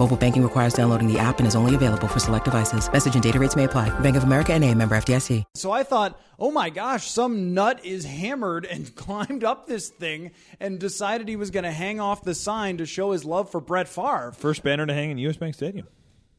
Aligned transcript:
Mobile 0.00 0.16
banking 0.16 0.42
requires 0.42 0.72
downloading 0.72 1.12
the 1.12 1.18
app 1.18 1.40
and 1.40 1.46
is 1.46 1.54
only 1.54 1.74
available 1.74 2.08
for 2.08 2.18
select 2.20 2.46
devices. 2.46 2.90
Message 2.90 3.12
and 3.12 3.22
data 3.22 3.38
rates 3.38 3.54
may 3.54 3.64
apply. 3.64 3.90
Bank 4.00 4.16
of 4.16 4.22
America 4.22 4.54
and 4.54 4.64
a 4.64 4.74
member 4.74 4.94
FDIC. 4.96 5.44
So 5.54 5.72
I 5.72 5.82
thought, 5.82 6.18
oh 6.38 6.50
my 6.50 6.70
gosh, 6.70 7.10
some 7.10 7.52
nut 7.52 7.84
is 7.84 8.06
hammered 8.06 8.64
and 8.64 8.94
climbed 8.96 9.44
up 9.44 9.66
this 9.66 9.90
thing 9.90 10.30
and 10.58 10.78
decided 10.78 11.28
he 11.28 11.36
was 11.36 11.50
going 11.50 11.64
to 11.64 11.70
hang 11.70 12.00
off 12.00 12.24
the 12.24 12.34
sign 12.34 12.78
to 12.78 12.86
show 12.86 13.10
his 13.10 13.26
love 13.26 13.50
for 13.50 13.60
Brett 13.60 13.88
Favre. 13.88 14.32
First 14.32 14.62
banner 14.62 14.86
to 14.86 14.94
hang 14.94 15.10
in 15.10 15.18
US 15.18 15.36
Bank 15.36 15.54
Stadium. 15.54 15.86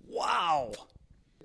Wow. 0.08 0.72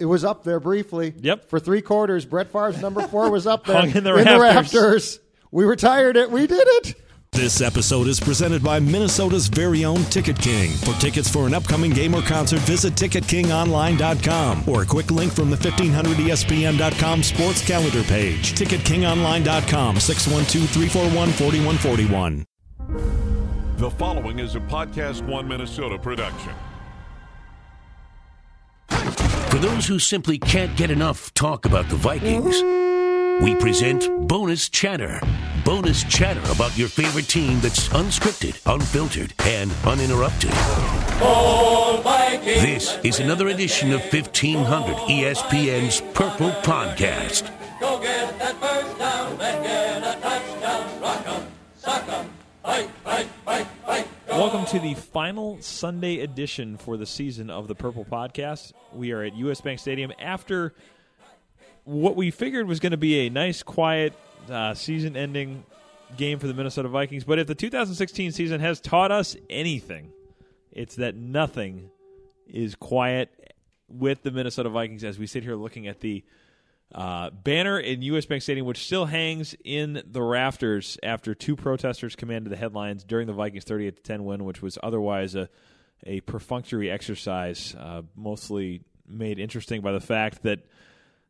It 0.01 0.07
was 0.07 0.25
up 0.25 0.43
there 0.43 0.59
briefly. 0.59 1.13
Yep. 1.21 1.51
For 1.51 1.61
three 1.61 1.83
quarters, 1.83 2.25
Brett 2.25 2.51
Favre's 2.51 2.81
number 2.81 3.07
four 3.09 3.31
was 3.31 3.47
up 3.47 3.67
there 3.67 3.77
Hung 3.79 3.95
in 3.95 4.05
the 4.05 4.15
rafters. 4.15 4.41
rafters. 4.41 5.21
We 5.51 5.65
retired 5.65 6.17
it. 6.17 6.31
We 6.31 6.47
did 6.47 6.67
it. 6.67 6.95
This 7.33 7.61
episode 7.61 8.07
is 8.07 8.19
presented 8.19 8.65
by 8.65 8.81
Minnesota's 8.81 9.49
very 9.49 9.85
own 9.85 10.03
Ticket 10.05 10.39
King. 10.39 10.71
For 10.71 10.95
tickets 10.95 11.29
for 11.29 11.47
an 11.47 11.53
upcoming 11.53 11.91
game 11.91 12.15
or 12.15 12.23
concert, 12.23 12.61
visit 12.61 12.95
TicketKingOnline.com 12.95 14.65
or 14.67 14.81
a 14.83 14.87
quick 14.87 15.11
link 15.11 15.33
from 15.33 15.51
the 15.51 15.57
E 15.57 15.71
1500ESPN.com 15.71 17.23
sports 17.23 17.67
calendar 17.67 18.03
page. 18.05 18.55
TicketKingOnline.com, 18.55 19.97
612-341-4141. 19.97 22.45
The 23.77 23.91
following 23.91 24.39
is 24.39 24.55
a 24.55 24.61
Podcast 24.61 25.21
One 25.27 25.47
Minnesota 25.47 25.99
production. 25.99 26.55
For 28.89 29.59
those 29.59 29.87
who 29.87 29.99
simply 29.99 30.39
can't 30.39 30.75
get 30.77 30.91
enough 30.91 31.35
talk 31.35 31.67
about 31.67 31.91
the 31.91 31.97
Vikings, 31.97 32.63
we 33.43 33.55
present 33.55 34.09
Bonus 34.29 34.69
Chatter. 34.69 35.21
Bonus 35.65 36.05
chatter 36.05 36.41
about 36.53 36.77
your 36.79 36.89
favorite 36.89 37.29
team 37.29 37.61
that's 37.61 37.89
unscripted, 37.89 38.61
unfiltered, 38.73 39.35
and 39.45 39.73
uninterrupted. 39.85 40.51
This 42.45 42.99
is 43.03 43.19
another 43.21 43.49
edition 43.49 43.93
of 43.93 44.01
1500 44.01 44.97
ESPN's 44.97 46.01
Purple 46.15 46.51
Podcast. 46.63 47.51
Go 47.81 48.01
get 48.01 48.39
that 48.39 48.55
first 48.57 48.99
down 48.99 49.33
and 49.33 49.65
get 49.65 49.99
a 49.99 50.21
touchdown. 50.21 51.01
Rock 51.01 51.27
'em, 51.27 51.47
sock 51.77 52.09
'em, 52.09 52.31
fight, 52.63 52.89
fight, 53.05 53.27
fight, 53.45 53.67
fight. 53.85 54.07
Welcome 54.29 54.67
to 54.67 54.79
the 54.79 54.95
final 54.95 55.61
Sunday 55.61 56.21
edition 56.21 56.77
for 56.77 56.97
the 56.97 57.07
season 57.07 57.51
of 57.51 57.67
the 57.69 57.75
Purple 57.75 58.05
Podcast. 58.05 58.73
We 58.93 59.11
are 59.13 59.23
at 59.23 59.35
US 59.35 59.61
Bank 59.61 59.81
Stadium 59.81 60.13
after 60.21 60.75
what 61.87 62.17
we 62.17 62.33
figured 62.33 62.67
was 62.67 62.81
going 62.81 62.91
to 62.91 62.97
be 62.97 63.27
a 63.27 63.31
nice, 63.31 63.63
quiet, 63.63 64.13
uh, 64.51 64.75
season 64.75 65.17
ending 65.17 65.65
game 66.17 66.39
for 66.39 66.49
the 66.49 66.55
Minnesota 66.55 66.89
Vikings. 66.89 67.25
But 67.25 67.39
if 67.39 67.47
the 67.47 67.55
2016 67.55 68.33
season 68.33 68.61
has 68.61 68.81
taught 68.81 69.13
us 69.13 69.37
anything, 69.49 70.11
it's 70.73 70.97
that 70.97 71.15
nothing 71.15 71.91
is 72.49 72.75
quiet 72.75 73.55
with 73.89 74.25
the 74.25 74.33
Minnesota 74.33 74.69
Vikings 74.69 75.05
as 75.05 75.17
we 75.17 75.29
sit 75.29 75.45
here 75.45 75.55
looking 75.55 75.87
at 75.87 76.01
the 76.01 76.25
uh, 76.93 77.31
banner 77.31 77.79
in 77.79 78.03
US 78.03 78.27
Bank 78.27 78.43
Stadium, 78.43 78.67
which 78.67 78.85
still 78.85 79.07
hangs 79.07 79.55
in 79.65 80.03
the 80.05 80.23
rafters 80.23 80.99
after 81.05 81.35
two 81.37 81.55
protesters 81.55 82.17
commanded 82.17 82.51
the 82.51 82.57
headlines 82.57 83.05
during 83.05 83.29
the 83.29 83.33
Vikings 83.33 83.65
38 83.65 84.03
10 84.03 84.25
win, 84.25 84.45
which 84.45 84.61
was 84.61 84.77
otherwise 84.83 85.37
a, 85.37 85.49
a 86.05 86.21
perfunctory 86.23 86.91
exercise, 86.91 87.77
uh, 87.79 88.03
mostly 88.17 88.83
made 89.09 89.39
interesting 89.39 89.83
by 89.83 89.93
the 89.93 90.01
fact 90.01 90.43
that 90.43 90.61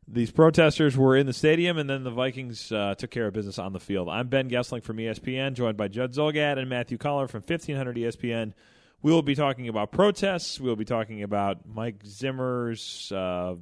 these 0.07 0.31
protesters 0.31 0.95
were 0.95 1.17
in 1.17 1.25
the 1.25 1.33
stadium, 1.33 1.77
and 1.77 1.89
then 1.89 2.03
the 2.03 2.11
Vikings 2.11 2.71
uh, 2.71 2.95
took 2.95 3.11
care 3.11 3.27
of 3.27 3.33
business 3.33 3.59
on 3.59 3.73
the 3.73 3.79
field. 3.79 4.07
I'm 4.07 4.29
Ben 4.29 4.49
Goessling 4.49 4.83
from 4.83 4.97
ESPN, 4.97 5.53
joined 5.53 5.75
by 5.75 5.89
Judd 5.89 6.13
Zulgad 6.13 6.57
and 6.57 6.69
Matthew 6.69 6.97
Coller 6.97 7.27
from 7.27 7.41
1500 7.41 7.97
ESPN. 7.97 8.53
We 9.01 9.11
will 9.11 9.21
be 9.21 9.35
talking 9.35 9.67
about 9.67 9.91
protests. 9.91 10.59
We 10.59 10.69
will 10.69 10.77
be 10.77 10.85
talking 10.85 11.23
about 11.23 11.67
Mike 11.67 12.03
Zimmer's 12.05 13.11
uh, 13.11 13.55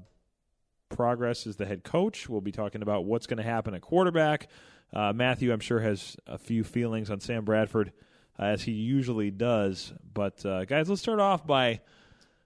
progress 0.89 1.47
as 1.47 1.55
the 1.55 1.65
head 1.65 1.83
coach. 1.83 2.29
We'll 2.29 2.41
be 2.41 2.51
talking 2.51 2.83
about 2.83 3.05
what's 3.05 3.25
going 3.25 3.37
to 3.37 3.43
happen 3.43 3.73
at 3.73 3.81
quarterback. 3.81 4.47
Uh, 4.93 5.13
Matthew, 5.13 5.51
I'm 5.51 5.59
sure, 5.59 5.79
has 5.79 6.15
a 6.27 6.37
few 6.37 6.63
feelings 6.63 7.09
on 7.09 7.19
Sam 7.19 7.43
Bradford, 7.43 7.91
uh, 8.37 8.43
as 8.43 8.61
he 8.61 8.71
usually 8.71 9.31
does. 9.31 9.93
But, 10.13 10.45
uh, 10.45 10.65
guys, 10.65 10.89
let's 10.89 11.01
start 11.01 11.19
off 11.19 11.45
by 11.45 11.81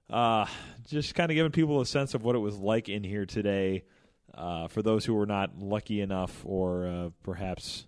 uh, 0.10 0.46
just 0.88 1.16
kind 1.16 1.32
of 1.32 1.36
giving 1.36 1.52
people 1.52 1.82
a 1.82 1.86
sense 1.86 2.14
of 2.14 2.24
what 2.24 2.36
it 2.36 2.40
was 2.40 2.58
like 2.58 2.90
in 2.90 3.04
here 3.04 3.26
today 3.26 3.84
uh, 4.34 4.68
for 4.68 4.82
those 4.82 5.06
who 5.06 5.14
were 5.14 5.26
not 5.26 5.58
lucky 5.60 6.02
enough 6.02 6.42
or 6.46 6.88
uh, 6.88 7.10
perhaps 7.24 7.86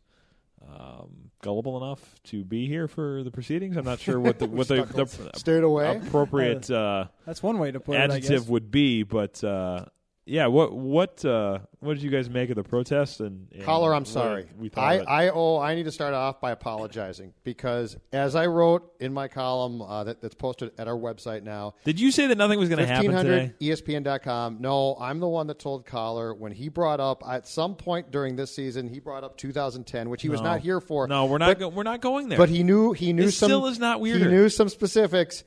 um, 0.68 1.32
gullible 1.42 1.84
enough 1.84 2.16
to 2.26 2.44
be 2.44 2.68
here 2.68 2.88
for 2.88 3.24
the 3.24 3.32
proceedings. 3.32 3.78
I'm 3.78 3.86
not 3.86 4.00
sure 4.00 4.20
what 4.20 4.40
the 4.40 4.46
what 4.48 4.68
the, 4.68 4.84
the 5.32 5.32
Stayed 5.38 5.64
away. 5.64 5.98
appropriate 5.98 6.70
uh, 6.70 7.06
That's 7.26 7.42
one 7.42 7.58
way 7.58 7.72
to 7.72 7.80
put 7.80 7.96
it, 7.96 8.00
I 8.00 8.08
guess. 8.08 8.16
adjective 8.18 8.50
would 8.50 8.70
be, 8.72 9.03
but 9.03 9.44
uh, 9.44 9.86
yeah, 10.26 10.48
what 10.48 10.72
what 10.72 11.26
uh, 11.26 11.59
what 11.80 11.96
did 11.96 12.04
you 12.04 12.12
guys 12.12 12.30
make 12.30 12.52
of 12.52 12.56
the 12.56 12.64
protests? 12.64 13.20
And, 13.20 13.48
and 13.52 13.64
Coller, 13.64 13.94
I'm 13.94 14.06
sorry. 14.06 14.46
We 14.56 14.70
I? 14.78 15.00
I 15.00 15.30
oh 15.30 15.58
I 15.58 15.74
need 15.74 15.86
to 15.86 15.92
start 15.92 16.14
off 16.14 16.40
by 16.40 16.52
apologizing 16.52 17.34
because 17.44 17.98
as 18.14 18.36
I 18.36 18.46
wrote 18.46 18.94
in 19.00 19.14
my 19.14 19.28
column 19.28 19.82
uh, 19.82 20.04
that, 20.04 20.22
that's 20.22 20.36
posted 20.36 20.72
at 20.78 20.88
our 20.88 20.96
website 20.96 21.42
now, 21.42 21.74
did 21.86 22.00
you 22.00 22.12
say 22.12 22.28
that 22.28 22.38
nothing 22.38 22.59
was 22.59 22.70
going 22.70 22.80
to 22.80 22.86
happen 22.86 23.12
today? 23.12 23.52
1500 23.59 23.59
ESPN.com. 23.59 24.58
No, 24.59 24.96
I'm 25.00 25.20
the 25.20 25.28
one 25.28 25.48
that 25.48 25.58
told 25.58 25.88
Coller 25.88 26.36
when 26.36 26.52
he 26.52 26.70
brought 26.70 27.00
up 27.00 27.24
at 27.28 27.48
some 27.48 27.76
point 27.76 28.12
during 28.12 28.36
this 28.36 28.53
season 28.56 28.88
he 28.88 29.00
brought 29.00 29.24
up 29.24 29.38
2010, 29.38 30.09
which 30.09 30.22
he 30.22 30.30
was 30.30 30.42
not 30.42 30.59
here 30.62 30.80
for. 30.80 31.08
No, 31.08 31.26
we're 31.26 31.40
not. 31.40 31.48
But- 31.48 31.59
go- 31.59 31.70
we're 31.70 31.82
not 31.84 32.00
going 32.00 32.30
there. 32.30 32.38
But 32.38 32.50
he 32.50 32.62
knew 32.62 32.94
he 32.94 33.12
knew 33.12 33.24
It 33.24 33.32
some. 33.32 33.48
still 33.48 33.66
is 33.66 33.80
not 33.80 34.00
weird. 34.00 34.22
He 34.22 34.28
knew 34.28 34.50
some 34.50 34.70
specifics. 34.70 35.44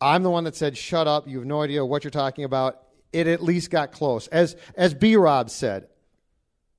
I'm 0.00 0.24
the 0.24 0.30
one 0.30 0.44
that 0.44 0.56
said, 0.56 0.76
"Shut 0.76 1.06
up! 1.06 1.26
You 1.28 1.38
have 1.38 1.46
no 1.46 1.62
idea 1.62 1.84
what 1.84 2.02
you're 2.04 2.10
talking 2.10 2.44
about." 2.44 2.82
It 3.12 3.26
at 3.26 3.42
least 3.42 3.70
got 3.70 3.92
close. 3.92 4.26
As 4.28 4.56
as 4.76 4.94
B. 4.94 5.16
Rob 5.16 5.50
said, 5.50 5.88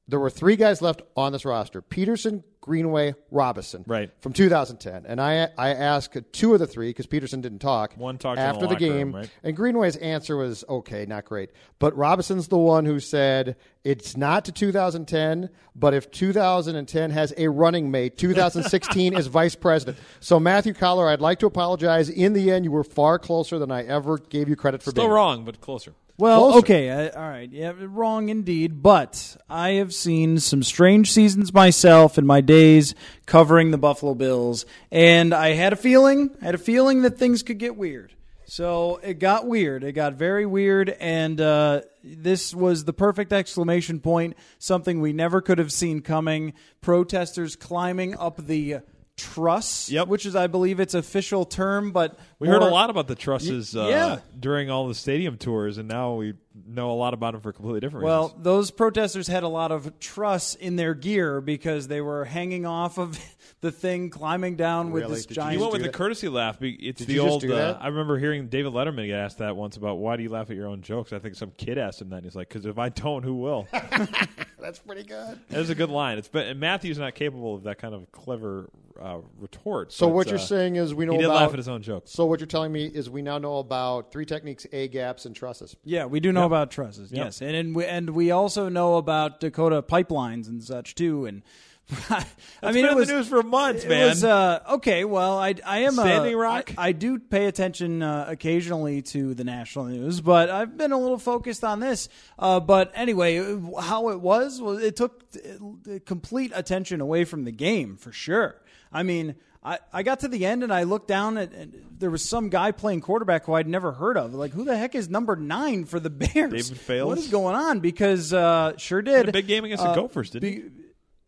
there 0.08 0.20
were 0.20 0.30
three 0.30 0.56
guys 0.56 0.82
left 0.82 1.02
on 1.16 1.32
this 1.32 1.46
roster: 1.46 1.82
Peterson, 1.82 2.44
Greenway, 2.62 3.16
Robison, 3.32 3.84
Right. 3.88 4.10
from 4.20 4.34
2010. 4.34 5.06
And 5.06 5.20
I 5.22 5.50
I 5.58 5.70
asked 5.70 6.18
two 6.34 6.54
of 6.54 6.60
the 6.60 6.68
three 6.68 6.90
because 6.90 7.08
Peterson 7.08 7.42
didn't 7.42 7.60
talk. 7.60 7.94
One 7.96 8.18
talked 8.18 8.38
in 8.38 8.44
the 8.44 8.50
after 8.50 8.68
the, 8.68 8.74
locker 8.74 8.86
room, 8.86 8.94
game, 8.98 9.16
right? 9.16 9.30
and 9.44 9.56
Greenway's 9.56 9.96
answer 9.98 10.38
was 10.38 10.64
okay, 10.70 11.06
not 11.06 11.26
great. 11.26 11.50
But 11.80 11.96
Robison's 11.98 12.48
the 12.50 12.58
one 12.58 12.86
who 12.86 13.00
said 13.00 13.56
it's 13.84 14.16
not 14.16 14.46
to 14.46 14.52
2010, 14.52 15.50
but 15.76 15.94
if 15.94 16.10
2010 16.12 17.10
has 17.12 17.34
a 17.38 17.48
running 17.50 17.90
mate, 17.92 18.18
2016 18.18 19.14
is 19.14 19.28
vice 19.28 19.56
president. 19.56 19.98
So 20.20 20.40
Matthew 20.40 20.74
Coller, 20.74 21.08
I'd 21.10 21.22
like 21.22 21.40
to 21.40 21.48
apologize. 21.48 22.10
In 22.10 22.34
the 22.34 22.52
end, 22.52 22.64
you 22.66 22.72
were 22.72 22.84
far 22.84 23.18
closer 23.20 23.60
than 23.60 23.72
I 23.72 23.84
ever 23.84 24.18
gave 24.18 24.48
you 24.50 24.56
credit 24.56 24.82
for 24.84 24.92
Still 24.92 25.04
being. 25.04 25.08
Still 25.10 25.16
wrong, 25.16 25.44
but 25.46 25.60
closer. 25.62 25.94
Well, 26.20 26.52
Closer. 26.52 26.60
okay, 26.60 26.90
uh, 26.90 27.20
all 27.20 27.30
right, 27.30 27.52
yeah, 27.52 27.74
wrong 27.78 28.30
indeed. 28.30 28.82
But 28.82 29.38
I 29.48 29.72
have 29.74 29.94
seen 29.94 30.40
some 30.40 30.64
strange 30.64 31.12
seasons 31.12 31.54
myself 31.54 32.18
in 32.18 32.26
my 32.26 32.42
days 32.42 32.96
covering 33.28 33.70
the 33.70 33.78
Buffalo 33.78 34.16
Bills, 34.16 34.66
and 34.92 35.32
I 35.32 35.50
had 35.50 35.74
a 35.74 35.76
feeling, 35.76 36.32
I 36.42 36.46
had 36.46 36.56
a 36.56 36.60
feeling 36.60 37.04
that 37.04 37.20
things 37.20 37.44
could 37.44 37.60
get 37.60 37.76
weird. 37.76 38.14
So 38.50 39.00
it 39.04 39.20
got 39.20 39.46
weird. 39.46 39.84
It 39.84 39.92
got 39.92 40.14
very 40.14 40.46
weird, 40.46 40.90
and 40.90 41.40
uh, 41.40 41.82
this 42.02 42.56
was 42.56 42.86
the 42.86 42.94
perfect 42.94 43.34
exclamation 43.34 44.00
point. 44.00 44.38
Something 44.58 45.02
we 45.02 45.12
never 45.12 45.42
could 45.42 45.58
have 45.58 45.72
seen 45.72 46.00
coming. 46.02 46.54
Protesters 46.80 47.58
climbing 47.58 48.18
up 48.18 48.38
the 48.38 48.78
truss, 49.18 49.90
Yep. 49.90 50.08
which 50.08 50.26
is, 50.26 50.36
I 50.36 50.48
believe, 50.48 50.80
its 50.80 50.94
official 50.94 51.44
term. 51.44 51.92
But 51.92 52.18
We 52.40 52.48
heard 52.48 52.62
a 52.62 52.66
lot 52.66 52.90
about 52.90 53.08
the 53.08 53.16
trusses 53.16 53.76
uh, 53.76 53.88
yeah. 53.90 54.20
during 54.40 54.70
all 54.70 54.88
the 54.88 54.96
stadium 54.96 55.38
tours, 55.38 55.78
and 55.78 55.88
now 55.90 56.14
we 56.16 56.36
know 56.68 56.92
a 56.92 56.94
lot 56.94 57.14
about 57.14 57.34
them 57.34 57.42
for 57.42 57.52
completely 57.52 57.80
different 57.82 58.04
Well, 58.06 58.24
reasons. 58.30 58.44
those 58.44 58.72
protesters 58.72 59.28
had 59.28 59.44
a 59.44 59.48
lot 59.48 59.72
of 59.72 60.00
truss 60.00 60.56
in 60.56 60.76
their 60.76 60.94
gear 60.96 61.40
because 61.42 61.88
they 61.88 62.02
were 62.02 62.26
hanging 62.26 62.66
off 62.66 62.98
of 62.98 63.20
the 63.62 63.72
thing, 63.72 64.10
climbing 64.10 64.56
down 64.56 64.92
with 64.92 65.04
Really? 65.04 65.16
this 65.16 65.26
Did 65.26 65.38
you 65.38 65.42
giant. 65.44 65.54
You 65.54 65.60
went 65.62 65.74
do 65.74 65.82
with 65.84 65.92
the 65.92 65.98
courtesy 65.98 66.30
laugh. 66.30 66.58
It's 66.62 67.00
Did 67.00 67.08
the 67.08 67.14
you 67.14 67.22
just 67.22 67.32
old. 67.32 67.42
do 67.42 67.54
Uh. 67.56 67.78
I 67.80 67.88
remember 67.88 68.18
hearing 68.18 68.48
David 68.48 68.74
Letterman 68.74 69.06
get 69.08 69.20
asked 69.20 69.38
that 69.40 69.56
once 69.56 69.78
about 69.78 69.96
why 69.98 70.16
do 70.18 70.24
you 70.24 70.30
laugh 70.30 70.50
at 70.50 70.56
your 70.56 70.68
own 70.68 70.82
jokes. 70.82 71.12
I 71.14 71.20
think 71.20 71.36
some 71.36 71.52
kid 71.58 71.78
asked 71.78 72.02
him 72.02 72.10
that. 72.10 72.18
and 72.18 72.26
He's 72.26 72.36
like, 72.36 72.50
"Because 72.50 72.66
if 72.66 72.78
I 72.80 72.90
don't, 72.90 73.24
who 73.24 73.36
will?" 73.36 73.68
That's 74.60 74.80
pretty 74.80 75.04
good. 75.04 75.40
That 75.50 75.60
is 75.60 75.70
a 75.70 75.76
good 75.76 75.90
line. 75.90 76.18
It's 76.18 76.28
but 76.28 76.58
Matthew's 76.58 76.98
not 76.98 77.16
capable 77.16 77.56
of 77.56 77.64
that 77.64 77.78
kind 77.78 77.94
of 77.94 78.12
clever 78.12 78.70
uh, 79.02 79.18
retort. 79.40 79.94
So 79.94 80.08
but, 80.08 80.16
what 80.16 80.28
you're 80.28 80.36
uh, 80.38 80.42
saying 80.42 80.76
is 80.76 80.94
we 80.94 81.06
know 81.06 81.14
he 81.14 81.20
did 81.20 81.26
about. 81.26 81.36
laugh 81.42 81.52
at 81.52 81.58
his 81.58 81.68
own 81.70 81.82
jokes. 81.82 82.12
So 82.12 82.26
what 82.26 82.40
you're 82.40 82.48
telling 82.48 82.72
me 82.72 82.86
is 82.86 83.10
we 83.10 83.22
now 83.22 83.38
know 83.38 83.58
about 83.58 84.12
three 84.12 84.26
techniques, 84.26 84.66
A 84.72 84.88
gaps, 84.88 85.26
and 85.26 85.36
trusses. 85.36 85.76
Yeah, 85.84 86.06
we 86.06 86.20
do 86.20 86.32
know 86.32 86.42
Yep. 86.42 86.48
about 86.48 86.72
trusses. 86.72 87.12
Yep. 87.12 87.26
Yes, 87.26 87.42
and 87.42 87.56
and 87.56 87.76
we, 87.76 87.86
and 87.86 88.10
we 88.12 88.32
also 88.32 88.70
know 88.70 88.96
about 88.98 89.40
Dakota 89.40 89.82
pipelines 89.82 90.48
and 90.48 90.64
such 90.64 90.96
too. 90.96 91.26
And 91.26 91.44
I 92.10 92.26
That's 92.62 92.76
mean, 92.76 92.84
been 92.84 92.92
it 92.92 92.96
was 92.98 93.08
the 93.08 93.14
news 93.14 93.30
for 93.30 93.42
months, 93.44 93.86
it 93.86 93.90
man. 93.90 94.10
was, 94.10 94.22
uh, 94.22 94.60
okay, 94.72 95.06
well, 95.06 95.38
I 95.40 95.56
I 95.66 95.80
am 95.80 95.94
Standing 95.94 96.36
uh, 96.36 96.38
Rock? 96.38 96.74
I, 96.78 96.90
I 96.90 96.92
do 96.92 97.18
pay 97.18 97.46
attention 97.46 98.04
uh, 98.04 98.26
occasionally 98.28 99.02
to 99.04 99.34
the 99.34 99.46
national 99.46 99.86
news, 99.86 100.20
but 100.20 100.50
I've 100.50 100.78
been 100.78 100.92
a 100.92 100.98
little 100.98 101.18
focused 101.18 101.64
on 101.64 101.80
this. 101.80 102.10
Uh, 102.38 102.60
but 102.60 102.92
anyway, 102.94 103.38
how 103.80 104.10
it 104.10 104.20
was 104.20 104.62
was 104.62 104.84
it 104.84 104.98
took 104.98 105.24
uh, 105.38 106.00
complete 106.06 106.52
attention 106.54 107.00
away 107.00 107.24
from 107.24 107.46
the 107.46 107.54
game 107.54 107.96
for 107.96 108.12
sure. 108.12 108.58
I 108.92 109.04
mean. 109.04 109.36
I, 109.64 109.80
I 109.92 110.04
got 110.04 110.22
to 110.22 110.30
the 110.30 110.46
end 110.46 110.64
and 110.64 110.72
I 110.72 110.84
looked 110.84 111.10
down 111.10 111.38
at 111.38 111.52
and 111.52 111.74
there 111.98 112.10
was 112.12 112.24
some 112.24 112.48
guy 112.48 112.72
playing 112.72 113.02
quarterback 113.02 113.44
who 113.46 113.54
I'd 113.54 113.68
never 113.68 113.92
heard 113.92 114.16
of. 114.16 114.34
Like, 114.34 114.54
who 114.54 114.64
the 114.64 114.78
heck 114.78 114.96
is 114.96 115.10
number 115.10 115.36
nine 115.36 115.84
for 115.84 116.00
the 116.00 116.10
Bears? 116.12 116.34
David 116.70 116.78
Fales? 116.80 117.08
What 117.10 117.18
is 117.18 117.28
going 117.28 117.56
on? 117.56 117.82
Because 117.82 118.32
uh, 118.32 118.78
sure 118.78 119.02
did 119.02 119.16
Had 119.18 119.30
a 119.30 119.32
big 119.34 119.48
game 119.48 119.66
against 119.66 119.84
the 119.84 119.90
uh, 119.90 119.96
Gophers, 119.96 120.30
didn't 120.30 120.50
be- 120.50 120.70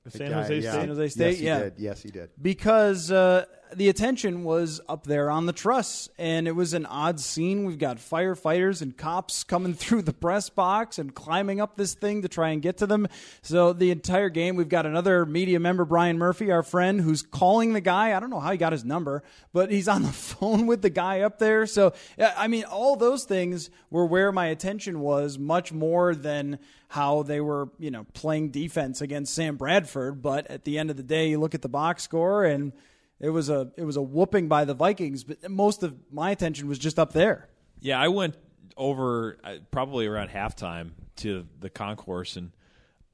The 0.06 0.12
San 0.12 0.30
Guy, 0.32 0.42
Jose 0.44 0.56
yeah. 0.60 0.72
State. 0.72 0.80
San 0.80 0.88
Jose 0.88 1.08
State, 1.10 1.26
Yes, 1.32 1.38
he 1.40 1.46
yeah. 1.46 1.60
did. 1.60 1.74
Yes, 1.80 2.02
he 2.04 2.12
did. 2.12 2.30
because 2.42 3.12
uh, 3.12 3.44
the 3.74 3.90
attention 3.90 4.44
was 4.44 4.82
up 4.90 5.04
there 5.04 5.30
on 5.30 5.46
the 5.46 5.54
truss, 5.54 6.10
and 6.18 6.48
it 6.48 6.54
was 6.54 6.74
an 6.74 6.86
odd 6.86 7.20
scene. 7.20 7.66
We've 7.66 7.78
got 7.78 7.98
firefighters 7.98 8.82
and 8.82 8.98
cops 8.98 9.44
coming 9.44 9.74
through 9.76 10.04
the 10.04 10.14
press 10.14 10.50
box 10.50 10.98
and 10.98 11.14
climbing 11.14 11.62
up 11.62 11.78
this 11.78 11.94
thing 11.94 12.24
to 12.24 12.28
try 12.28 12.50
and 12.50 12.62
get 12.62 12.78
to 12.78 12.88
them. 12.88 13.08
So 13.42 13.74
the 13.74 13.92
entire 13.92 14.30
game, 14.30 14.56
we've 14.56 14.70
got 14.70 14.86
another 14.86 15.26
media 15.26 15.60
member, 15.60 15.86
Brian 15.86 16.18
Murphy, 16.18 16.52
our 16.52 16.64
friend, 16.64 17.00
who's 17.00 17.22
calling 17.22 17.74
the 17.74 17.82
guy. 17.82 18.16
I 18.16 18.20
don't 18.20 18.30
know 18.30 18.40
how 18.40 18.52
he 18.52 18.58
got 18.58 18.72
his 18.72 18.86
number, 18.86 19.24
but 19.54 19.72
he's 19.72 19.88
on 19.88 20.04
the 20.04 20.10
phone 20.14 20.66
with 20.66 20.82
the 20.82 20.90
guy 20.90 21.22
up 21.22 21.40
there. 21.40 21.66
So 21.66 21.94
I 22.20 22.48
mean, 22.48 22.64
all 22.66 22.96
those 22.96 23.24
things 23.24 23.70
were 23.90 24.06
where 24.06 24.32
my 24.32 24.48
attention 24.48 25.00
was 25.00 25.38
much 25.38 25.72
more 25.72 26.16
than 26.16 26.60
how 26.90 27.22
they 27.22 27.40
were, 27.40 27.70
you 27.78 27.92
know, 27.92 28.06
playing 28.14 28.50
defense 28.50 29.00
against 29.00 29.34
Sam 29.34 29.58
Bradford. 29.58 30.24
But 30.24 30.48
at 30.48 30.64
the 30.64 30.80
end 30.80 30.90
of 30.90 30.98
the 30.98 31.04
day, 31.04 31.30
you 31.30 31.40
look 31.40 31.54
at 31.54 31.62
the 31.62 31.70
box 31.70 32.04
score 32.04 32.46
and 32.46 32.74
it 33.20 33.30
was 33.30 33.50
a 33.50 33.72
it 33.76 33.84
was 33.84 33.98
a 33.98 34.02
whooping 34.02 34.48
by 34.48 34.66
the 34.66 34.74
Vikings. 34.74 35.24
But 35.24 35.50
most 35.50 35.84
of 35.84 35.96
my 36.12 36.32
attention 36.32 36.68
was 36.68 36.80
just 36.80 36.98
up 36.98 37.14
there. 37.14 37.50
Yeah, 37.80 38.00
I 38.00 38.08
went 38.08 38.36
over 38.78 39.38
uh, 39.44 39.56
probably 39.72 40.08
around 40.08 40.30
halftime 40.30 40.92
to 41.18 41.46
the 41.60 41.70
concourse, 41.70 42.38
and 42.38 42.52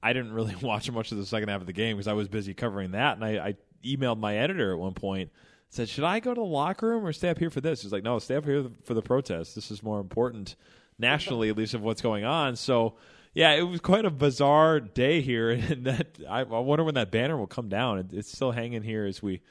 I 0.04 0.14
didn't 0.14 0.34
really 0.34 0.56
watch 0.62 0.90
much 0.92 1.12
of 1.12 1.18
the 1.18 1.26
second 1.26 1.50
half 1.50 1.62
of 1.62 1.68
the 1.68 1.74
game 1.74 1.98
because 1.98 2.08
I 2.08 2.14
was 2.14 2.28
busy 2.28 2.54
covering 2.54 2.92
that. 2.92 3.18
And 3.18 3.26
I, 3.26 3.48
I 3.48 3.56
emailed 3.84 4.20
my 4.20 4.38
editor 4.38 4.72
at 4.72 4.80
one 4.80 4.94
point, 4.94 5.32
said, 5.70 5.90
"Should 5.90 6.04
I 6.04 6.20
go 6.20 6.34
to 6.34 6.40
the 6.40 6.46
locker 6.46 6.90
room 6.90 7.06
or 7.06 7.12
stay 7.12 7.30
up 7.30 7.40
here 7.40 7.50
for 7.50 7.62
this?" 7.62 7.82
He's 7.82 7.92
like, 7.92 8.04
"No, 8.04 8.20
stay 8.20 8.36
up 8.36 8.46
here 8.46 8.66
for 8.84 8.94
the 8.94 9.02
protest. 9.02 9.56
This 9.56 9.72
is 9.72 9.82
more 9.82 10.00
important 10.00 10.56
nationally, 11.00 11.50
at 11.50 11.58
least, 11.58 11.74
of 11.74 11.82
what's 11.82 12.02
going 12.02 12.24
on." 12.24 12.56
So. 12.56 12.96
Yeah, 13.38 13.52
it 13.52 13.64
was 13.64 13.82
quite 13.82 14.06
a 14.06 14.10
bizarre 14.10 14.80
day 14.80 15.20
here, 15.20 15.50
and 15.70 15.84
that 15.84 16.20
I, 16.30 16.40
I 16.40 16.44
wonder 16.44 16.86
when 16.86 16.96
that 16.96 17.12
banner 17.12 17.36
will 17.36 17.48
come 17.48 17.68
down. 17.68 18.00
It, 18.00 18.06
it's 18.14 18.32
still 18.32 18.52
hanging 18.54 18.82
here 18.82 19.06
as 19.06 19.22
we 19.22 19.42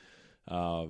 uh, 0.48 0.86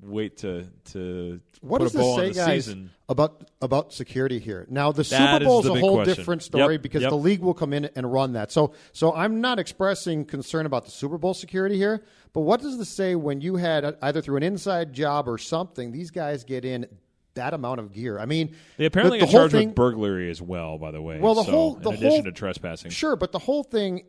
wait 0.00 0.36
to 0.38 0.66
to 0.92 1.40
What 1.60 1.78
put 1.78 1.84
does 1.86 1.94
a 1.94 1.98
bow 1.98 2.04
this 2.04 2.12
on 2.14 2.18
say, 2.20 2.28
the 2.40 2.46
guys, 2.46 2.64
season. 2.66 2.90
about 3.08 3.50
about 3.60 3.92
security 3.92 4.38
here? 4.38 4.66
Now, 4.70 4.92
the 4.92 5.02
That 5.02 5.38
Super 5.38 5.44
Bowl 5.44 5.58
is 5.60 5.64
the 5.66 5.70
a 5.70 5.74
big 5.74 5.82
whole 5.82 5.94
question. 5.96 6.14
different 6.14 6.42
story 6.42 6.74
Yep, 6.74 6.82
because 6.82 7.02
yep. 7.02 7.10
the 7.10 7.16
league 7.16 7.40
will 7.40 7.54
come 7.54 7.72
in 7.72 7.86
and 7.96 8.12
run 8.12 8.34
that. 8.34 8.52
So, 8.52 8.72
so 8.92 9.14
I'm 9.14 9.40
not 9.40 9.58
expressing 9.58 10.24
concern 10.24 10.66
about 10.66 10.84
the 10.84 10.90
Super 10.90 11.18
Bowl 11.18 11.34
security 11.34 11.76
here. 11.76 12.04
But 12.32 12.42
what 12.42 12.60
does 12.60 12.78
this 12.78 12.88
say 12.90 13.14
when 13.14 13.40
you 13.40 13.56
had 13.56 13.84
uh, 13.84 13.92
either 14.02 14.20
through 14.20 14.36
an 14.36 14.42
inside 14.42 14.92
job 14.92 15.28
or 15.28 15.38
something? 15.38 15.90
These 15.90 16.10
guys 16.10 16.44
get 16.44 16.64
in 16.64 16.86
that 17.34 17.54
amount 17.54 17.80
of 17.80 17.92
gear. 17.92 18.18
I 18.18 18.26
mean, 18.26 18.54
They 18.76 18.84
apparently 18.86 19.18
the, 19.20 19.26
the 19.26 19.30
whole 19.30 19.40
charged 19.42 19.52
thing, 19.52 19.68
with 19.68 19.74
burglary 19.76 20.28
as 20.30 20.42
well. 20.42 20.76
By 20.78 20.90
the 20.90 21.00
way, 21.00 21.18
Well, 21.20 21.34
the 21.34 21.44
So, 21.44 21.50
whole- 21.50 21.76
in 21.76 21.82
the 21.82 21.88
addition 21.90 22.10
whole- 22.10 22.22
to 22.24 22.32
trespassing, 22.32 22.90
Sure, 22.90 23.16
but 23.16 23.32
the 23.32 23.38
whole 23.38 23.62
thing 23.62 24.02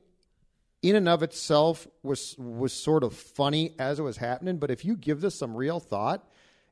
in 0.81 0.95
and 0.95 1.09
of 1.09 1.23
itself 1.23 1.87
was 2.03 2.35
was 2.37 2.73
sort 2.73 3.03
of 3.03 3.13
funny 3.13 3.75
as 3.79 3.99
it 3.99 4.03
was 4.03 4.17
happening, 4.17 4.57
but 4.57 4.71
if 4.71 4.85
you 4.85 4.95
give 4.95 5.21
this 5.21 5.35
some 5.35 5.55
real 5.55 5.79
thought, 5.79 6.27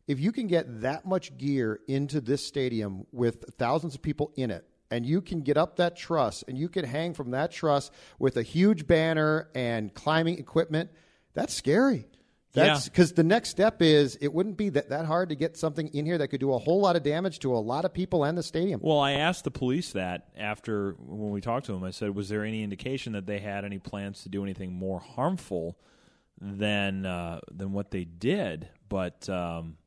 if 0.07 0.19
you 0.19 0.31
can 0.31 0.47
get 0.47 0.81
that 0.81 1.05
much 1.05 1.37
gear 1.37 1.81
into 1.87 2.21
this 2.21 2.45
stadium 2.45 3.05
with 3.11 3.43
thousands 3.57 3.95
of 3.95 4.01
people 4.01 4.31
in 4.35 4.51
it 4.51 4.65
and 4.89 5.05
you 5.05 5.21
can 5.21 5.41
get 5.41 5.57
up 5.57 5.75
that 5.75 5.97
truss 5.97 6.43
and 6.47 6.57
you 6.57 6.69
can 6.69 6.85
hang 6.85 7.13
from 7.13 7.31
that 7.31 7.51
truss 7.51 7.91
with 8.17 8.37
a 8.37 8.43
huge 8.43 8.87
banner 8.87 9.49
and 9.53 9.93
climbing 9.93 10.37
equipment, 10.39 10.89
that's 11.33 11.53
scary. 11.53 12.07
That's 12.57 12.85
Yeah. 12.85 12.91
because 12.91 13.13
the 13.13 13.23
next 13.23 13.49
step 13.49 13.81
is 13.81 14.17
it 14.19 14.33
wouldn't 14.33 14.57
be 14.57 14.69
that, 14.69 14.89
that 14.89 15.05
hard 15.05 15.29
to 15.29 15.35
get 15.35 15.55
something 15.57 15.87
in 15.89 16.05
here 16.05 16.17
that 16.17 16.27
could 16.27 16.39
do 16.39 16.53
a 16.53 16.57
whole 16.57 16.81
lot 16.81 16.95
of 16.95 17.03
damage 17.03 17.39
to 17.39 17.53
a 17.55 17.57
lot 17.57 17.85
of 17.85 17.93
people 17.93 18.23
and 18.23 18.37
the 18.37 18.43
stadium. 18.43 18.81
Well, 18.83 18.99
I 18.99 19.13
asked 19.13 19.43
the 19.43 19.51
police 19.51 19.93
that 19.93 20.27
after 20.37 20.91
when 20.99 21.29
we 21.31 21.39
talked 21.41 21.67
to 21.67 21.71
them. 21.71 21.83
I 21.83 21.91
said, 21.91 22.15
"Was 22.15 22.29
there 22.29 22.43
any 22.43 22.63
indication 22.63 23.13
that 23.13 23.25
they 23.25 23.39
had 23.39 23.63
any 23.65 23.79
plans 23.79 24.23
to 24.23 24.29
do 24.29 24.43
anything 24.43 24.73
more 24.73 24.99
harmful 24.99 25.77
than 26.39 27.05
uh, 27.05 27.39
than 27.51 27.71
what 27.73 27.91
they 27.91 28.03
did?" 28.03 28.67
But 28.89 29.27
um, 29.29 29.77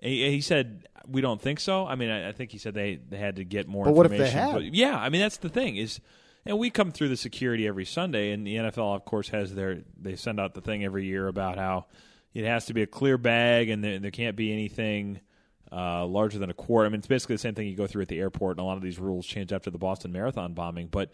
he, 0.00 0.30
he 0.30 0.40
said, 0.40 0.88
"We 1.06 1.20
don't 1.20 1.40
think 1.40 1.60
so." 1.60 1.86
I 1.86 1.94
mean, 1.94 2.10
I, 2.10 2.30
I 2.30 2.32
think 2.32 2.50
he 2.50 2.58
said 2.58 2.74
they, 2.74 2.96
they 2.96 3.18
had 3.18 3.36
to 3.36 3.44
get 3.44 3.68
more. 3.68 3.84
But 3.84 3.94
what 3.94 4.06
if 4.06 4.12
they 4.12 4.30
had? 4.30 4.52
But 4.54 4.74
yeah, 4.74 4.96
I 4.96 5.08
mean 5.08 5.20
that's 5.20 5.36
the 5.38 5.48
thing 5.48 5.76
is, 5.76 6.00
and 6.44 6.58
we 6.58 6.70
come 6.70 6.90
through 6.90 7.08
the 7.08 7.16
security 7.16 7.66
every 7.66 7.84
Sunday, 7.84 8.32
and 8.32 8.46
the 8.46 8.56
NFL, 8.56 8.96
of 8.96 9.04
course, 9.04 9.28
has 9.28 9.54
their 9.54 9.80
they 10.00 10.16
send 10.16 10.40
out 10.40 10.54
the 10.54 10.60
thing 10.60 10.84
every 10.84 11.06
year 11.06 11.28
about 11.28 11.58
how 11.58 11.86
it 12.34 12.44
has 12.44 12.66
to 12.66 12.74
be 12.74 12.82
a 12.82 12.86
clear 12.86 13.18
bag 13.18 13.68
and 13.68 13.84
there, 13.84 13.98
there 13.98 14.10
can't 14.10 14.36
be 14.36 14.52
anything 14.52 15.20
uh, 15.70 16.04
larger 16.06 16.38
than 16.38 16.50
a 16.50 16.54
quart. 16.54 16.86
I 16.86 16.88
mean, 16.90 16.98
it's 16.98 17.06
basically 17.06 17.36
the 17.36 17.40
same 17.40 17.54
thing 17.54 17.66
you 17.68 17.76
go 17.76 17.86
through 17.86 18.02
at 18.02 18.08
the 18.08 18.18
airport, 18.18 18.56
and 18.56 18.60
a 18.60 18.64
lot 18.64 18.76
of 18.76 18.82
these 18.82 18.98
rules 18.98 19.26
changed 19.26 19.52
after 19.52 19.70
the 19.70 19.78
Boston 19.78 20.12
Marathon 20.12 20.52
bombing. 20.52 20.88
But 20.88 21.10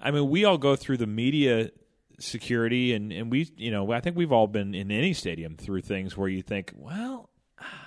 I 0.00 0.10
mean, 0.10 0.28
we 0.30 0.44
all 0.44 0.58
go 0.58 0.76
through 0.76 0.98
the 0.98 1.06
media 1.06 1.70
security, 2.18 2.94
and 2.94 3.12
and 3.12 3.30
we, 3.30 3.50
you 3.56 3.70
know, 3.70 3.90
I 3.92 4.00
think 4.00 4.16
we've 4.16 4.32
all 4.32 4.46
been 4.46 4.74
in 4.74 4.90
any 4.90 5.12
stadium 5.12 5.56
through 5.56 5.82
things 5.82 6.16
where 6.16 6.28
you 6.28 6.42
think, 6.42 6.72
well. 6.76 7.30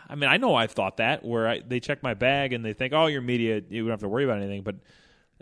I 0.10 0.16
mean, 0.16 0.30
I 0.30 0.36
know 0.36 0.56
I've 0.56 0.72
thought 0.72 0.98
that 0.98 1.24
where 1.24 1.48
I, 1.48 1.62
they 1.66 1.80
check 1.80 2.04
my 2.04 2.14
bag 2.14 2.52
and 2.52 2.66
they 2.66 2.74
think, 2.74 2.92
"Oh, 2.92 3.08
you're 3.08 3.22
media, 3.22 3.62
you 3.70 3.84
don't 3.84 3.92
have 3.92 4.02
to 4.02 4.10
worry 4.10 4.26
about 4.26 4.40
anything." 4.40 4.64
But 4.64 4.76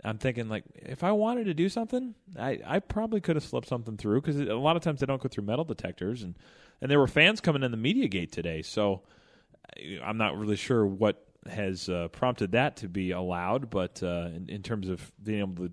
I'm 0.04 0.18
thinking, 0.18 0.48
like, 0.48 0.64
if 0.74 1.04
I 1.04 1.12
wanted 1.12 1.44
to 1.44 1.54
do 1.54 1.68
something, 1.68 2.14
I, 2.38 2.60
I 2.64 2.78
probably 2.78 3.20
could 3.20 3.36
have 3.36 3.44
slipped 3.44 3.68
something 3.68 3.96
through 3.96 4.20
because 4.20 4.40
a 4.40 4.54
lot 4.54 4.76
of 4.76 4.82
times 4.82 5.00
they 5.00 5.06
don't 5.06 5.20
go 5.20 5.28
through 5.28 5.44
metal 5.44 5.64
detectors, 5.64 6.22
and 6.22 6.36
and 6.80 6.90
there 6.90 6.98
were 6.98 7.06
fans 7.06 7.40
coming 7.40 7.62
in 7.62 7.70
the 7.70 7.76
media 7.76 8.08
gate 8.08 8.32
today, 8.32 8.62
so 8.62 9.02
I'm 10.02 10.16
not 10.16 10.38
really 10.38 10.56
sure 10.56 10.86
what 10.86 11.26
has 11.48 11.88
uh, 11.88 12.08
prompted 12.08 12.52
that 12.52 12.76
to 12.78 12.88
be 12.88 13.10
allowed, 13.12 13.70
but 13.70 14.02
uh, 14.02 14.28
in, 14.34 14.46
in 14.48 14.62
terms 14.62 14.88
of 14.88 15.10
being 15.22 15.40
able 15.40 15.68
to 15.68 15.72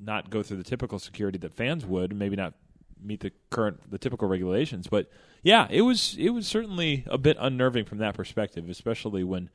not 0.00 0.30
go 0.30 0.42
through 0.42 0.56
the 0.56 0.64
typical 0.64 0.98
security 0.98 1.38
that 1.38 1.54
fans 1.54 1.86
would, 1.86 2.14
maybe 2.14 2.36
not 2.36 2.54
meet 3.02 3.20
the 3.20 3.32
current 3.50 3.90
the 3.90 3.98
typical 3.98 4.28
regulations. 4.28 4.86
But 4.86 5.10
yeah, 5.42 5.66
it 5.70 5.82
was 5.82 6.16
it 6.18 6.30
was 6.30 6.46
certainly 6.46 7.04
a 7.06 7.18
bit 7.18 7.36
unnerving 7.38 7.84
from 7.84 7.98
that 7.98 8.14
perspective, 8.14 8.68
especially 8.68 9.24
when 9.24 9.50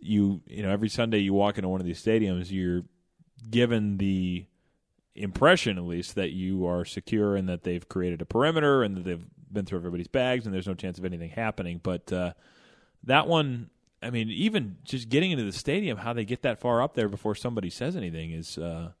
you 0.00 0.42
you 0.46 0.62
know 0.62 0.70
every 0.70 0.88
Sunday 0.88 1.18
you 1.18 1.32
walk 1.32 1.58
into 1.58 1.68
one 1.68 1.80
of 1.80 1.86
these 1.86 2.02
stadiums, 2.02 2.50
you're 2.50 2.82
given 3.40 3.98
the 3.98 4.46
impression 5.14 5.76
at 5.76 5.84
least 5.84 6.14
that 6.14 6.30
you 6.30 6.66
are 6.66 6.84
secure 6.84 7.36
and 7.36 7.48
that 7.48 7.62
they've 7.62 7.88
created 7.88 8.22
a 8.22 8.24
perimeter 8.24 8.82
and 8.82 8.96
that 8.96 9.04
they've 9.04 9.26
been 9.52 9.64
through 9.64 9.78
everybody's 9.78 10.08
bags 10.08 10.46
and 10.46 10.54
there's 10.54 10.66
no 10.66 10.74
chance 10.74 10.98
of 10.98 11.04
anything 11.04 11.30
happening. 11.30 11.80
But 11.82 12.12
uh, 12.12 12.32
that 13.04 13.26
one, 13.26 13.70
I 14.02 14.10
mean, 14.10 14.30
even 14.30 14.76
just 14.84 15.08
getting 15.08 15.30
into 15.30 15.44
the 15.44 15.52
stadium, 15.52 15.98
how 15.98 16.12
they 16.12 16.24
get 16.24 16.42
that 16.42 16.60
far 16.60 16.82
up 16.82 16.94
there 16.94 17.08
before 17.08 17.34
somebody 17.34 17.70
says 17.70 17.96
anything 17.96 18.30
is 18.30 18.56
uh, 18.58 18.92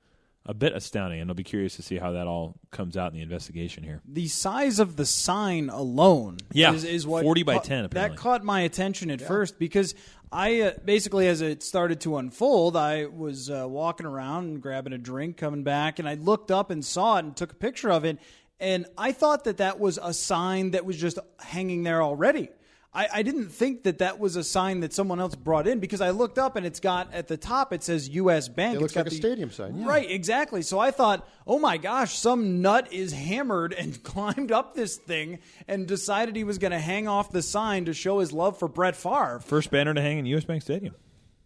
a 0.46 0.54
bit 0.54 0.74
astounding. 0.74 1.20
And 1.20 1.30
I'll 1.30 1.34
be 1.34 1.44
curious 1.44 1.76
to 1.76 1.82
see 1.82 1.96
how 1.98 2.12
that 2.12 2.26
all 2.26 2.56
comes 2.70 2.96
out 2.96 3.12
in 3.12 3.16
the 3.16 3.22
investigation 3.22 3.82
here. 3.84 4.00
The 4.06 4.28
size 4.28 4.78
of 4.78 4.96
the 4.96 5.06
sign 5.06 5.68
alone 5.68 6.38
Yeah, 6.52 6.72
is, 6.72 6.84
is 6.84 7.06
what 7.06 7.22
40 7.22 7.42
by 7.42 7.54
caught- 7.54 7.64
10 7.64 7.84
apparently. 7.84 8.16
That 8.16 8.20
caught 8.20 8.44
my 8.44 8.62
attention 8.62 9.10
at 9.10 9.20
first 9.20 9.58
because 9.58 9.94
I 10.32 10.60
uh, 10.60 10.72
basically, 10.84 11.26
as 11.26 11.40
it 11.40 11.62
started 11.62 12.00
to 12.02 12.16
unfold, 12.16 12.76
I 12.76 13.06
was 13.06 13.50
uh, 13.50 13.66
walking 13.68 14.06
around 14.06 14.44
and 14.44 14.62
grabbing 14.62 14.92
a 14.92 14.98
drink, 14.98 15.36
coming 15.36 15.64
back, 15.64 15.98
and 15.98 16.08
I 16.08 16.14
looked 16.14 16.50
up 16.50 16.70
and 16.70 16.84
saw 16.84 17.16
it 17.16 17.24
and 17.24 17.36
took 17.36 17.52
a 17.52 17.56
picture 17.56 17.90
of 17.90 18.04
it. 18.04 18.18
And 18.60 18.86
I 18.96 19.12
thought 19.12 19.44
that 19.44 19.56
that 19.56 19.80
was 19.80 19.98
a 20.00 20.12
sign 20.14 20.72
that 20.72 20.84
was 20.84 20.96
just 20.96 21.18
hanging 21.40 21.82
there 21.82 22.02
already. 22.02 22.50
I, 22.92 23.08
I 23.14 23.22
didn't 23.22 23.50
think 23.50 23.84
that 23.84 23.98
that 23.98 24.18
was 24.18 24.34
a 24.34 24.42
sign 24.42 24.80
that 24.80 24.92
someone 24.92 25.20
else 25.20 25.36
brought 25.36 25.68
in 25.68 25.78
because 25.78 26.00
I 26.00 26.10
looked 26.10 26.38
up 26.38 26.56
and 26.56 26.66
it's 26.66 26.80
got 26.80 27.14
at 27.14 27.28
the 27.28 27.36
top 27.36 27.72
it 27.72 27.84
says 27.84 28.08
U.S. 28.08 28.48
Bank. 28.48 28.72
It 28.72 28.74
It's 28.76 28.82
looks 28.82 28.92
got 28.94 29.00
like 29.02 29.06
a 29.06 29.10
the- 29.10 29.16
stadium 29.16 29.50
sign, 29.52 29.78
yeah. 29.78 29.86
Right, 29.88 30.10
exactly. 30.10 30.62
So 30.62 30.80
I 30.80 30.90
thought, 30.90 31.24
oh 31.46 31.60
my 31.60 31.76
gosh, 31.76 32.18
some 32.18 32.60
nut 32.62 32.92
is 32.92 33.12
hammered 33.12 33.72
and 33.74 34.02
climbed 34.02 34.50
up 34.50 34.74
this 34.74 34.96
thing 34.96 35.38
and 35.68 35.86
decided 35.86 36.34
he 36.34 36.42
was 36.42 36.58
going 36.58 36.72
to 36.72 36.80
hang 36.80 37.06
off 37.06 37.30
the 37.30 37.42
sign 37.42 37.84
to 37.84 37.94
show 37.94 38.18
his 38.18 38.32
love 38.32 38.58
for 38.58 38.66
Brett 38.66 38.96
Favre. 38.96 39.38
First 39.38 39.70
banner 39.70 39.94
to 39.94 40.00
hang 40.00 40.18
in 40.18 40.26
U.S. 40.26 40.44
Bank 40.44 40.62
Stadium. 40.62 40.96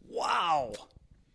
Wow. 0.08 0.72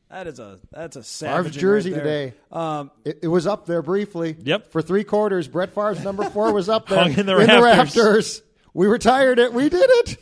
That 0.09 0.25
is 0.25 0.39
a 0.39 0.59
that's 0.71 0.95
a 0.95 1.01
Favre's 1.01 1.07
savage 1.07 1.57
jersey 1.57 1.93
right 1.93 2.03
there. 2.03 2.25
today. 2.31 2.37
Um, 2.51 2.89
It, 3.05 3.19
it 3.23 3.27
was 3.27 3.45
up 3.45 3.67
there 3.67 3.83
briefly. 3.83 4.35
Yep. 4.43 4.71
For 4.71 4.81
three 4.81 5.03
quarters, 5.03 5.47
Brett 5.47 5.69
Favre's 5.75 6.03
number 6.03 6.27
four 6.31 6.51
was 6.51 6.67
up 6.67 6.87
there 6.89 6.97
Hung 6.97 7.13
in 7.15 7.27
the 7.27 7.35
rafters. 7.35 7.61
rafters. 7.61 8.41
We 8.73 8.87
retired 8.87 9.39
it. 9.39 9.53
We 9.53 9.69
did 9.69 9.89
it. 9.89 10.17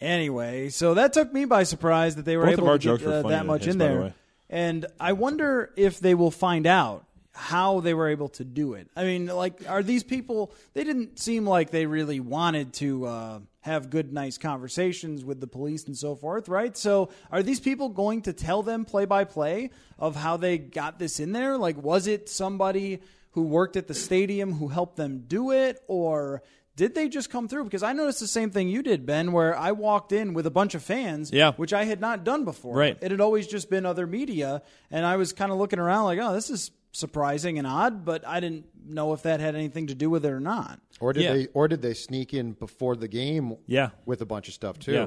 Anyway, 0.00 0.68
so 0.68 0.94
that 0.94 1.12
took 1.12 1.32
me 1.32 1.44
by 1.44 1.64
surprise 1.64 2.16
that 2.16 2.24
they 2.24 2.36
were 2.36 2.44
Both 2.44 2.58
able 2.58 2.72
to 2.72 2.78
jokes 2.78 3.02
get 3.02 3.12
uh, 3.12 3.28
that 3.28 3.46
much 3.46 3.64
his, 3.64 3.74
in 3.74 3.78
by 3.78 3.88
the 3.88 3.94
there. 3.94 4.14
And 4.48 4.86
I 5.00 5.12
wonder 5.12 5.72
if 5.76 5.98
they 5.98 6.14
will 6.14 6.30
find 6.30 6.66
out 6.66 7.04
how 7.32 7.80
they 7.80 7.94
were 7.94 8.08
able 8.08 8.28
to 8.28 8.44
do 8.44 8.74
it. 8.74 8.88
I 8.96 9.04
mean, 9.04 9.26
like, 9.26 9.68
are 9.68 9.82
these 9.82 10.02
people? 10.02 10.52
They 10.74 10.84
didn't 10.84 11.18
seem 11.18 11.46
like 11.46 11.70
they 11.70 11.86
really 11.86 12.20
wanted 12.20 12.72
to 12.74 13.06
uh, 13.06 13.40
have 13.60 13.90
good, 13.90 14.12
nice 14.12 14.38
conversations 14.38 15.24
with 15.24 15.40
the 15.40 15.46
police 15.46 15.86
and 15.86 15.96
so 15.96 16.14
forth, 16.16 16.48
right? 16.48 16.76
So, 16.76 17.10
are 17.30 17.42
these 17.42 17.60
people 17.60 17.90
going 17.90 18.22
to 18.22 18.32
tell 18.32 18.62
them 18.62 18.84
play 18.84 19.04
by 19.04 19.24
play 19.24 19.70
of 19.98 20.16
how 20.16 20.36
they 20.36 20.58
got 20.58 20.98
this 20.98 21.20
in 21.20 21.32
there? 21.32 21.56
Like, 21.56 21.76
was 21.76 22.06
it 22.06 22.28
somebody 22.28 23.00
who 23.32 23.42
worked 23.42 23.76
at 23.76 23.86
the 23.86 23.94
stadium 23.94 24.54
who 24.54 24.68
helped 24.68 24.96
them 24.96 25.24
do 25.28 25.52
it, 25.52 25.80
or 25.86 26.42
did 26.78 26.94
they 26.94 27.08
just 27.08 27.28
come 27.28 27.48
through? 27.48 27.64
Because 27.64 27.82
I 27.82 27.92
noticed 27.92 28.20
the 28.20 28.28
same 28.28 28.50
thing 28.52 28.68
you 28.68 28.82
did, 28.84 29.04
Ben, 29.04 29.32
where 29.32 29.58
I 29.58 29.72
walked 29.72 30.12
in 30.12 30.32
with 30.32 30.46
a 30.46 30.50
bunch 30.50 30.76
of 30.76 30.82
fans, 30.82 31.32
Yeah. 31.32 31.52
which 31.54 31.72
I 31.72 31.84
had 31.84 32.00
not 32.00 32.22
done 32.24 32.44
before. 32.44 32.76
Right. 32.76 32.96
It 33.02 33.10
had 33.10 33.20
always 33.20 33.48
just 33.48 33.68
been 33.68 33.84
other 33.84 34.06
media, 34.06 34.62
and 34.90 35.04
I 35.04 35.16
was 35.16 35.32
kind 35.32 35.50
of 35.50 35.58
looking 35.58 35.80
around 35.80 36.04
like, 36.04 36.20
oh, 36.22 36.32
this 36.32 36.50
is 36.50 36.70
surprising 36.92 37.58
and 37.58 37.66
odd, 37.66 38.04
but 38.04 38.24
I 38.26 38.38
didn't 38.38 38.66
know 38.88 39.12
if 39.12 39.22
that 39.24 39.40
had 39.40 39.56
anything 39.56 39.88
to 39.88 39.94
do 39.96 40.08
with 40.08 40.24
it 40.24 40.30
or 40.30 40.38
not. 40.40 40.78
Or 41.00 41.12
did 41.12 41.24
Yeah. 41.24 41.32
they? 41.34 41.46
Or 41.52 41.66
did 41.66 41.82
they 41.82 41.94
sneak 41.94 42.32
in 42.32 42.52
before 42.52 42.94
the 42.96 43.08
game? 43.08 43.56
Yeah. 43.66 43.90
With 44.06 44.22
a 44.22 44.26
bunch 44.26 44.46
of 44.46 44.54
stuff 44.54 44.78
too. 44.78 44.92
Yeah. 44.92 45.06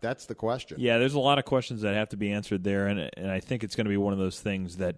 That's 0.00 0.26
the 0.26 0.34
question. 0.34 0.78
Yeah, 0.80 0.98
there's 0.98 1.14
a 1.14 1.20
lot 1.20 1.38
of 1.38 1.44
questions 1.44 1.82
that 1.82 1.94
have 1.94 2.08
to 2.08 2.16
be 2.16 2.32
answered 2.32 2.64
there, 2.64 2.88
and 2.88 3.08
and 3.16 3.30
I 3.30 3.38
think 3.38 3.62
it's 3.62 3.76
going 3.76 3.84
to 3.84 3.90
be 3.90 3.96
one 3.96 4.12
of 4.12 4.18
those 4.18 4.40
things 4.40 4.78
that 4.78 4.96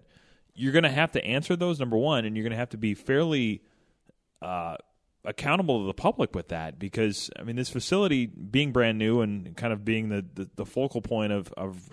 you're 0.55 0.71
going 0.73 0.83
to 0.83 0.89
have 0.89 1.11
to 1.11 1.23
answer 1.23 1.55
those 1.55 1.79
number 1.79 1.97
one, 1.97 2.25
and 2.25 2.35
you're 2.35 2.43
going 2.43 2.51
to 2.51 2.57
have 2.57 2.69
to 2.71 2.77
be 2.77 2.95
fairly 2.95 3.61
uh, 4.41 4.75
accountable 5.25 5.81
to 5.81 5.87
the 5.87 5.93
public 5.93 6.35
with 6.35 6.49
that 6.49 6.79
because 6.79 7.29
I 7.39 7.43
mean 7.43 7.55
this 7.55 7.69
facility 7.69 8.25
being 8.25 8.71
brand 8.71 8.97
new 8.97 9.21
and 9.21 9.55
kind 9.55 9.73
of 9.73 9.83
being 9.83 10.09
the 10.09 10.25
the, 10.33 10.49
the 10.55 10.65
focal 10.65 11.01
point 11.01 11.31
of 11.31 11.51
of 11.53 11.89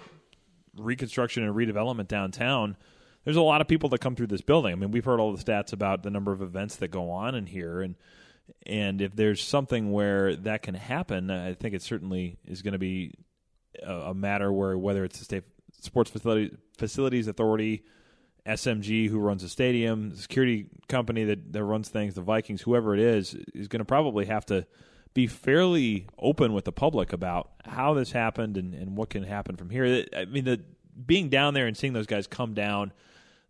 reconstruction 0.76 1.42
and 1.44 1.54
redevelopment 1.54 2.08
downtown. 2.08 2.76
There's 3.24 3.36
a 3.36 3.42
lot 3.42 3.60
of 3.60 3.68
people 3.68 3.88
that 3.90 4.00
come 4.00 4.16
through 4.16 4.26
this 4.28 4.40
building. 4.40 4.72
I 4.72 4.74
mean, 4.74 4.90
we've 4.90 5.04
heard 5.04 5.20
all 5.20 5.32
the 5.32 5.42
stats 5.42 5.72
about 5.72 6.02
the 6.02 6.10
number 6.10 6.32
of 6.32 6.42
events 6.42 6.76
that 6.76 6.88
go 6.88 7.10
on 7.10 7.34
in 7.34 7.46
here, 7.46 7.80
and 7.80 7.94
and 8.66 9.00
if 9.00 9.14
there's 9.14 9.42
something 9.42 9.92
where 9.92 10.34
that 10.36 10.62
can 10.62 10.74
happen, 10.74 11.30
I 11.30 11.54
think 11.54 11.74
it 11.74 11.82
certainly 11.82 12.38
is 12.44 12.62
going 12.62 12.72
to 12.72 12.78
be 12.78 13.14
a, 13.82 13.92
a 13.92 14.14
matter 14.14 14.52
where 14.52 14.76
whether 14.76 15.04
it's 15.04 15.18
the 15.18 15.24
state 15.24 15.44
sports 15.80 16.10
facility, 16.10 16.56
facilities 16.78 17.28
authority, 17.28 17.84
SMG 18.46 19.08
who 19.08 19.18
runs 19.18 19.42
the 19.42 19.48
stadium, 19.48 20.10
the 20.10 20.16
security 20.16 20.66
company 20.88 21.24
that, 21.24 21.52
that 21.52 21.64
runs 21.64 21.88
things, 21.88 22.14
the 22.14 22.22
Vikings, 22.22 22.62
whoever 22.62 22.94
it 22.94 23.00
is, 23.00 23.34
is 23.54 23.68
going 23.68 23.80
to 23.80 23.84
probably 23.84 24.26
have 24.26 24.44
to 24.46 24.66
be 25.14 25.26
fairly 25.26 26.06
open 26.18 26.52
with 26.52 26.64
the 26.64 26.72
public 26.72 27.12
about 27.12 27.50
how 27.64 27.94
this 27.94 28.12
happened 28.12 28.56
and, 28.56 28.74
and 28.74 28.96
what 28.96 29.10
can 29.10 29.22
happen 29.22 29.56
from 29.56 29.70
here. 29.70 30.04
I 30.16 30.24
mean, 30.24 30.44
the 30.44 30.60
being 31.06 31.28
down 31.28 31.54
there 31.54 31.66
and 31.66 31.76
seeing 31.76 31.92
those 31.92 32.06
guys 32.06 32.26
come 32.26 32.54
down, 32.54 32.92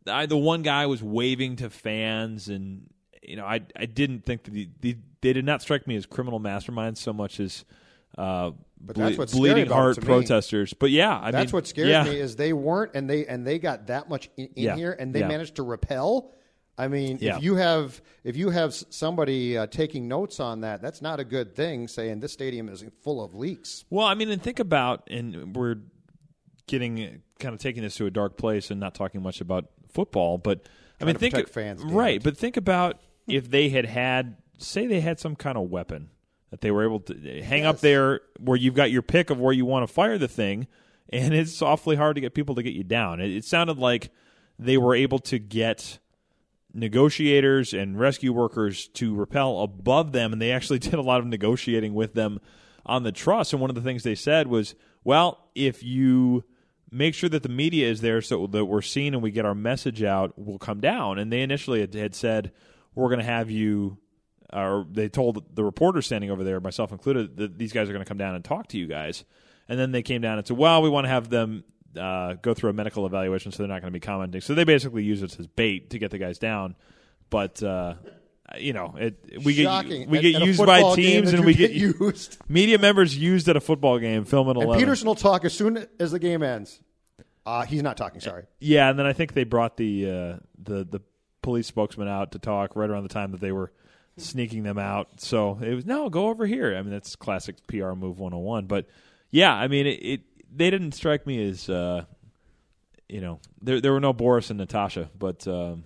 I, 0.06 0.26
the 0.26 0.36
one 0.36 0.62
guy 0.62 0.86
was 0.86 1.02
waving 1.02 1.56
to 1.56 1.70
fans, 1.70 2.48
and 2.48 2.90
you 3.22 3.36
know, 3.36 3.46
I 3.46 3.60
I 3.76 3.86
didn't 3.86 4.24
think 4.24 4.44
that 4.44 4.50
the, 4.50 4.68
the, 4.80 4.96
they 5.20 5.32
did 5.32 5.44
not 5.44 5.62
strike 5.62 5.86
me 5.86 5.96
as 5.96 6.06
criminal 6.06 6.40
masterminds 6.40 6.98
so 6.98 7.12
much 7.12 7.38
as 7.38 7.64
uh, 8.18 8.50
But 8.80 8.96
ble- 8.96 9.04
that's 9.04 9.18
what's 9.18 9.32
bleeding 9.32 9.66
heart 9.68 10.00
protesters. 10.00 10.72
But 10.74 10.90
yeah, 10.90 11.18
I 11.20 11.30
That's 11.30 11.52
mean, 11.52 11.58
what 11.58 11.66
scares 11.66 11.88
yeah. 11.88 12.04
me 12.04 12.18
is 12.18 12.36
they 12.36 12.52
weren't 12.52 12.92
and 12.94 13.08
they 13.08 13.26
and 13.26 13.46
they 13.46 13.58
got 13.58 13.86
that 13.88 14.08
much 14.08 14.28
in, 14.36 14.46
in 14.56 14.64
Yeah. 14.64 14.76
here 14.76 14.92
and 14.92 15.14
they 15.14 15.20
Yeah. 15.20 15.28
managed 15.28 15.56
to 15.56 15.62
repel. 15.62 16.32
I 16.78 16.88
mean, 16.88 17.18
if 17.20 17.42
you 17.42 17.56
have 17.56 18.00
if 18.24 18.36
you 18.36 18.50
have 18.50 18.74
somebody 18.74 19.58
uh, 19.58 19.66
taking 19.66 20.08
notes 20.08 20.40
on 20.40 20.62
that, 20.62 20.80
that's 20.82 21.02
not 21.02 21.20
a 21.20 21.24
good 21.24 21.54
thing. 21.54 21.86
Saying 21.86 22.20
this 22.20 22.32
stadium 22.32 22.68
is 22.68 22.84
full 23.02 23.22
of 23.22 23.34
leaks. 23.34 23.84
Well, 23.90 24.06
I 24.06 24.14
mean, 24.14 24.30
and 24.30 24.42
think 24.42 24.58
about, 24.58 25.06
and 25.10 25.54
we're 25.54 25.76
getting 26.66 27.22
kind 27.38 27.54
of 27.54 27.60
taking 27.60 27.82
this 27.82 27.96
to 27.96 28.06
a 28.06 28.10
dark 28.10 28.36
place 28.36 28.70
and 28.70 28.80
not 28.80 28.94
talking 28.94 29.22
much 29.22 29.40
about 29.40 29.66
football, 29.92 30.38
but 30.38 30.66
I 31.00 31.04
mean, 31.04 31.16
think 31.16 31.48
fans, 31.48 31.82
right? 31.82 32.22
But 32.22 32.36
think 32.36 32.56
about 32.56 33.00
if 33.26 33.50
they 33.50 33.68
had 33.68 33.84
had, 33.86 34.36
say, 34.58 34.86
they 34.86 35.00
had 35.00 35.18
some 35.20 35.36
kind 35.36 35.58
of 35.58 35.68
weapon 35.70 36.08
that 36.52 36.60
they 36.60 36.70
were 36.70 36.84
able 36.84 37.00
to 37.00 37.42
hang 37.42 37.64
up 37.64 37.80
there 37.80 38.20
where 38.38 38.56
you've 38.56 38.74
got 38.74 38.90
your 38.90 39.02
pick 39.02 39.30
of 39.30 39.40
where 39.40 39.54
you 39.54 39.64
want 39.64 39.88
to 39.88 39.92
fire 39.92 40.18
the 40.18 40.28
thing, 40.28 40.68
and 41.08 41.34
it's 41.34 41.62
awfully 41.62 41.96
hard 41.96 42.14
to 42.14 42.20
get 42.20 42.34
people 42.34 42.54
to 42.54 42.62
get 42.62 42.74
you 42.74 42.84
down. 42.84 43.20
It, 43.20 43.32
it 43.32 43.44
sounded 43.44 43.78
like 43.78 44.10
they 44.58 44.76
were 44.76 44.94
able 44.94 45.18
to 45.18 45.38
get 45.38 45.98
negotiators 46.74 47.72
and 47.72 47.98
rescue 47.98 48.34
workers 48.34 48.86
to 48.88 49.14
rappel 49.14 49.62
above 49.62 50.12
them, 50.12 50.32
and 50.32 50.40
they 50.42 50.52
actually 50.52 50.78
did 50.78 50.94
a 50.94 51.02
lot 51.02 51.20
of 51.20 51.26
negotiating 51.26 51.94
with 51.94 52.12
them 52.12 52.38
on 52.84 53.02
the 53.02 53.12
truss. 53.12 53.52
And 53.52 53.60
one 53.60 53.70
of 53.70 53.76
the 53.76 53.82
things 53.82 54.02
they 54.02 54.14
said 54.14 54.46
was, 54.46 54.74
well, 55.04 55.48
if 55.54 55.82
you 55.82 56.44
make 56.90 57.14
sure 57.14 57.30
that 57.30 57.42
the 57.42 57.48
media 57.48 57.88
is 57.88 58.02
there 58.02 58.20
so 58.20 58.46
that 58.46 58.66
we're 58.66 58.82
seen 58.82 59.14
and 59.14 59.22
we 59.22 59.30
get 59.30 59.46
our 59.46 59.54
message 59.54 60.02
out, 60.02 60.34
we'll 60.36 60.58
come 60.58 60.80
down. 60.80 61.18
And 61.18 61.32
they 61.32 61.40
initially 61.40 61.80
had, 61.80 61.94
had 61.94 62.14
said, 62.14 62.52
we're 62.94 63.08
going 63.08 63.20
to 63.20 63.24
have 63.24 63.50
you, 63.50 63.96
or 64.52 64.86
they 64.90 65.08
told 65.08 65.54
the 65.54 65.64
reporters 65.64 66.06
standing 66.06 66.30
over 66.30 66.44
there, 66.44 66.60
myself 66.60 66.92
included, 66.92 67.36
that 67.36 67.58
these 67.58 67.72
guys 67.72 67.88
are 67.88 67.92
going 67.92 68.04
to 68.04 68.08
come 68.08 68.18
down 68.18 68.34
and 68.34 68.44
talk 68.44 68.68
to 68.68 68.78
you 68.78 68.86
guys. 68.86 69.24
And 69.68 69.78
then 69.78 69.92
they 69.92 70.02
came 70.02 70.20
down 70.20 70.38
and 70.38 70.46
said, 70.46 70.56
well, 70.56 70.82
we 70.82 70.88
want 70.90 71.04
to 71.04 71.08
have 71.08 71.28
them 71.30 71.64
uh, 71.98 72.34
go 72.34 72.54
through 72.54 72.70
a 72.70 72.72
medical 72.72 73.06
evaluation, 73.06 73.52
so 73.52 73.58
they're 73.58 73.68
not 73.68 73.80
going 73.80 73.92
to 73.92 73.96
be 73.96 74.00
commenting. 74.00 74.40
So 74.40 74.54
they 74.54 74.64
basically 74.64 75.04
use 75.04 75.22
it 75.22 75.38
as 75.38 75.46
bait 75.46 75.90
to 75.90 75.98
get 75.98 76.10
the 76.10 76.18
guys 76.18 76.38
down. 76.38 76.74
But 77.30 77.62
uh, 77.62 77.94
you 78.58 78.72
know, 78.72 78.94
it 78.98 79.42
we 79.44 79.54
Shocking. 79.54 80.00
get 80.02 80.08
we 80.08 80.20
get 80.20 80.34
at 80.36 80.46
used 80.46 80.58
football 80.58 80.90
by 80.90 80.96
teams, 80.96 81.32
and 81.32 81.44
we 81.44 81.54
get 81.54 81.68
get 81.72 81.76
used. 81.76 82.36
media 82.48 82.78
members 82.78 83.16
used 83.16 83.48
at 83.48 83.56
a 83.56 83.60
football 83.60 83.98
game, 83.98 84.24
filming 84.24 84.56
And 84.56 84.64
eleven. 84.64 84.80
Peterson 84.80 85.06
will 85.06 85.14
talk 85.14 85.44
as 85.44 85.54
soon 85.54 85.86
as 85.98 86.12
the 86.12 86.18
game 86.18 86.42
ends. 86.42 86.80
Uh, 87.44 87.62
he's 87.62 87.82
not 87.82 87.96
talking. 87.96 88.20
Sorry. 88.20 88.44
Yeah, 88.60 88.90
and 88.90 88.98
then 88.98 89.06
I 89.06 89.12
think 89.12 89.32
they 89.32 89.44
brought 89.44 89.76
the 89.76 90.10
uh, 90.10 90.36
the 90.62 90.84
the 90.84 91.00
police 91.42 91.66
spokesman 91.66 92.08
out 92.08 92.32
to 92.32 92.38
talk 92.38 92.76
right 92.76 92.88
around 92.88 93.02
the 93.02 93.08
time 93.08 93.32
that 93.32 93.40
they 93.40 93.52
were 93.52 93.72
sneaking 94.16 94.62
them 94.62 94.78
out. 94.78 95.20
So 95.20 95.58
it 95.62 95.74
was 95.74 95.86
no, 95.86 96.08
go 96.08 96.28
over 96.28 96.46
here. 96.46 96.76
I 96.76 96.82
mean, 96.82 96.90
that's 96.90 97.16
classic 97.16 97.56
PR 97.66 97.92
move 97.92 98.18
101. 98.18 98.66
But 98.66 98.86
yeah, 99.30 99.54
I 99.54 99.68
mean, 99.68 99.86
it, 99.86 99.98
it 100.02 100.20
they 100.54 100.70
didn't 100.70 100.92
strike 100.92 101.26
me 101.26 101.48
as 101.48 101.68
uh, 101.68 102.04
you 103.08 103.20
know 103.20 103.40
there 103.60 103.80
there 103.80 103.92
were 103.92 104.00
no 104.00 104.12
Boris 104.12 104.50
and 104.50 104.58
Natasha, 104.58 105.10
but 105.18 105.46
um, 105.48 105.84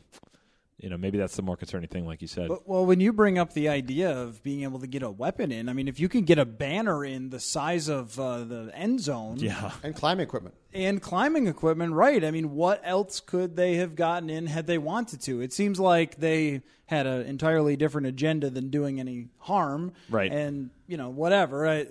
you 0.78 0.90
know 0.90 0.97
maybe 0.99 1.16
that's 1.18 1.37
the 1.37 1.42
more 1.42 1.56
concerning 1.56 1.88
thing, 1.88 2.04
like 2.06 2.21
you 2.23 2.28
said. 2.28 2.49
But, 2.49 2.68
well, 2.68 2.85
when 2.85 3.00
you 3.00 3.12
bring 3.12 3.38
up 3.38 3.52
the 3.54 3.68
idea 3.68 4.11
of 4.11 4.42
being 4.42 4.62
able 4.62 4.78
to 4.80 4.87
get 4.87 5.02
a 5.02 5.11
weapon 5.11 5.50
in, 5.52 5.68
I 5.68 5.73
mean, 5.73 5.88
if 5.88 5.99
you 5.99 6.09
can 6.09 6.23
get 6.25 6.38
a 6.38 6.45
banner 6.45 7.04
in 7.04 7.30
the 7.30 7.40
size 7.40 7.88
of 7.88 8.18
uh, 8.21 8.45
the 8.45 8.71
end 8.75 9.00
zone, 9.00 9.38
yeah, 9.38 9.73
And 9.83 9.95
climbing 9.95 10.25
equipment. 10.25 10.54
and 10.75 11.00
climbing 11.00 11.47
equipment, 11.47 11.92
right? 11.95 12.23
I 12.25 12.30
mean, 12.30 12.50
what 12.52 12.80
else 12.85 13.21
could 13.21 13.56
they 13.56 13.76
have 13.76 13.95
gotten 13.97 14.28
in 14.28 14.47
had 14.47 14.66
they 14.66 14.78
wanted 14.78 15.21
to? 15.23 15.40
It 15.40 15.52
seems 15.52 15.80
like 15.80 16.16
they 16.16 16.62
had 16.87 17.06
an 17.06 17.26
entirely 17.26 17.76
different 17.76 18.06
agenda 18.06 18.49
than 18.50 18.68
doing 18.71 19.00
any 19.00 19.28
harm, 19.38 19.92
Right. 20.11 20.30
And 20.30 20.71
you 20.87 20.97
know, 20.97 21.09
whatever. 21.09 21.66
I, 21.66 21.87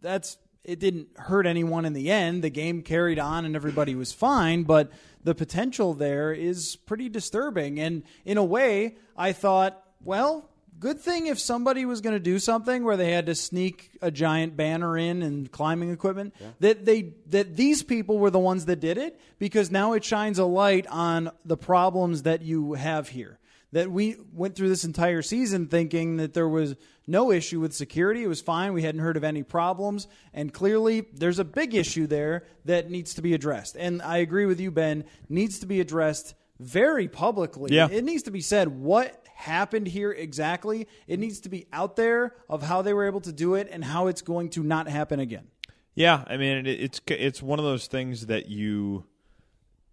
that's 0.00 0.38
it 0.64 0.78
didn't 0.78 1.08
hurt 1.16 1.46
anyone 1.46 1.84
in 1.84 1.92
the 1.92 2.10
end. 2.10 2.42
The 2.42 2.50
game 2.50 2.82
carried 2.82 3.18
on 3.18 3.44
and 3.44 3.56
everybody 3.56 3.94
was 3.94 4.12
fine, 4.12 4.64
but 4.64 4.90
the 5.24 5.34
potential 5.34 5.94
there 5.94 6.32
is 6.32 6.76
pretty 6.76 7.08
disturbing. 7.08 7.80
And 7.80 8.02
in 8.24 8.38
a 8.38 8.44
way, 8.44 8.96
I 9.16 9.32
thought, 9.32 9.82
well, 10.02 10.50
good 10.78 11.00
thing 11.00 11.26
if 11.26 11.38
somebody 11.38 11.84
was 11.84 12.00
going 12.00 12.14
to 12.14 12.20
do 12.20 12.38
something 12.38 12.84
where 12.84 12.96
they 12.96 13.12
had 13.12 13.26
to 13.26 13.34
sneak 13.34 13.90
a 14.00 14.10
giant 14.10 14.56
banner 14.56 14.96
in 14.96 15.22
and 15.22 15.50
climbing 15.50 15.90
equipment 15.90 16.34
that 16.60 16.84
they 16.84 17.14
that 17.26 17.56
these 17.56 17.82
people 17.82 18.18
were 18.18 18.30
the 18.30 18.38
ones 18.38 18.66
that 18.66 18.78
did 18.78 18.96
it 18.96 19.20
because 19.38 19.70
now 19.70 19.92
it 19.94 20.04
shines 20.04 20.38
a 20.38 20.44
light 20.44 20.86
on 20.86 21.30
the 21.44 21.56
problems 21.56 22.22
that 22.22 22.42
you 22.42 22.74
have 22.74 23.08
here 23.08 23.38
that 23.72 23.90
we 23.90 24.16
went 24.32 24.54
through 24.54 24.68
this 24.68 24.84
entire 24.84 25.22
season 25.22 25.66
thinking 25.66 26.16
that 26.18 26.32
there 26.32 26.48
was 26.48 26.76
no 27.08 27.32
issue 27.32 27.60
with 27.60 27.72
security. 27.72 28.22
It 28.22 28.28
was 28.28 28.40
fine. 28.40 28.72
We 28.72 28.82
hadn't 28.82 29.00
heard 29.00 29.16
of 29.16 29.24
any 29.24 29.42
problems. 29.42 30.06
And 30.34 30.52
clearly, 30.52 31.06
there's 31.12 31.38
a 31.38 31.44
big 31.44 31.74
issue 31.74 32.06
there 32.06 32.44
that 32.64 32.90
needs 32.90 33.14
to 33.14 33.22
be 33.22 33.34
addressed. 33.34 33.76
And 33.76 34.02
I 34.02 34.18
agree 34.18 34.46
with 34.46 34.60
you, 34.60 34.70
Ben, 34.70 35.04
needs 35.28 35.58
to 35.60 35.66
be 35.66 35.80
addressed 35.80 36.34
very 36.60 37.08
publicly. 37.08 37.74
Yeah. 37.74 37.88
It 37.90 38.04
needs 38.04 38.24
to 38.24 38.30
be 38.30 38.40
said 38.40 38.68
what 38.68 39.24
happened 39.34 39.86
here 39.86 40.10
exactly. 40.10 40.88
It 41.06 41.18
needs 41.18 41.40
to 41.40 41.48
be 41.48 41.66
out 41.72 41.96
there 41.96 42.34
of 42.48 42.62
how 42.62 42.82
they 42.82 42.92
were 42.92 43.06
able 43.06 43.20
to 43.22 43.32
do 43.32 43.54
it 43.54 43.68
and 43.70 43.84
how 43.84 44.08
it's 44.08 44.22
going 44.22 44.50
to 44.50 44.62
not 44.62 44.88
happen 44.88 45.20
again. 45.20 45.46
Yeah, 45.94 46.24
I 46.26 46.36
mean 46.36 46.66
it's 46.66 47.00
it's 47.06 47.42
one 47.42 47.58
of 47.58 47.64
those 47.64 47.88
things 47.88 48.26
that 48.26 48.48
you 48.48 49.04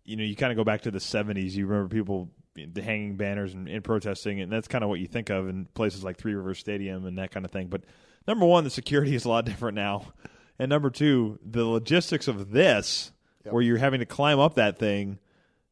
you 0.04 0.16
know 0.16 0.24
you 0.24 0.36
kind 0.36 0.52
of 0.52 0.56
go 0.58 0.64
back 0.64 0.82
to 0.82 0.92
the 0.92 1.00
'70s. 1.00 1.54
You 1.54 1.66
remember 1.66 1.94
people 1.94 2.30
hanging 2.76 3.18
banners 3.18 3.54
and, 3.54 3.68
and 3.68 3.84
protesting, 3.84 4.42
and 4.42 4.52
that's 4.52 4.68
kind 4.68 4.84
of 4.84 4.90
what 4.90 5.00
you 5.00 5.08
think 5.08 5.30
of 5.30 5.48
in 5.48 5.66
places 5.74 6.04
like 6.04 6.18
Three 6.18 6.34
Rivers 6.34 6.60
Stadium 6.60 7.06
and 7.06 7.18
that 7.18 7.32
kind 7.32 7.46
of 7.46 7.52
thing. 7.52 7.68
But 7.68 7.84
number 8.28 8.46
one, 8.46 8.64
the 8.64 8.70
security 8.70 9.16
is 9.16 9.26
a 9.26 9.30
lot 9.30 9.46
different 9.46 9.76
now, 9.76 10.14
and 10.60 10.70
number 10.70 10.90
two, 10.90 11.40
the 11.46 11.66
logistics 11.66 12.28
of 12.28 12.52
this, 12.52 13.12
where 13.44 13.62
you're 13.62 13.78
having 13.78 14.00
to 14.00 14.06
climb 14.06 14.40
up 14.40 14.56
that 14.56 14.80
thing 14.80 15.20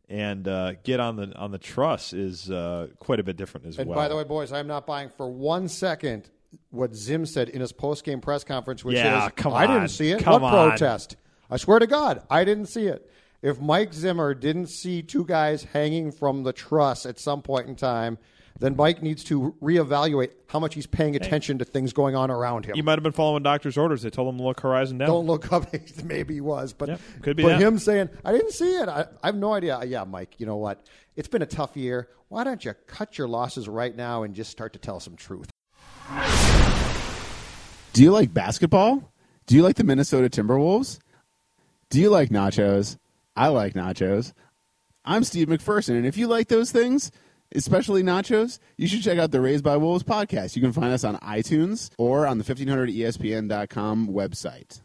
and 0.09 0.47
uh, 0.47 0.73
get 0.83 0.99
on 0.99 1.15
the 1.15 1.33
on 1.35 1.51
the 1.51 1.57
truss, 1.57 2.13
is 2.13 2.51
uh, 2.51 2.87
quite 2.99 3.19
a 3.19 3.23
bit 3.23 3.37
different 3.37 3.67
as 3.67 3.77
well. 3.77 3.81
And 3.81 3.89
well. 3.89 3.99
by 3.99 4.07
the 4.07 4.15
way, 4.15 4.23
boys, 4.23 4.51
I'm 4.51 4.67
not 4.67 4.85
buying 4.85 5.09
for 5.09 5.29
one 5.29 5.67
second 5.67 6.29
what 6.69 6.93
Zim 6.93 7.25
said 7.25 7.49
in 7.49 7.61
his 7.61 7.71
post 7.71 8.03
game 8.03 8.21
press 8.21 8.43
conference, 8.43 8.83
which 8.83 8.97
Yeah, 8.97 9.25
is, 9.25 9.31
come 9.35 9.53
I 9.53 9.65
didn't 9.67 9.89
see 9.89 10.11
it. 10.11 10.21
Come 10.21 10.41
what 10.41 10.53
on. 10.53 10.69
protest? 10.69 11.15
I 11.49 11.57
swear 11.57 11.79
to 11.79 11.87
God, 11.87 12.23
I 12.29 12.43
didn't 12.43 12.67
see 12.67 12.87
it. 12.87 13.09
If 13.43 13.59
Mike 13.59 13.93
Zimmer 13.93 14.33
didn't 14.33 14.67
see 14.67 15.03
two 15.03 15.25
guys 15.25 15.65
hanging 15.65 16.11
from 16.13 16.43
the 16.43 16.53
truss 16.53 17.05
at 17.05 17.19
some 17.19 17.41
point 17.41 17.67
in 17.67 17.75
time, 17.75 18.17
then 18.57 18.77
Mike 18.77 19.03
needs 19.03 19.21
to 19.25 19.53
reevaluate 19.61 20.29
how 20.47 20.59
much 20.59 20.75
he's 20.75 20.87
paying 20.87 21.17
attention 21.17 21.57
to 21.57 21.65
things 21.65 21.91
going 21.91 22.15
on 22.15 22.31
around 22.31 22.65
him. 22.65 22.77
you 22.77 22.83
might 22.83 22.93
have 22.93 23.03
been 23.03 23.11
following 23.11 23.43
doctor's 23.43 23.77
orders. 23.77 24.01
They 24.03 24.09
told 24.09 24.33
him 24.33 24.37
to 24.37 24.43
look 24.45 24.61
horizon 24.61 24.97
down. 24.97 25.09
Don't 25.09 25.25
look 25.25 25.51
up. 25.51 25.67
Maybe 26.05 26.35
he 26.35 26.41
was, 26.41 26.71
but 26.71 26.87
Yeah, 26.87 26.97
could 27.21 27.35
be 27.35 27.43
But 27.43 27.49
that. 27.49 27.61
him 27.61 27.79
saying, 27.79 28.09
"I 28.23 28.31
didn't 28.31 28.51
see 28.51 28.77
it. 28.77 28.87
I, 28.87 29.07
I 29.21 29.27
have 29.27 29.35
no 29.35 29.53
idea." 29.53 29.77
Uh, 29.79 29.83
yeah, 29.83 30.05
Mike. 30.05 30.35
You 30.37 30.45
know 30.45 30.55
what? 30.55 30.85
It's 31.17 31.27
been 31.27 31.41
a 31.41 31.45
tough 31.47 31.75
year. 31.75 32.07
Why 32.29 32.45
don't 32.45 32.63
you 32.63 32.73
cut 32.87 33.17
your 33.17 33.27
losses 33.27 33.67
right 33.67 33.93
now 33.93 34.23
and 34.23 34.33
just 34.33 34.51
start 34.51 34.71
to 34.73 34.79
tell 34.79 35.01
some 35.01 35.17
truth? 35.17 35.49
Do 37.91 38.01
you 38.01 38.11
like 38.11 38.33
basketball? 38.33 39.11
Do 39.47 39.55
you 39.55 39.63
like 39.63 39.75
the 39.75 39.83
Minnesota 39.83 40.29
Timberwolves? 40.29 40.99
Do 41.89 41.99
you 41.99 42.09
like 42.09 42.29
nachos? 42.29 42.97
I 43.35 43.47
like 43.47 43.73
nachos. 43.73 44.33
I'm 45.03 45.23
Steve 45.23 45.47
McPherson, 45.47 45.95
and 45.97 46.05
if 46.05 46.17
you 46.17 46.27
like 46.27 46.47
those 46.47 46.71
things, 46.71 47.11
especially 47.55 48.03
nachos, 48.03 48.59
you 48.77 48.87
should 48.87 49.01
check 49.01 49.17
out 49.17 49.31
the 49.31 49.41
Raised 49.41 49.63
by 49.63 49.75
Wolves 49.75 50.03
podcast. 50.03 50.55
You 50.55 50.61
can 50.61 50.71
find 50.71 50.93
us 50.93 51.03
on 51.03 51.17
iTunes 51.17 51.89
or 51.97 52.27
on 52.27 52.37
the 52.37 52.43
E 52.43 52.55
1500ESPN.com 52.55 54.07
website. 54.07 54.81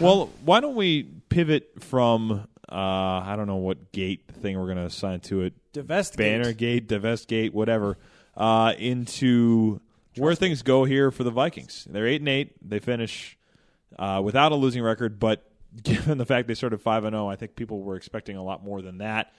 Well, 0.00 0.30
why 0.44 0.60
don't 0.60 0.74
we 0.74 1.04
pivot 1.28 1.82
from 1.82 2.48
uh, 2.70 2.74
I 2.74 3.34
don't 3.36 3.46
know 3.46 3.56
what 3.56 3.92
gate 3.92 4.24
thing 4.30 4.58
we're 4.58 4.66
going 4.66 4.76
to 4.78 4.84
assign 4.84 5.20
to 5.20 5.42
it, 5.42 5.54
Divest 5.72 6.16
banner 6.16 6.52
gate, 6.52 6.86
divest 6.86 7.28
gate, 7.28 7.54
whatever, 7.54 7.96
uh, 8.36 8.74
into 8.78 9.80
where 10.16 10.34
things 10.34 10.62
go 10.62 10.84
here 10.84 11.10
for 11.10 11.24
the 11.24 11.30
Vikings. 11.30 11.86
They're 11.88 12.06
eight 12.06 12.20
and 12.20 12.28
eight. 12.28 12.68
They 12.68 12.78
finish 12.78 13.38
uh, 13.98 14.20
without 14.22 14.52
a 14.52 14.54
losing 14.56 14.82
record, 14.82 15.18
but 15.18 15.47
given 15.82 16.18
the 16.18 16.26
fact 16.26 16.48
they 16.48 16.54
started 16.54 16.80
five 16.80 17.04
and 17.04 17.14
zero, 17.14 17.28
I 17.28 17.36
think 17.36 17.56
people 17.56 17.82
were 17.82 17.96
expecting 17.96 18.36
a 18.36 18.42
lot 18.42 18.62
more 18.62 18.82
than 18.82 18.98
that. 18.98 19.32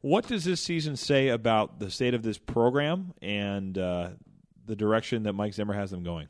What 0.00 0.26
does 0.26 0.44
this 0.44 0.60
season 0.60 0.96
say 0.96 1.28
about 1.28 1.78
the 1.78 1.90
state 1.90 2.14
of 2.14 2.22
this 2.22 2.36
program 2.36 3.14
and 3.22 3.76
uh, 3.78 4.10
the 4.66 4.74
direction 4.74 5.22
that 5.24 5.32
Mike 5.34 5.54
Zimmer 5.54 5.74
has 5.74 5.90
them 5.90 6.02
going? 6.02 6.28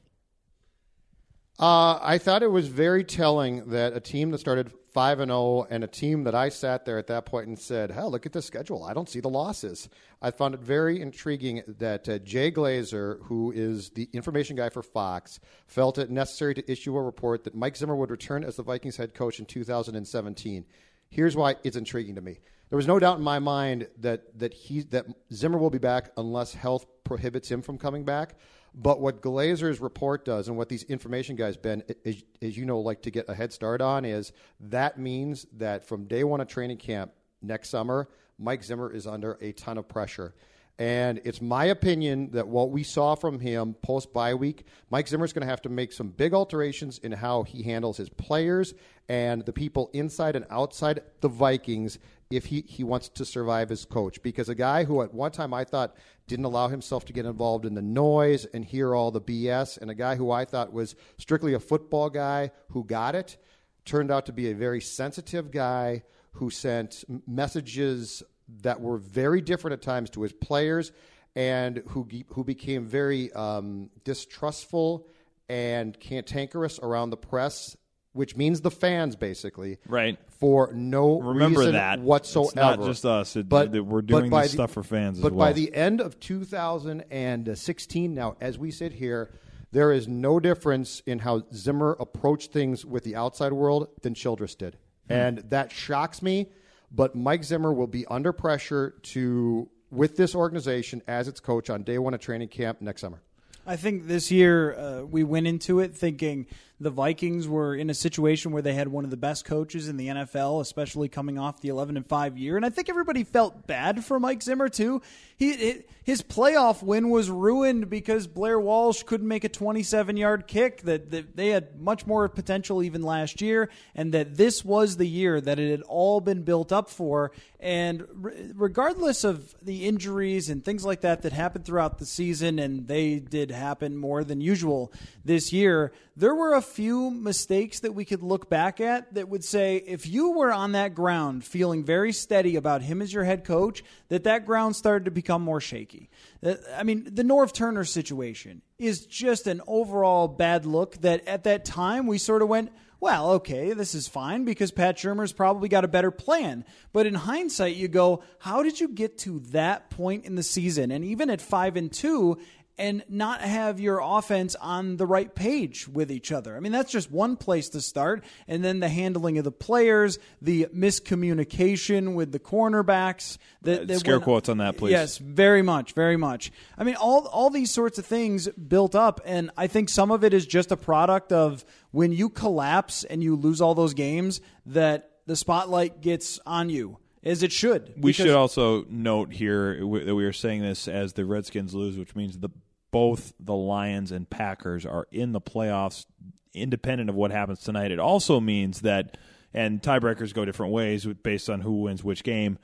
Uh, 1.58 1.98
I 2.02 2.18
thought 2.18 2.42
it 2.42 2.50
was 2.50 2.68
very 2.68 3.04
telling 3.04 3.70
that 3.70 3.94
a 3.94 4.00
team 4.00 4.30
that 4.30 4.38
started 4.38 4.72
five 4.92 5.20
and 5.20 5.30
zero, 5.30 5.66
and 5.70 5.82
a 5.82 5.86
team 5.86 6.24
that 6.24 6.34
I 6.34 6.48
sat 6.48 6.84
there 6.84 6.98
at 6.98 7.06
that 7.06 7.26
point 7.26 7.48
and 7.48 7.58
said, 7.58 7.90
"Hell, 7.90 8.10
look 8.10 8.26
at 8.26 8.32
the 8.32 8.42
schedule. 8.42 8.84
I 8.84 8.94
don't 8.94 9.08
see 9.08 9.20
the 9.20 9.28
losses." 9.28 9.88
I 10.20 10.30
found 10.30 10.54
it 10.54 10.60
very 10.60 11.00
intriguing 11.00 11.62
that 11.66 12.08
uh, 12.08 12.18
Jay 12.18 12.50
Glazer, 12.50 13.22
who 13.24 13.52
is 13.52 13.90
the 13.90 14.08
information 14.12 14.56
guy 14.56 14.68
for 14.68 14.82
Fox, 14.82 15.40
felt 15.66 15.98
it 15.98 16.10
necessary 16.10 16.54
to 16.54 16.70
issue 16.70 16.96
a 16.96 17.02
report 17.02 17.44
that 17.44 17.54
Mike 17.54 17.76
Zimmer 17.76 17.96
would 17.96 18.10
return 18.10 18.44
as 18.44 18.56
the 18.56 18.62
Vikings 18.62 18.96
head 18.96 19.14
coach 19.14 19.38
in 19.38 19.46
2017. 19.46 20.64
Here's 21.10 21.36
why 21.36 21.56
it's 21.64 21.76
intriguing 21.76 22.14
to 22.14 22.20
me. 22.20 22.40
There 22.70 22.76
was 22.78 22.86
no 22.86 22.98
doubt 22.98 23.18
in 23.18 23.24
my 23.24 23.38
mind 23.38 23.88
that 23.98 24.38
that 24.38 24.54
he 24.54 24.80
that 24.84 25.06
Zimmer 25.32 25.58
will 25.58 25.70
be 25.70 25.78
back 25.78 26.10
unless 26.16 26.54
health 26.54 26.86
prohibits 27.04 27.50
him 27.50 27.60
from 27.60 27.78
coming 27.78 28.04
back. 28.04 28.36
But 28.74 29.00
what 29.00 29.20
Glazer's 29.20 29.80
report 29.80 30.24
does, 30.24 30.48
and 30.48 30.56
what 30.56 30.68
these 30.68 30.82
information 30.84 31.36
guys, 31.36 31.56
Ben, 31.56 31.82
as 32.06 32.56
you 32.56 32.64
know, 32.64 32.80
like 32.80 33.02
to 33.02 33.10
get 33.10 33.28
a 33.28 33.34
head 33.34 33.52
start 33.52 33.82
on, 33.82 34.04
is 34.04 34.32
that 34.60 34.98
means 34.98 35.46
that 35.58 35.84
from 35.84 36.04
day 36.06 36.24
one 36.24 36.40
of 36.40 36.48
training 36.48 36.78
camp 36.78 37.12
next 37.42 37.68
summer, 37.68 38.08
Mike 38.38 38.64
Zimmer 38.64 38.90
is 38.90 39.06
under 39.06 39.36
a 39.40 39.52
ton 39.52 39.76
of 39.76 39.88
pressure. 39.88 40.34
And 40.78 41.20
it's 41.24 41.42
my 41.42 41.66
opinion 41.66 42.30
that 42.32 42.48
what 42.48 42.70
we 42.70 42.82
saw 42.82 43.14
from 43.14 43.38
him 43.38 43.74
post 43.82 44.12
bye 44.12 44.34
week, 44.34 44.66
Mike 44.90 45.06
Zimmer's 45.06 45.32
going 45.32 45.42
to 45.42 45.50
have 45.50 45.62
to 45.62 45.68
make 45.68 45.92
some 45.92 46.08
big 46.08 46.32
alterations 46.32 46.98
in 46.98 47.12
how 47.12 47.42
he 47.42 47.62
handles 47.62 47.98
his 47.98 48.08
players 48.08 48.72
and 49.08 49.44
the 49.44 49.52
people 49.52 49.90
inside 49.92 50.34
and 50.34 50.46
outside 50.50 51.02
the 51.20 51.28
Vikings 51.28 51.98
if 52.36 52.46
he, 52.46 52.64
he 52.66 52.84
wants 52.84 53.08
to 53.10 53.24
survive 53.24 53.70
as 53.70 53.84
coach. 53.84 54.22
Because 54.22 54.48
a 54.48 54.54
guy 54.54 54.84
who 54.84 55.02
at 55.02 55.12
one 55.14 55.32
time 55.32 55.52
I 55.54 55.64
thought 55.64 55.96
didn't 56.26 56.44
allow 56.44 56.68
himself 56.68 57.04
to 57.06 57.12
get 57.12 57.26
involved 57.26 57.64
in 57.64 57.74
the 57.74 57.82
noise 57.82 58.44
and 58.46 58.64
hear 58.64 58.94
all 58.94 59.10
the 59.10 59.20
BS, 59.20 59.78
and 59.78 59.90
a 59.90 59.94
guy 59.94 60.16
who 60.16 60.30
I 60.30 60.44
thought 60.44 60.72
was 60.72 60.94
strictly 61.18 61.54
a 61.54 61.60
football 61.60 62.10
guy 62.10 62.50
who 62.70 62.84
got 62.84 63.14
it, 63.14 63.36
turned 63.84 64.10
out 64.10 64.26
to 64.26 64.32
be 64.32 64.50
a 64.50 64.54
very 64.54 64.80
sensitive 64.80 65.50
guy 65.50 66.02
who 66.32 66.50
sent 66.50 67.04
messages 67.26 68.22
that 68.62 68.80
were 68.80 68.98
very 68.98 69.40
different 69.40 69.72
at 69.72 69.82
times 69.82 70.10
to 70.10 70.22
his 70.22 70.32
players 70.32 70.92
and 71.34 71.82
who, 71.88 72.06
who 72.28 72.44
became 72.44 72.86
very 72.86 73.32
um, 73.32 73.90
distrustful 74.04 75.06
and 75.48 75.98
cantankerous 75.98 76.78
around 76.78 77.10
the 77.10 77.16
press, 77.16 77.76
which 78.12 78.36
means 78.36 78.60
the 78.60 78.70
fans 78.70 79.16
basically 79.16 79.78
Right. 79.88 80.18
for 80.38 80.70
no 80.74 81.20
Remember 81.20 81.60
reason 81.60 81.74
that. 81.74 82.00
whatsoever. 82.00 82.48
It's 82.48 82.54
not 82.56 82.82
just 82.84 83.04
us. 83.06 83.36
It- 83.36 83.48
that 83.48 83.84
we're 83.84 84.02
doing 84.02 84.28
by 84.30 84.42
this 84.42 84.52
the- 84.52 84.56
stuff 84.56 84.72
for 84.72 84.82
fans 84.82 85.18
as 85.18 85.22
But 85.22 85.36
by 85.36 85.52
the 85.52 85.74
end 85.74 86.00
of 86.00 86.18
2016, 86.20 88.14
now 88.14 88.36
as 88.40 88.58
we 88.58 88.70
sit 88.70 88.92
here, 88.94 89.30
there 89.72 89.92
is 89.92 90.06
no 90.06 90.38
difference 90.38 91.02
in 91.06 91.20
how 91.20 91.42
Zimmer 91.54 91.96
approached 91.98 92.52
things 92.52 92.84
with 92.84 93.04
the 93.04 93.16
outside 93.16 93.52
world 93.52 93.88
than 94.02 94.14
Childress 94.14 94.54
did, 94.54 94.76
Hmm. 95.06 95.12
and 95.12 95.38
that 95.50 95.72
shocks 95.72 96.22
me. 96.22 96.50
But 96.94 97.14
Mike 97.14 97.44
Zimmer 97.44 97.72
will 97.72 97.86
be 97.86 98.04
under 98.06 98.32
pressure 98.32 98.94
to 99.04 99.68
with 99.90 100.16
this 100.16 100.34
organization 100.34 101.02
as 101.06 101.28
its 101.28 101.40
coach 101.40 101.68
on 101.70 101.82
day 101.82 101.98
one 101.98 102.14
of 102.14 102.20
training 102.20 102.48
camp 102.48 102.80
next 102.80 103.00
summer. 103.02 103.20
I 103.66 103.76
think 103.76 104.06
this 104.08 104.30
year 104.30 104.74
uh, 104.74 105.02
we 105.02 105.22
went 105.22 105.46
into 105.46 105.80
it 105.80 105.94
thinking 105.94 106.46
the 106.82 106.90
Vikings 106.90 107.48
were 107.48 107.74
in 107.74 107.90
a 107.90 107.94
situation 107.94 108.52
where 108.52 108.62
they 108.62 108.74
had 108.74 108.88
one 108.88 109.04
of 109.04 109.10
the 109.10 109.16
best 109.16 109.44
coaches 109.44 109.88
in 109.88 109.96
the 109.96 110.08
NFL, 110.08 110.60
especially 110.60 111.08
coming 111.08 111.38
off 111.38 111.60
the 111.60 111.68
11 111.68 111.96
and 111.96 112.06
5 112.06 112.36
year. 112.36 112.56
And 112.56 112.66
I 112.66 112.70
think 112.70 112.88
everybody 112.88 113.24
felt 113.24 113.66
bad 113.66 114.04
for 114.04 114.18
Mike 114.18 114.42
Zimmer 114.42 114.68
too. 114.68 115.02
He 115.36 115.82
his 116.04 116.22
playoff 116.22 116.82
win 116.82 117.10
was 117.10 117.30
ruined 117.30 117.88
because 117.88 118.26
Blair 118.26 118.58
Walsh 118.58 119.04
couldn't 119.04 119.28
make 119.28 119.44
a 119.44 119.48
27-yard 119.48 120.48
kick 120.48 120.82
that, 120.82 121.10
that 121.12 121.36
they 121.36 121.48
had 121.48 121.80
much 121.80 122.06
more 122.06 122.28
potential 122.28 122.82
even 122.82 123.02
last 123.02 123.40
year 123.40 123.70
and 123.94 124.12
that 124.12 124.36
this 124.36 124.64
was 124.64 124.96
the 124.96 125.06
year 125.06 125.40
that 125.40 125.60
it 125.60 125.70
had 125.70 125.82
all 125.82 126.20
been 126.20 126.42
built 126.42 126.72
up 126.72 126.90
for 126.90 127.30
and 127.60 128.04
re- 128.12 128.50
regardless 128.54 129.22
of 129.22 129.54
the 129.62 129.86
injuries 129.86 130.50
and 130.50 130.64
things 130.64 130.84
like 130.84 131.02
that 131.02 131.22
that 131.22 131.32
happened 131.32 131.64
throughout 131.64 131.98
the 131.98 132.06
season 132.06 132.58
and 132.58 132.88
they 132.88 133.20
did 133.20 133.52
happen 133.52 133.96
more 133.96 134.24
than 134.24 134.40
usual 134.40 134.92
this 135.24 135.52
year 135.52 135.92
there 136.16 136.34
were 136.34 136.54
a 136.54 136.62
few 136.62 137.10
mistakes 137.10 137.80
that 137.80 137.94
we 137.94 138.04
could 138.04 138.22
look 138.22 138.50
back 138.50 138.80
at 138.80 139.14
that 139.14 139.28
would 139.28 139.44
say 139.44 139.76
if 139.76 140.06
you 140.06 140.32
were 140.32 140.52
on 140.52 140.72
that 140.72 140.94
ground 140.94 141.44
feeling 141.44 141.84
very 141.84 142.12
steady 142.12 142.56
about 142.56 142.82
him 142.82 143.00
as 143.00 143.12
your 143.12 143.24
head 143.24 143.44
coach 143.44 143.82
that 144.08 144.24
that 144.24 144.44
ground 144.44 144.76
started 144.76 145.06
to 145.06 145.10
become 145.10 145.42
more 145.42 145.60
shaky 145.60 146.10
Uh, 146.44 146.54
i 146.76 146.82
mean 146.82 147.08
the 147.10 147.22
Norv 147.22 147.52
Turner 147.52 147.84
situation 147.84 148.62
is 148.78 149.06
just 149.06 149.46
an 149.46 149.60
overall 149.66 150.28
bad 150.28 150.66
look 150.66 150.96
that 151.02 151.26
at 151.26 151.44
that 151.44 151.64
time 151.64 152.06
we 152.06 152.18
sort 152.18 152.42
of 152.42 152.48
went 152.48 152.70
well, 153.02 153.32
okay, 153.32 153.72
this 153.72 153.96
is 153.96 154.06
fine 154.06 154.44
because 154.44 154.70
Pat 154.70 154.96
Shurmur's 154.96 155.32
probably 155.32 155.68
got 155.68 155.84
a 155.84 155.88
better 155.88 156.12
plan. 156.12 156.64
But 156.92 157.04
in 157.04 157.14
hindsight, 157.14 157.74
you 157.74 157.88
go, 157.88 158.22
how 158.38 158.62
did 158.62 158.78
you 158.78 158.86
get 158.86 159.18
to 159.18 159.40
that 159.50 159.90
point 159.90 160.24
in 160.24 160.36
the 160.36 160.44
season? 160.44 160.92
And 160.92 161.04
even 161.04 161.28
at 161.28 161.40
five 161.40 161.74
and 161.74 161.92
two, 161.92 162.38
and 162.78 163.04
not 163.08 163.40
have 163.42 163.78
your 163.80 164.00
offense 164.02 164.54
on 164.54 164.96
the 164.96 165.06
right 165.06 165.34
page 165.34 165.86
with 165.86 166.10
each 166.10 166.32
other. 166.32 166.56
I 166.56 166.60
mean, 166.60 166.72
that's 166.72 166.90
just 166.90 167.10
one 167.10 167.36
place 167.36 167.68
to 167.70 167.80
start. 167.80 168.24
And 168.48 168.64
then 168.64 168.80
the 168.80 168.88
handling 168.88 169.38
of 169.38 169.44
the 169.44 169.52
players, 169.52 170.18
the 170.40 170.66
miscommunication 170.74 172.14
with 172.14 172.32
the 172.32 172.38
cornerbacks. 172.38 173.38
That, 173.62 173.82
uh, 173.82 173.84
that 173.84 173.98
Scare 174.00 174.14
went- 174.14 174.24
quotes 174.24 174.48
on 174.48 174.58
that, 174.58 174.76
please. 174.76 174.92
Yes, 174.92 175.18
very 175.18 175.62
much, 175.62 175.92
very 175.92 176.16
much. 176.16 176.52
I 176.76 176.84
mean, 176.84 176.96
all 176.96 177.26
all 177.26 177.50
these 177.50 177.70
sorts 177.70 177.98
of 177.98 178.06
things 178.06 178.48
built 178.48 178.94
up, 178.94 179.20
and 179.24 179.50
I 179.56 179.66
think 179.66 179.88
some 179.88 180.10
of 180.10 180.24
it 180.24 180.34
is 180.34 180.46
just 180.46 180.72
a 180.72 180.76
product 180.76 181.32
of 181.32 181.64
when 181.90 182.12
you 182.12 182.28
collapse 182.28 183.04
and 183.04 183.22
you 183.22 183.36
lose 183.36 183.60
all 183.60 183.74
those 183.74 183.94
games 183.94 184.40
that 184.66 185.10
the 185.26 185.36
spotlight 185.36 186.00
gets 186.00 186.40
on 186.46 186.70
you. 186.70 186.98
As 187.24 187.42
it 187.42 187.52
should. 187.52 187.94
We 187.96 188.12
should 188.12 188.30
also 188.30 188.84
note 188.88 189.32
here 189.32 189.76
that 189.76 190.14
we 190.14 190.24
are 190.24 190.32
saying 190.32 190.62
this 190.62 190.88
as 190.88 191.12
the 191.12 191.24
Redskins 191.24 191.74
lose, 191.74 191.96
which 191.96 192.14
means 192.14 192.38
the 192.38 192.50
both 192.90 193.32
the 193.40 193.54
Lions 193.54 194.12
and 194.12 194.28
Packers 194.28 194.84
are 194.84 195.06
in 195.10 195.32
the 195.32 195.40
playoffs, 195.40 196.04
independent 196.52 197.08
of 197.08 197.16
what 197.16 197.30
happens 197.30 197.60
tonight. 197.60 197.90
It 197.90 197.98
also 197.98 198.38
means 198.38 198.82
that, 198.82 199.16
and 199.54 199.80
tiebreakers 199.80 200.34
go 200.34 200.44
different 200.44 200.72
ways 200.72 201.06
based 201.06 201.48
on 201.48 201.62
who 201.62 201.80
wins 201.82 202.04
which 202.04 202.22
game. 202.22 202.58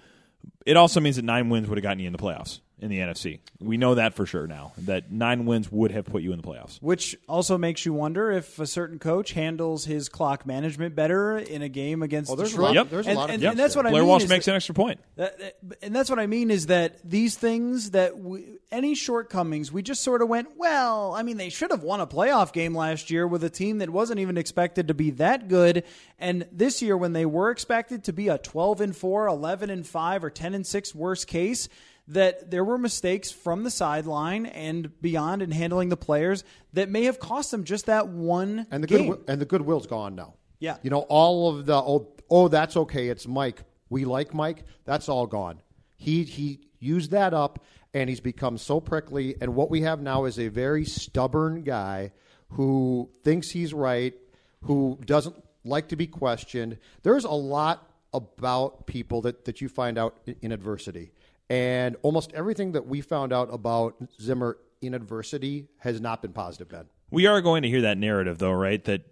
It 0.66 0.76
also 0.76 1.00
means 1.00 1.16
that 1.16 1.24
nine 1.24 1.48
wins 1.48 1.68
would 1.68 1.78
have 1.78 1.82
gotten 1.82 2.00
you 2.00 2.06
in 2.06 2.12
the 2.12 2.18
playoffs 2.18 2.60
in 2.80 2.90
the 2.90 2.98
NFC. 2.98 3.40
We 3.60 3.76
know 3.76 3.96
that 3.96 4.14
for 4.14 4.24
sure 4.26 4.46
now. 4.46 4.72
That 4.78 5.10
nine 5.10 5.46
wins 5.46 5.70
would 5.72 5.90
have 5.90 6.04
put 6.06 6.22
you 6.22 6.32
in 6.32 6.40
the 6.40 6.46
playoffs. 6.46 6.80
Which 6.80 7.16
also 7.28 7.58
makes 7.58 7.84
you 7.84 7.92
wonder 7.92 8.30
if 8.30 8.58
a 8.58 8.66
certain 8.66 8.98
coach 8.98 9.32
handles 9.32 9.84
his 9.84 10.08
clock 10.08 10.46
management 10.46 10.94
better 10.94 11.38
in 11.38 11.62
a 11.62 11.68
game 11.68 12.02
against 12.02 12.30
Oh, 12.30 12.36
there's 12.36 12.54
a 12.54 12.60
lot- 12.60 12.74
Yep. 12.74 12.90
there's 12.90 13.06
a 13.06 13.10
and, 13.10 13.18
lot 13.18 13.24
of 13.30 13.34
and, 13.34 13.42
things 13.42 13.50
and 13.50 13.58
that's 13.58 13.74
there. 13.74 13.82
what 13.82 13.86
I 13.86 13.90
Blair 13.90 14.02
mean. 14.02 14.08
Walsh 14.10 14.22
is 14.24 14.28
makes 14.30 14.44
that- 14.44 14.52
an 14.52 14.56
extra 14.56 14.74
point. 14.74 15.00
That- 15.16 15.38
that- 15.38 15.56
and 15.82 15.94
that's 15.94 16.08
what 16.10 16.18
I 16.18 16.26
mean 16.26 16.50
is 16.50 16.66
that 16.66 16.98
these 17.08 17.36
things 17.36 17.90
that 17.90 18.18
we, 18.18 18.58
any 18.70 18.94
shortcomings, 18.94 19.72
we 19.72 19.82
just 19.82 20.02
sort 20.02 20.22
of 20.22 20.28
went, 20.28 20.48
well, 20.56 21.14
I 21.14 21.22
mean, 21.22 21.36
they 21.36 21.48
should 21.48 21.70
have 21.70 21.82
won 21.82 22.00
a 22.00 22.06
playoff 22.06 22.52
game 22.52 22.74
last 22.76 23.10
year 23.10 23.26
with 23.26 23.42
a 23.42 23.50
team 23.50 23.78
that 23.78 23.90
wasn't 23.90 24.20
even 24.20 24.36
expected 24.38 24.88
to 24.88 24.94
be 24.94 25.10
that 25.12 25.48
good. 25.48 25.84
And 26.18 26.46
this 26.52 26.80
year, 26.82 26.96
when 26.96 27.12
they 27.12 27.26
were 27.26 27.50
expected 27.50 28.04
to 28.04 28.12
be 28.12 28.28
a 28.28 28.38
12 28.38 28.80
and 28.80 28.94
4, 28.96 29.26
11 29.26 29.70
and 29.70 29.86
5, 29.86 30.22
or 30.22 30.30
10 30.30 30.54
and 30.54 30.66
6 30.66 30.94
worst 30.94 31.26
case, 31.26 31.68
that 32.08 32.50
there 32.50 32.64
were 32.64 32.78
mistakes 32.78 33.30
from 33.30 33.64
the 33.64 33.70
sideline 33.70 34.46
and 34.46 35.00
beyond 35.00 35.42
in 35.42 35.50
handling 35.50 35.90
the 35.90 35.96
players 35.96 36.42
that 36.72 36.88
may 36.88 37.04
have 37.04 37.18
cost 37.18 37.50
them 37.50 37.64
just 37.64 37.86
that 37.86 38.08
one 38.08 38.66
and 38.70 38.82
the 38.82 38.86
game. 38.86 39.10
good 39.10 39.24
and 39.28 39.40
the 39.40 39.44
goodwill's 39.44 39.86
gone 39.86 40.14
now. 40.14 40.34
Yeah. 40.58 40.78
you 40.82 40.90
know 40.90 41.00
all 41.08 41.50
of 41.50 41.66
the 41.66 41.76
oh 41.76 42.12
oh 42.30 42.48
that's 42.48 42.76
okay. 42.76 43.08
It's 43.08 43.26
Mike. 43.26 43.62
We 43.90 44.04
like 44.04 44.34
Mike. 44.34 44.64
That's 44.84 45.08
all 45.08 45.26
gone. 45.26 45.60
He 45.96 46.24
he 46.24 46.60
used 46.78 47.10
that 47.10 47.34
up, 47.34 47.64
and 47.94 48.08
he's 48.08 48.20
become 48.20 48.58
so 48.58 48.80
prickly. 48.80 49.36
And 49.40 49.54
what 49.54 49.70
we 49.70 49.82
have 49.82 50.00
now 50.00 50.24
is 50.24 50.38
a 50.38 50.48
very 50.48 50.84
stubborn 50.84 51.62
guy 51.62 52.12
who 52.50 53.10
thinks 53.24 53.50
he's 53.50 53.74
right, 53.74 54.14
who 54.62 54.98
doesn't 55.04 55.36
like 55.64 55.88
to 55.88 55.96
be 55.96 56.06
questioned. 56.06 56.78
There's 57.02 57.24
a 57.24 57.30
lot 57.30 57.84
about 58.14 58.86
people 58.86 59.22
that 59.22 59.44
that 59.44 59.60
you 59.60 59.68
find 59.68 59.98
out 59.98 60.16
in, 60.26 60.36
in 60.42 60.52
adversity, 60.52 61.12
and 61.50 61.96
almost 62.02 62.32
everything 62.32 62.72
that 62.72 62.86
we 62.86 63.00
found 63.00 63.32
out 63.32 63.48
about 63.52 63.96
Zimmer 64.20 64.58
in 64.80 64.94
adversity 64.94 65.66
has 65.78 66.00
not 66.00 66.22
been 66.22 66.32
positive, 66.32 66.68
Ben. 66.68 66.84
We 67.10 67.26
are 67.26 67.40
going 67.40 67.62
to 67.62 67.68
hear 67.68 67.82
that 67.82 67.98
narrative, 67.98 68.38
though, 68.38 68.52
right? 68.52 68.82
That 68.84 69.02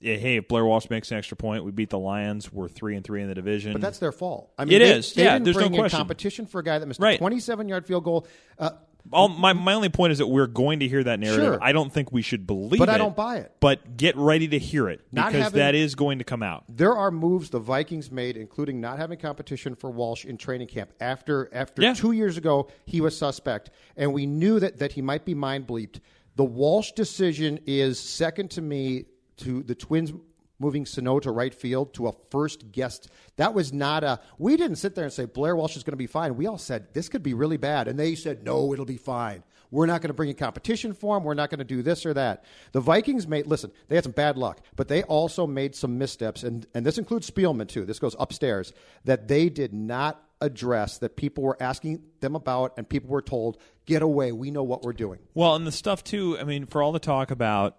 hey, 0.00 0.36
if 0.36 0.46
Blair 0.48 0.64
Walsh 0.64 0.88
makes 0.90 1.10
an 1.10 1.18
extra 1.18 1.36
point, 1.36 1.64
we 1.64 1.72
beat 1.72 1.90
the 1.90 1.98
Lions. 1.98 2.52
We're 2.52 2.68
three 2.68 2.94
and 2.94 3.04
three 3.04 3.22
in 3.22 3.28
the 3.28 3.34
division. 3.34 3.72
But 3.72 3.80
that's 3.82 3.98
their 3.98 4.12
fault. 4.12 4.52
I 4.56 4.64
mean, 4.64 4.76
It 4.76 4.78
they, 4.84 4.92
is. 4.92 5.12
They 5.14 5.24
Yeah, 5.24 5.32
didn't 5.32 5.44
there's 5.44 5.56
no 5.56 5.62
bring 5.62 5.74
in 5.74 5.80
question. 5.80 5.96
competition 5.98 6.46
for 6.46 6.60
a 6.60 6.62
guy 6.64 6.78
that 6.78 6.86
missed 6.86 7.00
Right. 7.00 7.16
a 7.16 7.18
27 7.18 7.68
yard 7.68 7.86
field 7.86 8.04
goal. 8.04 8.26
Uh, 8.58 8.70
All, 9.12 9.28
my 9.28 9.52
my 9.52 9.74
only 9.74 9.88
point 9.88 10.12
is 10.12 10.18
that 10.18 10.26
we're 10.26 10.46
going 10.46 10.80
to 10.80 10.88
hear 10.88 11.02
that 11.04 11.20
narrative. 11.20 11.44
Sure. 11.44 11.58
I 11.62 11.72
don't 11.72 11.92
think 11.92 12.12
we 12.12 12.22
should 12.22 12.46
believe 12.46 12.78
But 12.78 12.88
it. 12.88 12.92
I 12.92 12.98
don't 12.98 13.14
buy 13.16 13.36
it. 13.38 13.52
But 13.60 13.96
get 13.96 14.16
ready 14.16 14.48
to 14.48 14.58
hear 14.58 14.88
it 14.88 15.00
Not 15.12 15.28
because 15.28 15.44
having- 15.44 15.58
that 15.58 15.74
is 15.74 15.94
going 15.94 16.18
to 16.18 16.24
come 16.24 16.42
out. 16.42 16.64
there 16.68 16.92
are 16.94 17.10
moves 17.10 17.50
the 17.50 17.58
Vikings 17.60 18.10
made, 18.10 18.36
including 18.36 18.80
not 18.80 18.98
having 18.98 19.18
competition 19.18 19.74
for 19.74 19.90
Walsh 19.90 20.24
in 20.24 20.36
training 20.36 20.68
camp. 20.68 20.90
After 21.00 21.48
after 21.52 21.82
Yeah. 21.82 21.94
two 21.94 22.12
years 22.12 22.36
ago, 22.36 22.68
he 22.84 23.00
was 23.00 23.16
suspect, 23.16 23.70
and 23.96 24.12
we 24.12 24.26
knew 24.26 24.58
that 24.60 24.78
that 24.78 24.92
he 24.92 25.02
might 25.02 25.24
be 25.24 25.34
mind 25.34 25.66
bleeped. 25.66 26.00
The 26.36 26.44
Walsh 26.44 26.92
decision 26.92 27.60
is 27.66 27.98
second 27.98 28.50
to 28.52 28.62
me 28.62 29.06
to 29.38 29.62
the 29.62 29.74
Twins 29.74 30.12
moving 30.58 30.86
Sano 30.86 31.20
to 31.20 31.30
right 31.30 31.54
field 31.54 31.94
to 31.94 32.08
a 32.08 32.12
first 32.30 32.72
guest. 32.72 33.08
That 33.36 33.54
was 33.54 33.72
not 33.72 34.04
a. 34.04 34.20
We 34.38 34.56
didn't 34.56 34.76
sit 34.76 34.94
there 34.94 35.04
and 35.04 35.12
say 35.12 35.24
Blair 35.24 35.56
Walsh 35.56 35.76
is 35.76 35.84
going 35.84 35.92
to 35.92 35.96
be 35.96 36.06
fine. 36.06 36.36
We 36.36 36.46
all 36.46 36.58
said 36.58 36.94
this 36.94 37.08
could 37.08 37.22
be 37.22 37.34
really 37.34 37.56
bad, 37.56 37.88
and 37.88 37.98
they 37.98 38.14
said 38.14 38.44
no, 38.44 38.72
it'll 38.72 38.84
be 38.84 38.96
fine. 38.96 39.42
We're 39.70 39.86
not 39.86 40.00
going 40.00 40.08
to 40.08 40.14
bring 40.14 40.28
in 40.28 40.36
competition 40.36 40.94
for 40.94 41.16
him. 41.16 41.24
We're 41.24 41.34
not 41.34 41.50
going 41.50 41.58
to 41.58 41.64
do 41.64 41.82
this 41.82 42.06
or 42.06 42.14
that. 42.14 42.44
The 42.72 42.80
Vikings 42.80 43.26
made 43.26 43.46
listen. 43.46 43.72
They 43.88 43.96
had 43.96 44.04
some 44.04 44.12
bad 44.12 44.36
luck, 44.38 44.60
but 44.76 44.88
they 44.88 45.02
also 45.02 45.46
made 45.46 45.74
some 45.74 45.98
missteps, 45.98 46.42
and 46.42 46.66
and 46.74 46.84
this 46.84 46.98
includes 46.98 47.30
Spielman 47.30 47.68
too. 47.68 47.84
This 47.84 47.98
goes 47.98 48.16
upstairs 48.18 48.72
that 49.04 49.28
they 49.28 49.48
did 49.48 49.72
not 49.72 50.22
address 50.40 50.98
that 50.98 51.16
people 51.16 51.42
were 51.42 51.56
asking 51.60 52.02
them 52.20 52.36
about, 52.36 52.74
and 52.76 52.88
people 52.88 53.10
were 53.10 53.22
told, 53.22 53.58
"Get 53.86 54.02
away. 54.02 54.32
We 54.32 54.50
know 54.50 54.62
what 54.62 54.82
we're 54.82 54.92
doing." 54.92 55.20
Well, 55.34 55.56
and 55.56 55.66
the 55.66 55.72
stuff 55.72 56.04
too. 56.04 56.38
I 56.38 56.44
mean, 56.44 56.66
for 56.66 56.82
all 56.82 56.92
the 56.92 56.98
talk 56.98 57.30
about 57.30 57.76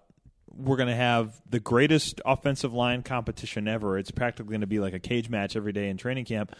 we're 0.55 0.77
going 0.77 0.89
to 0.89 0.95
have 0.95 1.39
the 1.49 1.59
greatest 1.59 2.21
offensive 2.25 2.73
line 2.73 3.03
competition 3.03 3.67
ever. 3.67 3.97
It's 3.97 4.11
practically 4.11 4.51
going 4.51 4.61
to 4.61 4.67
be 4.67 4.79
like 4.79 4.93
a 4.93 4.99
cage 4.99 5.29
match 5.29 5.55
every 5.55 5.73
day 5.73 5.89
in 5.89 5.97
training 5.97 6.25
camp. 6.25 6.55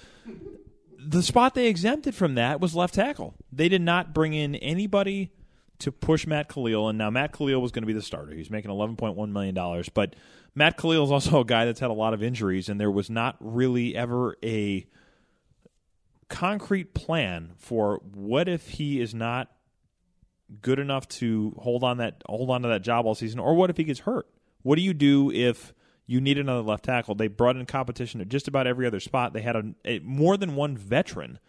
The 0.99 1.23
spot 1.23 1.55
they 1.55 1.67
exempted 1.67 2.15
from 2.15 2.35
that 2.35 2.59
was 2.59 2.75
left 2.75 2.95
tackle. 2.95 3.35
They 3.51 3.69
did 3.69 3.81
not 3.81 4.13
bring 4.13 4.33
in 4.33 4.55
anybody 4.55 5.31
to 5.79 5.91
push 5.91 6.25
Matt 6.25 6.49
Kalil, 6.49 6.89
and 6.89 6.97
now 6.97 7.09
Matt 7.09 7.31
Kalil 7.31 7.61
was 7.61 7.71
going 7.71 7.83
to 7.83 7.87
be 7.87 7.93
the 7.93 8.01
starter. 8.01 8.33
He's 8.33 8.49
making 8.49 8.71
eleven 8.71 8.95
point 8.95 9.15
one 9.15 9.31
million 9.31 9.53
dollars, 9.53 9.89
but 9.89 10.15
Matt 10.55 10.75
Kalil 10.75 11.03
is 11.03 11.11
also 11.11 11.41
a 11.41 11.45
guy 11.45 11.65
that's 11.65 11.79
had 11.79 11.91
a 11.91 11.93
lot 11.93 12.15
of 12.15 12.23
injuries, 12.23 12.67
and 12.67 12.79
there 12.79 12.89
was 12.89 13.11
not 13.11 13.35
really 13.39 13.95
ever 13.95 14.35
a 14.43 14.87
concrete 16.29 16.93
plan 16.95 17.51
for 17.57 18.01
what 18.13 18.49
if 18.49 18.69
he 18.69 18.99
is 18.99 19.13
not 19.13 19.51
good 20.61 20.79
enough 20.79 21.07
to 21.07 21.55
hold 21.59 21.83
on 21.83 21.97
that 21.97 22.21
hold 22.27 22.49
on 22.49 22.61
to 22.61 22.67
that 22.69 22.81
job 22.81 23.05
all 23.05 23.15
season, 23.15 23.39
or 23.39 23.55
what 23.55 23.69
if 23.69 23.77
he 23.77 23.83
gets 23.83 24.01
hurt? 24.01 24.27
What 24.63 24.75
do 24.75 24.81
you 24.81 24.93
do 24.93 25.31
if 25.31 25.73
you 26.05 26.21
need 26.21 26.37
another 26.37 26.61
left 26.61 26.85
tackle? 26.85 27.15
They 27.15 27.27
brought 27.27 27.55
in 27.55 27.65
competition 27.65 28.21
at 28.21 28.29
just 28.29 28.47
about 28.47 28.67
every 28.67 28.87
other 28.87 28.99
spot. 28.99 29.33
They 29.33 29.41
had 29.41 29.55
a, 29.55 29.63
a 29.85 29.99
more 29.99 30.37
than 30.37 30.55
one 30.55 30.77
veteran 30.77 31.39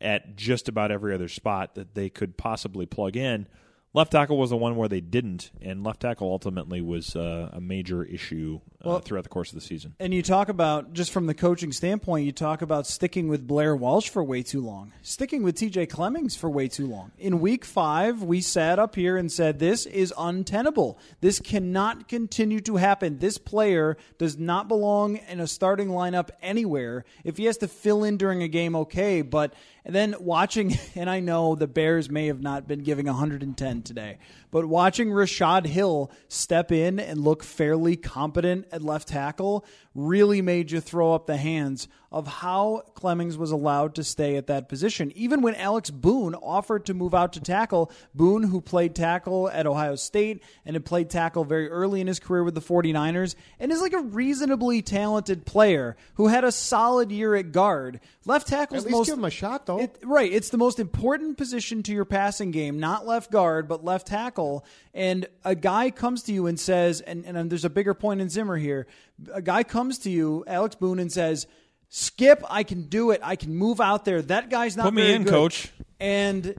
at 0.00 0.36
just 0.36 0.68
about 0.68 0.90
every 0.90 1.14
other 1.14 1.28
spot 1.28 1.74
that 1.74 1.94
they 1.94 2.10
could 2.10 2.36
possibly 2.36 2.86
plug 2.86 3.16
in. 3.16 3.46
Left 3.94 4.10
tackle 4.10 4.38
was 4.38 4.48
the 4.48 4.56
one 4.56 4.76
where 4.76 4.88
they 4.88 5.02
didn't, 5.02 5.50
and 5.60 5.84
left 5.84 6.00
tackle 6.00 6.26
ultimately 6.30 6.80
was 6.80 7.14
uh, 7.14 7.50
a 7.52 7.60
major 7.60 8.02
issue 8.02 8.58
uh, 8.82 8.88
Well- 8.88 8.98
throughout 9.00 9.24
the 9.24 9.28
course 9.28 9.50
of 9.50 9.56
the 9.56 9.60
season. 9.60 9.94
And 10.00 10.14
you 10.14 10.22
talk 10.22 10.48
about 10.48 10.94
just 10.94 11.10
from 11.12 11.26
the 11.26 11.34
coaching 11.34 11.72
standpoint, 11.72 12.24
you 12.24 12.32
talk 12.32 12.62
about 12.62 12.86
sticking 12.86 13.28
with 13.28 13.46
Blair 13.46 13.76
Walsh 13.76 14.08
for 14.08 14.24
way 14.24 14.42
too 14.42 14.62
long, 14.62 14.92
sticking 15.02 15.42
with 15.42 15.56
TJ 15.56 15.90
Clemmings 15.90 16.34
for 16.34 16.48
way 16.48 16.68
too 16.68 16.86
long. 16.86 17.12
In 17.18 17.40
week 17.40 17.66
five, 17.66 18.22
we 18.22 18.40
sat 18.40 18.78
up 18.78 18.94
here 18.94 19.18
and 19.18 19.30
said, 19.30 19.58
This 19.58 19.84
is 19.84 20.14
untenable. 20.16 20.98
This 21.20 21.38
cannot 21.38 22.08
continue 22.08 22.60
to 22.62 22.76
happen. 22.76 23.18
This 23.18 23.36
player 23.36 23.98
does 24.16 24.38
not 24.38 24.68
belong 24.68 25.16
in 25.28 25.38
a 25.38 25.46
starting 25.46 25.88
lineup 25.88 26.30
anywhere. 26.40 27.04
If 27.24 27.36
he 27.36 27.44
has 27.44 27.58
to 27.58 27.68
fill 27.68 28.04
in 28.04 28.16
during 28.16 28.42
a 28.42 28.48
game, 28.48 28.74
okay. 28.74 29.20
But 29.20 29.52
and 29.84 29.94
then 29.94 30.14
watching, 30.20 30.78
and 30.94 31.08
I 31.08 31.20
know 31.20 31.54
the 31.54 31.66
Bears 31.66 32.10
may 32.10 32.26
have 32.26 32.40
not 32.40 32.68
been 32.68 32.82
giving 32.82 33.06
110 33.06 33.82
today, 33.82 34.18
but 34.50 34.66
watching 34.66 35.12
Rashod 35.12 35.66
Hill 35.66 36.10
step 36.28 36.72
in 36.72 37.00
and 37.00 37.20
look 37.20 37.42
fairly 37.42 37.96
competent 37.96 38.66
at 38.72 38.82
left 38.82 39.08
tackle 39.08 39.64
really 39.94 40.42
made 40.42 40.70
you 40.70 40.80
throw 40.80 41.14
up 41.14 41.26
the 41.26 41.36
hands 41.36 41.88
of 42.12 42.26
how 42.26 42.82
Clemmings 42.94 43.38
was 43.38 43.50
allowed 43.50 43.94
to 43.94 44.04
stay 44.04 44.36
at 44.36 44.46
that 44.46 44.68
position. 44.68 45.10
Even 45.16 45.40
when 45.40 45.54
Alex 45.54 45.88
Boone 45.88 46.34
offered 46.34 46.84
to 46.86 46.94
move 46.94 47.14
out 47.14 47.32
to 47.32 47.40
tackle, 47.40 47.90
Boone, 48.14 48.42
who 48.42 48.60
played 48.60 48.94
tackle 48.94 49.48
at 49.48 49.66
Ohio 49.66 49.94
State 49.94 50.42
and 50.66 50.76
had 50.76 50.84
played 50.84 51.08
tackle 51.08 51.44
very 51.44 51.70
early 51.70 52.02
in 52.02 52.06
his 52.06 52.20
career 52.20 52.44
with 52.44 52.54
the 52.54 52.60
49ers 52.60 53.34
and 53.58 53.72
is 53.72 53.80
like 53.80 53.94
a 53.94 54.00
reasonably 54.00 54.82
talented 54.82 55.46
player 55.46 55.96
who 56.14 56.26
had 56.26 56.44
a 56.44 56.52
solid 56.52 57.10
year 57.10 57.34
at 57.34 57.50
guard. 57.50 58.00
Left 58.26 58.46
tackle 58.46 58.76
is 58.76 58.88
most 58.88 59.06
give 59.06 59.16
him 59.16 59.24
a 59.24 59.30
shot, 59.30 59.64
though. 59.64 59.80
it, 59.80 59.98
right. 60.04 60.30
It's 60.30 60.50
the 60.50 60.58
most 60.58 60.78
important 60.78 61.38
position 61.38 61.82
to 61.84 61.92
your 61.92 62.04
passing 62.04 62.50
game, 62.50 62.78
not 62.78 63.06
left 63.06 63.30
guard, 63.30 63.68
but 63.68 63.82
left 63.82 64.06
tackle. 64.08 64.66
And 64.92 65.26
a 65.44 65.54
guy 65.54 65.90
comes 65.90 66.24
to 66.24 66.32
you 66.32 66.46
and 66.46 66.60
says, 66.60 67.00
and, 67.00 67.24
and 67.24 67.50
there's 67.50 67.64
a 67.64 67.70
bigger 67.70 67.94
point 67.94 68.20
in 68.20 68.28
Zimmer 68.28 68.58
here. 68.58 68.86
A 69.32 69.42
guy 69.42 69.62
comes 69.62 69.98
to 70.00 70.10
you, 70.10 70.44
Alex 70.46 70.74
Boone, 70.74 70.98
and 70.98 71.10
says, 71.12 71.46
Skip, 71.88 72.42
I 72.48 72.62
can 72.62 72.84
do 72.84 73.10
it. 73.10 73.20
I 73.22 73.36
can 73.36 73.54
move 73.54 73.80
out 73.80 74.04
there. 74.04 74.22
That 74.22 74.48
guy's 74.50 74.76
not 74.76 74.84
Put 74.84 74.94
me 74.94 75.02
very 75.02 75.14
in, 75.14 75.24
good." 75.24 75.30
coach. 75.30 75.70
And 76.00 76.54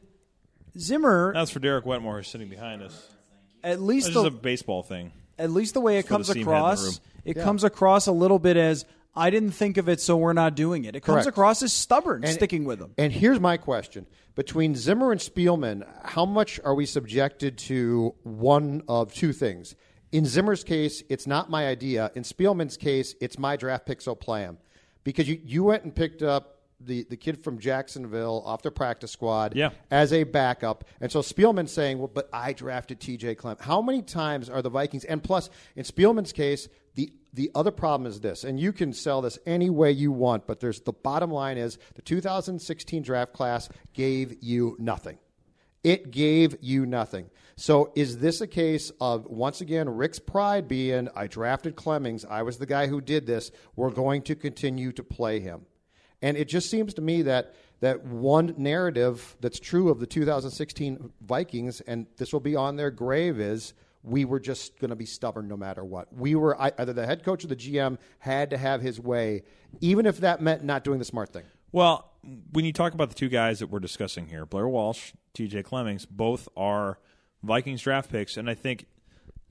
Zimmer, 0.78 1.34
That's 1.34 1.52
for 1.52 1.60
Derek 1.60 1.86
Wetmore, 1.86 2.18
who's 2.18 2.28
sitting 2.28 2.50
behind 2.50 2.82
us. 2.82 3.10
at 3.64 3.82
least 3.82 4.08
This 4.08 4.14
the, 4.16 4.20
is 4.22 4.26
a 4.28 4.32
baseball 4.32 4.84
thing. 4.84 5.12
at 5.38 5.52
least 5.52 5.74
the 5.74 5.82
way 5.82 5.98
it 5.98 6.08
comes 6.08 6.28
seam 6.28 6.36
head 6.36 6.42
in 6.42 6.46
the 6.46 6.52
room. 6.52 6.60
across, 6.62 7.00
it 7.26 7.34
comes 7.36 7.64
across 7.64 8.08
a 8.08 8.12
little 8.12 8.40
bit 8.40 8.58
as 8.58 8.86
I 9.16 9.30
didn't 9.30 9.52
think 9.52 9.78
of 9.78 9.88
it, 9.90 10.02
so 10.02 10.18
we're 10.18 10.34
not 10.34 10.56
doing 10.56 10.86
it. 10.86 10.96
It 10.96 11.02
comes 11.02 11.18
Correct. 11.24 11.28
across 11.30 11.62
as 11.64 11.72
stubborn, 11.74 12.24
And- 12.24 12.34
sticking 12.34 12.66
with 12.66 12.80
them. 12.80 12.94
And 12.98 13.14
here's 13.14 13.40
my 13.40 13.58
question: 13.58 14.08
Between 14.36 14.76
Zimmer 14.76 15.12
and 15.12 15.22
Spielman, 15.22 15.86
how 16.04 16.26
much 16.26 16.60
are 16.64 16.74
we 16.74 16.86
subjected 16.88 17.58
to 17.60 18.16
one 18.24 18.82
of 18.88 19.14
two 19.14 19.32
things? 19.34 19.76
In 20.14 20.26
Zimmer's 20.26 20.64
case, 20.64 21.04
it's 21.10 21.28
not 21.28 21.50
my 21.50 21.68
idea. 21.68 22.12
In 22.16 22.24
Spielman's 22.24 22.78
case, 22.78 23.16
it's 23.20 23.38
my 23.40 23.58
draft 23.58 23.86
pick, 23.86 24.00
so 24.00 24.14
play 24.16 24.42
him. 24.44 24.60
Because 25.04 25.28
you, 25.28 25.42
you 25.44 25.64
went 25.64 25.84
and 25.84 25.94
picked 25.94 26.22
up 26.22 26.60
the, 26.80 27.04
the 27.10 27.18
kid 27.18 27.44
from 27.44 27.58
Jacksonville 27.60 28.44
off 28.46 28.62
the 28.62 28.70
practice 28.72 29.10
squad 29.12 29.56
Yeah. 29.56 29.72
as 29.90 30.14
a 30.14 30.24
backup. 30.24 30.84
And 31.02 31.12
so 31.12 31.22
Spielman's 31.22 31.72
saying, 31.72 31.98
well, 31.98 32.12
but 32.14 32.30
I 32.32 32.54
drafted 32.54 33.00
TJ 33.00 33.38
Clem. 33.38 33.58
How 33.60 33.82
many 33.82 34.02
times 34.04 34.50
are 34.50 34.62
the 34.62 34.70
Vikings, 34.70 35.04
and 35.04 35.24
plus, 35.24 35.50
in 35.76 35.84
Spielman's 35.84 36.32
case, 36.32 36.70
the 36.96 37.12
the 37.36 37.50
other 37.56 37.72
problem 37.72 38.06
is 38.06 38.20
this, 38.20 38.44
and 38.44 38.60
you 38.60 38.72
can 38.72 38.94
sell 38.94 39.20
this 39.24 39.40
any 39.48 39.72
way 39.72 39.92
you 39.92 40.12
want, 40.12 40.46
but 40.46 40.60
there's 40.60 40.82
the 40.82 40.94
bottom 40.94 41.32
line 41.32 41.58
is 41.58 41.80
the 41.96 42.04
2016 42.04 43.02
draft 43.02 43.34
class 43.34 43.70
gave 43.94 44.36
you 44.44 44.76
nothing. 44.78 45.18
It 45.84 46.12
gave 46.12 46.56
you 46.62 46.86
nothing. 46.86 47.30
So 47.56 47.92
is 47.96 48.18
this 48.18 48.42
a 48.42 48.48
case 48.48 48.92
of 49.00 49.26
once 49.26 49.62
again 49.62 49.90
Rick's 49.90 50.20
pride 50.20 50.68
being 50.68 51.10
I 51.16 51.28
drafted 51.28 51.76
Clemmings, 51.76 52.26
I 52.26 52.42
was 52.42 52.58
the 52.58 52.66
guy 52.66 52.88
who 52.88 53.02
did 53.02 53.26
this, 53.26 53.52
we're 53.76 53.92
going 53.92 54.24
to 54.24 54.36
continue 54.36 54.92
to 54.94 55.04
play 55.04 55.40
him. 55.40 55.66
And 56.22 56.38
it 56.38 56.48
just 56.48 56.70
seems 56.70 56.94
to 56.96 57.02
me 57.02 57.24
that 57.24 57.54
that 57.82 58.06
one 58.06 58.56
narrative 58.58 59.36
that's 59.42 59.60
true 59.60 59.90
of 59.90 60.00
the 60.00 60.08
2016 60.08 61.12
Vikings, 61.22 61.82
and 61.82 62.08
this 62.16 62.32
will 62.32 62.40
be 62.40 62.56
on 62.56 62.78
their 62.78 62.90
grave, 62.90 63.42
is 63.42 63.74
we 64.04 64.24
were 64.24 64.40
just 64.40 64.80
going 64.80 64.90
to 64.90 64.96
be 64.96 65.06
stubborn 65.06 65.50
no 65.50 65.58
matter 65.58 65.84
what. 65.84 66.14
We 66.14 66.36
were 66.36 66.60
either 66.62 66.94
the 66.94 67.06
head 67.06 67.26
coach 67.26 67.44
or 67.44 67.48
the 67.48 67.58
GM 67.58 67.98
had 68.20 68.52
to 68.52 68.58
have 68.58 68.82
his 68.82 69.02
way, 69.02 69.44
even 69.82 70.06
if 70.06 70.20
that 70.20 70.42
meant 70.42 70.64
not 70.64 70.86
doing 70.86 71.00
the 71.00 71.06
smart 71.06 71.34
thing. 71.34 71.44
Well, 71.74 72.10
when 72.52 72.64
you 72.64 72.72
talk 72.72 72.94
about 72.94 73.10
the 73.10 73.16
two 73.16 73.30
guys 73.30 73.60
that 73.60 73.68
we're 73.68 73.80
discussing 73.80 74.28
here, 74.28 74.46
Blair 74.46 74.68
Walsh, 74.68 75.12
TJ 75.34 75.64
Clemmings, 75.64 76.06
both 76.06 76.48
are 76.56 77.00
Vikings 77.42 77.82
draft 77.82 78.12
picks, 78.12 78.38
and 78.38 78.50
I 78.50 78.54
think 78.54 78.86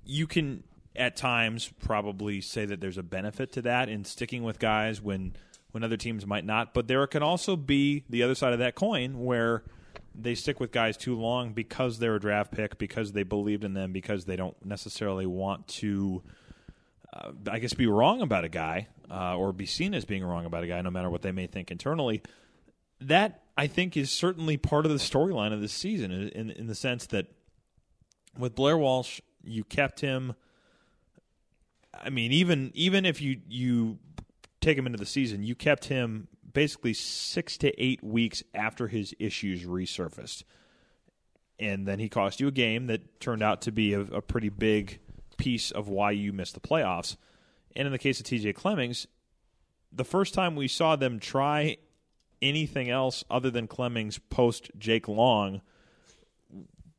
you 0.05 0.27
can 0.27 0.65
at 0.95 1.17
times 1.17 1.71
probably 1.83 2.41
say 2.41 2.65
that 2.67 2.81
there's 2.81 2.99
a 2.99 3.03
benefit 3.03 3.53
to 3.53 3.63
that 3.63 3.89
in 3.89 4.05
sticking 4.05 4.43
with 4.43 4.59
guys 4.59 5.01
when 5.01 5.35
when 5.71 5.83
other 5.83 5.97
teams 5.97 6.27
might 6.27 6.45
not. 6.45 6.75
But 6.75 6.87
there 6.87 7.07
can 7.07 7.23
also 7.23 7.57
be 7.57 8.05
the 8.09 8.23
other 8.23 8.35
side 8.35 8.53
of 8.53 8.59
that 8.59 8.75
coin 8.75 9.25
where 9.25 9.65
they 10.15 10.35
stick 10.35 10.61
with 10.61 10.71
guys 10.71 10.97
too 10.97 11.19
long 11.19 11.53
because 11.53 11.99
they're 11.99 12.17
a 12.17 12.21
draft 12.21 12.53
pick, 12.53 12.79
because 12.79 13.13
they 13.13 13.23
believed 13.23 13.65
in 13.65 13.75
them, 13.75 13.93
because 13.93 14.27
they 14.27 14.37
don't 14.37 14.63
necessarily 14.65 15.27
want 15.27 15.67
to, 15.69 16.23
uh, 17.13 17.33
I 17.51 17.59
guess, 17.59 17.73
be 17.73 17.87
wrong 17.87 18.21
about 18.21 18.45
a 18.45 18.51
guy 18.51 18.89
uh, 19.11 19.37
or 19.37 19.53
be 19.53 19.67
seen 19.67 19.95
as 19.95 20.05
being 20.05 20.25
wrong 20.25 20.45
about 20.45 20.65
a 20.65 20.67
guy, 20.67 20.81
no 20.83 20.91
matter 20.91 21.09
what 21.09 21.23
they 21.23 21.33
may 21.33 21.47
think 21.47 21.71
internally. 21.71 22.23
That 23.09 23.43
I 23.57 23.67
think 23.67 23.97
is 23.97 24.11
certainly 24.11 24.57
part 24.57 24.87
of 24.87 24.93
the 24.93 24.99
storyline 24.99 25.53
of 25.53 25.61
this 25.61 25.73
season, 25.73 26.13
in, 26.13 26.51
in 26.51 26.67
the 26.67 26.75
sense 26.75 27.07
that 27.07 27.27
with 28.39 28.55
Blair 28.55 28.79
Walsh, 28.79 29.21
you 29.43 29.65
kept 29.65 30.01
him. 30.01 30.35
I 31.95 32.11
mean, 32.11 32.33
even 32.33 32.71
even 32.75 33.05
if 33.05 33.21
you 33.21 33.41
you 33.49 33.99
take 34.61 34.79
him 34.79 34.87
into 34.87 34.99
the 34.99 35.07
season, 35.07 35.43
you 35.43 35.55
kept 35.55 35.87
him 35.87 36.29
basically 36.53 36.95
six 36.95 37.57
to 37.59 37.83
eight 37.83 38.03
weeks 38.03 38.43
after 38.55 38.89
his 38.89 39.15
issues 39.19 39.65
resurfaced. 39.65 40.45
And 41.59 41.87
then 41.87 41.99
he 41.99 42.09
cost 42.09 42.41
you 42.41 42.49
a 42.49 42.53
game 42.53 42.87
that 42.87 43.21
turned 43.21 43.43
out 43.43 43.63
to 43.63 43.73
be 43.73 43.95
a, 43.95 44.01
a 44.01 44.23
pretty 44.23 44.49
big 44.49 44.99
piece 45.37 45.71
of 45.71 45.89
why 45.89 46.11
you 46.13 46.33
missed 46.33 46.55
the 46.55 46.61
playoffs. 46.61 47.17
And 47.77 47.87
in 47.87 47.93
the 47.93 47.99
case 47.99 48.21
of 48.21 48.27
TJ 48.27 48.55
Clemmings, 48.55 49.07
the 49.93 50.05
first 50.05 50.35
time 50.35 50.57
we 50.57 50.69
saw 50.69 50.97
them 50.97 51.19
try 51.19 51.77
anything 52.43 52.91
else 52.91 53.25
other 53.31 53.51
than 53.51 53.67
Clemmings 53.69 54.19
post 54.19 54.71
Jake 54.79 55.09
Long 55.09 55.63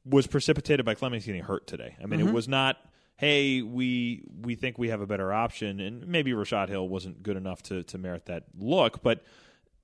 was 0.05 0.27
precipitated 0.27 0.85
by 0.85 0.95
Clemmings 0.95 1.25
getting 1.25 1.43
hurt 1.43 1.67
today. 1.67 1.95
I 2.01 2.05
mean, 2.05 2.19
Mm-hmm. 2.19 2.29
it 2.29 2.33
was 2.33 2.47
not, 2.47 2.77
hey, 3.17 3.61
we 3.61 4.23
we 4.41 4.55
think 4.55 4.77
we 4.77 4.89
have 4.89 5.01
a 5.01 5.07
better 5.07 5.31
option, 5.31 5.79
and 5.79 6.07
maybe 6.07 6.33
Rashod 6.33 6.69
Hill 6.69 6.87
wasn't 6.87 7.21
good 7.23 7.37
enough 7.37 7.61
to 7.63 7.83
to 7.83 7.97
merit 7.97 8.25
that 8.25 8.45
look, 8.57 9.01
but 9.03 9.23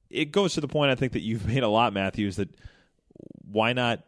it 0.10 0.32
goes 0.32 0.56
to 0.56 0.62
the 0.62 0.68
point 0.68 0.92
I 0.92 0.96
think 0.96 1.14
that 1.14 1.22
you've 1.22 1.46
made 1.54 1.64
a 1.64 1.70
lot, 1.70 1.94
Matthews. 1.94 2.38
That 2.38 2.50
why 3.52 3.74
not 3.74 4.02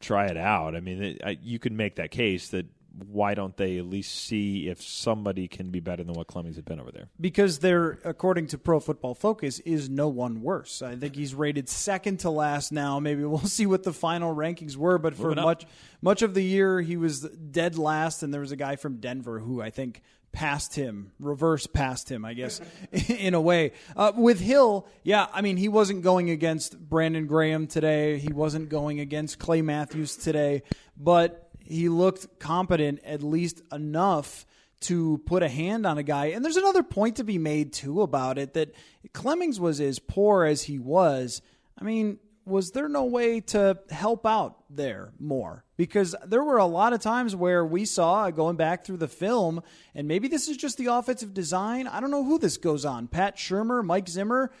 try 0.00 0.26
it 0.26 0.36
out? 0.36 0.74
I 0.76 0.80
mean, 0.80 1.02
it, 1.02 1.20
I, 1.24 1.38
you 1.42 1.58
can 1.58 1.76
make 1.76 1.96
that 1.96 2.10
case 2.10 2.48
that 2.48 2.66
why 3.08 3.34
don't 3.34 3.56
they 3.56 3.78
at 3.78 3.86
least 3.86 4.14
see 4.24 4.68
if 4.68 4.82
somebody 4.82 5.48
can 5.48 5.70
be 5.70 5.80
better 5.80 6.02
than 6.02 6.14
what 6.14 6.26
Clemmings 6.26 6.56
had 6.56 6.64
been 6.64 6.80
over 6.80 6.90
there? 6.90 7.08
because 7.20 7.58
there, 7.58 7.98
according 8.04 8.46
to 8.48 8.58
Pro 8.58 8.80
Football 8.80 9.14
Focus, 9.14 9.58
is 9.60 9.88
no 9.90 10.08
one 10.08 10.42
worse. 10.42 10.82
I 10.82 10.96
think 10.96 11.14
he's 11.16 11.34
rated 11.34 11.68
second 11.68 12.20
to 12.20 12.30
last 12.30 12.72
now. 12.72 12.98
Maybe 13.00 13.24
we'll 13.26 13.40
see 13.40 13.66
what 13.66 13.82
the 13.82 13.92
final 13.92 14.34
rankings 14.34 14.76
were, 14.76 14.98
but 14.98 15.14
for 15.14 15.32
up. 15.32 15.36
much 15.36 15.66
much 16.00 16.22
of 16.22 16.34
the 16.34 16.42
year, 16.42 16.80
he 16.80 16.96
was 16.96 17.20
dead 17.20 17.76
last, 17.78 18.22
and 18.22 18.32
there 18.32 18.40
was 18.40 18.52
a 18.52 18.56
guy 18.56 18.76
from 18.76 18.96
Denver 18.96 19.38
who 19.38 19.60
I 19.60 19.70
think 19.70 20.02
passed 20.32 20.74
him, 20.74 21.12
reverse 21.18 21.66
passed 21.66 22.10
him, 22.10 22.24
I 22.24 22.34
guess, 22.34 22.60
in 23.08 23.32
a 23.32 23.40
way. 23.40 23.72
Uh, 23.96 24.12
with 24.14 24.38
Hill, 24.38 24.86
yeah, 25.02 25.26
I 25.32 25.40
mean, 25.40 25.56
he 25.56 25.68
wasn't 25.68 26.02
going 26.02 26.28
against 26.28 26.78
Brandon 26.78 27.26
Graham 27.26 27.66
today. 27.66 28.18
He 28.18 28.32
wasn't 28.32 28.68
going 28.68 29.00
against 29.00 29.38
Clay 29.38 29.62
Matthews 29.62 30.14
today, 30.14 30.62
but 30.96 31.45
he 31.66 31.88
looked 31.88 32.38
competent 32.38 33.00
at 33.04 33.22
least 33.22 33.62
enough 33.72 34.46
to 34.80 35.18
put 35.26 35.42
a 35.42 35.48
hand 35.48 35.86
on 35.86 35.98
a 35.98 36.02
guy. 36.02 36.26
And 36.26 36.44
there's 36.44 36.56
another 36.56 36.82
point 36.82 37.16
to 37.16 37.24
be 37.24 37.38
made 37.38 37.72
too 37.72 38.02
about 38.02 38.38
it 38.38 38.54
that 38.54 38.74
Clemmings 39.12 39.58
was 39.58 39.80
as 39.80 39.98
poor 39.98 40.44
as 40.44 40.64
he 40.64 40.78
was. 40.78 41.42
I 41.78 41.84
mean, 41.84 42.18
was 42.44 42.70
there 42.70 42.88
no 42.88 43.04
way 43.04 43.40
to 43.40 43.78
help 43.90 44.24
out 44.24 44.62
there 44.70 45.12
more? 45.18 45.64
Because 45.76 46.14
there 46.24 46.44
were 46.44 46.58
a 46.58 46.66
lot 46.66 46.92
of 46.92 47.00
times 47.00 47.34
where 47.34 47.64
we 47.64 47.84
saw 47.84 48.30
going 48.30 48.56
back 48.56 48.84
through 48.84 48.98
the 48.98 49.08
film, 49.08 49.62
and 49.94 50.06
maybe 50.06 50.28
this 50.28 50.48
is 50.48 50.56
just 50.56 50.78
the 50.78 50.86
offensive 50.86 51.34
design. 51.34 51.88
I 51.88 52.00
don't 52.00 52.12
know 52.12 52.24
who 52.24 52.38
this 52.38 52.56
goes 52.56 52.84
on. 52.84 53.08
Pat 53.08 53.36
Shurmur, 53.36 53.84
Mike 53.84 54.08
Zimmer. 54.08 54.52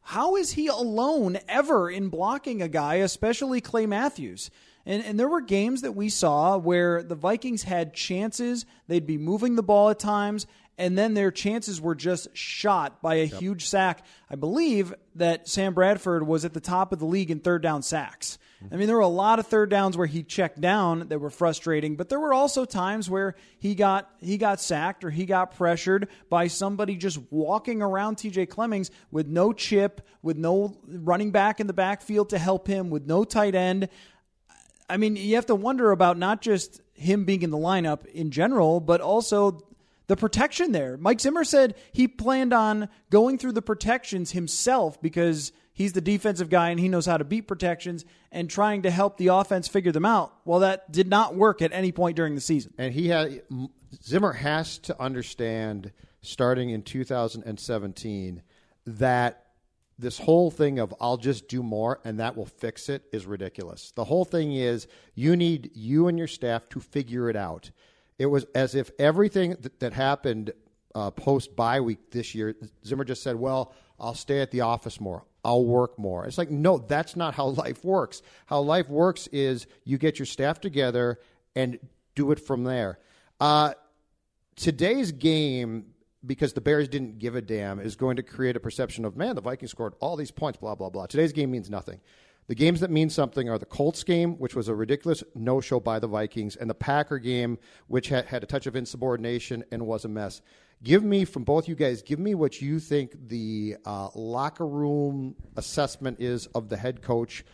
How 0.00 0.36
is 0.36 0.52
he 0.52 0.66
alone 0.68 1.38
ever 1.48 1.90
in 1.90 2.08
blocking 2.08 2.62
a 2.62 2.68
guy, 2.68 2.96
especially 2.96 3.60
Clay 3.60 3.86
Matthews? 3.86 4.50
And, 4.86 5.04
and 5.04 5.18
there 5.18 5.28
were 5.28 5.40
games 5.40 5.82
that 5.82 5.92
we 5.92 6.08
saw 6.08 6.56
where 6.58 7.02
the 7.02 7.14
Vikings 7.14 7.62
had 7.62 7.94
chances. 7.94 8.66
They'd 8.86 9.06
be 9.06 9.18
moving 9.18 9.56
the 9.56 9.62
ball 9.62 9.90
at 9.90 9.98
times, 9.98 10.46
and 10.76 10.98
then 10.98 11.14
their 11.14 11.30
chances 11.30 11.80
were 11.80 11.94
just 11.94 12.36
shot 12.36 13.00
by 13.00 13.16
a 13.16 13.26
huge 13.26 13.66
sack. 13.66 14.04
I 14.28 14.34
believe 14.34 14.92
that 15.14 15.48
Sam 15.48 15.74
Bradford 15.74 16.26
was 16.26 16.44
at 16.44 16.52
the 16.52 16.60
top 16.60 16.92
of 16.92 16.98
the 16.98 17.06
league 17.06 17.30
in 17.30 17.40
third 17.40 17.62
down 17.62 17.82
sacks. 17.82 18.38
Mm-hmm. 18.64 18.74
I 18.74 18.78
mean, 18.78 18.86
there 18.86 18.96
were 18.96 19.02
a 19.02 19.08
lot 19.08 19.38
of 19.38 19.46
third 19.46 19.70
downs 19.70 19.96
where 19.96 20.06
he 20.06 20.22
checked 20.22 20.60
down 20.60 21.08
that 21.08 21.20
were 21.20 21.30
frustrating, 21.30 21.96
but 21.96 22.08
there 22.08 22.20
were 22.20 22.32
also 22.32 22.64
times 22.64 23.08
where 23.08 23.34
he 23.58 23.74
got 23.74 24.10
he 24.20 24.36
got 24.36 24.60
sacked 24.60 25.04
or 25.04 25.10
he 25.10 25.26
got 25.26 25.54
pressured 25.56 26.08
by 26.28 26.48
somebody 26.48 26.96
just 26.96 27.18
walking 27.30 27.82
around 27.82 28.16
TJ 28.16 28.48
Clemmings 28.48 28.90
with 29.10 29.26
no 29.26 29.52
chip, 29.52 30.00
with 30.22 30.36
no 30.36 30.76
running 30.86 31.30
back 31.30 31.60
in 31.60 31.66
the 31.66 31.72
backfield 31.72 32.30
to 32.30 32.38
help 32.38 32.66
him, 32.66 32.90
with 32.90 33.06
no 33.06 33.24
tight 33.24 33.54
end. 33.54 33.88
I 34.88 34.96
mean, 34.96 35.16
you 35.16 35.36
have 35.36 35.46
to 35.46 35.54
wonder 35.54 35.90
about 35.90 36.18
not 36.18 36.40
just 36.40 36.80
him 36.92 37.24
being 37.24 37.42
in 37.42 37.50
the 37.50 37.58
lineup 37.58 38.06
in 38.06 38.30
general, 38.30 38.80
but 38.80 39.00
also 39.00 39.64
the 40.06 40.16
protection 40.16 40.72
there. 40.72 40.96
Mike 40.96 41.20
Zimmer 41.20 41.44
said 41.44 41.74
he 41.92 42.06
planned 42.08 42.52
on 42.52 42.88
going 43.10 43.38
through 43.38 43.52
the 43.52 43.62
protections 43.62 44.32
himself 44.32 45.00
because 45.00 45.52
he's 45.72 45.92
the 45.92 46.00
defensive 46.00 46.50
guy 46.50 46.70
and 46.70 46.78
he 46.78 46.88
knows 46.88 47.06
how 47.06 47.16
to 47.16 47.24
beat 47.24 47.48
protections 47.48 48.04
and 48.30 48.50
trying 48.50 48.82
to 48.82 48.90
help 48.90 49.16
the 49.16 49.28
offense 49.28 49.68
figure 49.68 49.92
them 49.92 50.04
out. 50.04 50.34
Well, 50.44 50.60
that 50.60 50.90
did 50.92 51.08
not 51.08 51.34
work 51.34 51.62
at 51.62 51.72
any 51.72 51.92
point 51.92 52.16
during 52.16 52.34
the 52.34 52.40
season. 52.40 52.74
And 52.78 52.92
he 52.92 53.08
had 53.08 53.42
Zimmer 54.02 54.32
has 54.32 54.78
to 54.78 55.00
understand 55.00 55.92
starting 56.20 56.70
in 56.70 56.82
2017 56.82 58.42
that 58.86 59.43
this 59.98 60.18
whole 60.18 60.50
thing 60.50 60.78
of 60.78 60.94
I'll 61.00 61.16
just 61.16 61.48
do 61.48 61.62
more 61.62 62.00
and 62.04 62.18
that 62.20 62.36
will 62.36 62.46
fix 62.46 62.88
it 62.88 63.04
is 63.12 63.26
ridiculous. 63.26 63.92
The 63.92 64.04
whole 64.04 64.24
thing 64.24 64.54
is 64.54 64.88
you 65.14 65.36
need 65.36 65.70
you 65.74 66.08
and 66.08 66.18
your 66.18 66.26
staff 66.26 66.68
to 66.70 66.80
figure 66.80 67.30
it 67.30 67.36
out. 67.36 67.70
It 68.18 68.26
was 68.26 68.46
as 68.54 68.74
if 68.74 68.90
everything 68.98 69.56
that, 69.60 69.80
that 69.80 69.92
happened 69.92 70.52
uh, 70.94 71.10
post 71.10 71.56
bye 71.56 71.80
week 71.80 72.10
this 72.10 72.34
year, 72.34 72.54
Zimmer 72.86 73.04
just 73.04 73.22
said, 73.22 73.36
"Well, 73.36 73.72
I'll 73.98 74.14
stay 74.14 74.40
at 74.40 74.50
the 74.50 74.60
office 74.60 75.00
more. 75.00 75.24
I'll 75.44 75.64
work 75.64 75.98
more." 75.98 76.24
It's 76.24 76.38
like, 76.38 76.50
no, 76.50 76.78
that's 76.78 77.16
not 77.16 77.34
how 77.34 77.46
life 77.64 77.84
works. 77.84 78.22
How 78.46 78.60
life 78.60 78.88
works 78.88 79.26
is 79.28 79.66
you 79.84 79.98
get 79.98 80.18
your 80.18 80.26
staff 80.26 80.60
together 80.60 81.18
and 81.56 81.78
do 82.14 82.30
it 82.30 82.38
from 82.38 82.64
there. 82.64 82.98
Uh, 83.40 83.74
today's 84.56 85.10
game 85.10 85.86
because 86.26 86.52
the 86.52 86.60
Bears 86.60 86.88
didn't 86.88 87.18
give 87.18 87.34
a 87.34 87.42
damn 87.42 87.80
is 87.80 87.96
going 87.96 88.16
to 88.16 88.22
create 88.22 88.56
a 88.56 88.60
perception 88.60 89.04
of 89.04 89.16
man 89.16 89.34
the 89.34 89.42
Vikings 89.42 89.70
scored 89.70 89.94
all 90.00 90.16
these 90.16 90.30
points 90.30 90.58
blah 90.58 90.74
blah 90.74 90.90
blah. 90.90 91.06
Today's 91.06 91.32
game 91.32 91.50
means 91.50 91.70
nothing. 91.70 92.00
The 92.46 92.54
games 92.54 92.80
that 92.80 92.90
mean 92.90 93.08
something 93.08 93.48
are 93.48 93.58
the 93.58 93.64
Colts 93.64 94.04
game, 94.04 94.38
which 94.38 94.54
was 94.54 94.68
a 94.68 94.74
ridiculous 94.74 95.24
no 95.34 95.62
show 95.62 95.80
by 95.80 95.98
the 95.98 96.06
Vikings, 96.06 96.56
and 96.56 96.68
the 96.68 96.74
Packer 96.74 97.18
game, 97.18 97.58
which 97.86 98.08
had, 98.08 98.26
had 98.26 98.42
a 98.42 98.46
touch 98.46 98.66
of 98.66 98.76
insubordination 98.76 99.64
and 99.72 99.86
was 99.86 100.04
a 100.04 100.08
mess. 100.08 100.42
Give 100.82 101.02
me, 101.02 101.24
from 101.24 101.44
both 101.44 101.68
you 101.68 101.74
guys, 101.74 102.02
give 102.02 102.18
me 102.18 102.34
what 102.34 102.60
you 102.60 102.80
think 102.80 103.28
the 103.28 103.76
uh, 103.86 104.10
locker 104.14 104.66
room 104.66 105.36
assessment 105.56 106.20
is 106.20 106.44
of 106.48 106.68
the 106.68 106.76
head 106.76 107.00
coach 107.00 107.44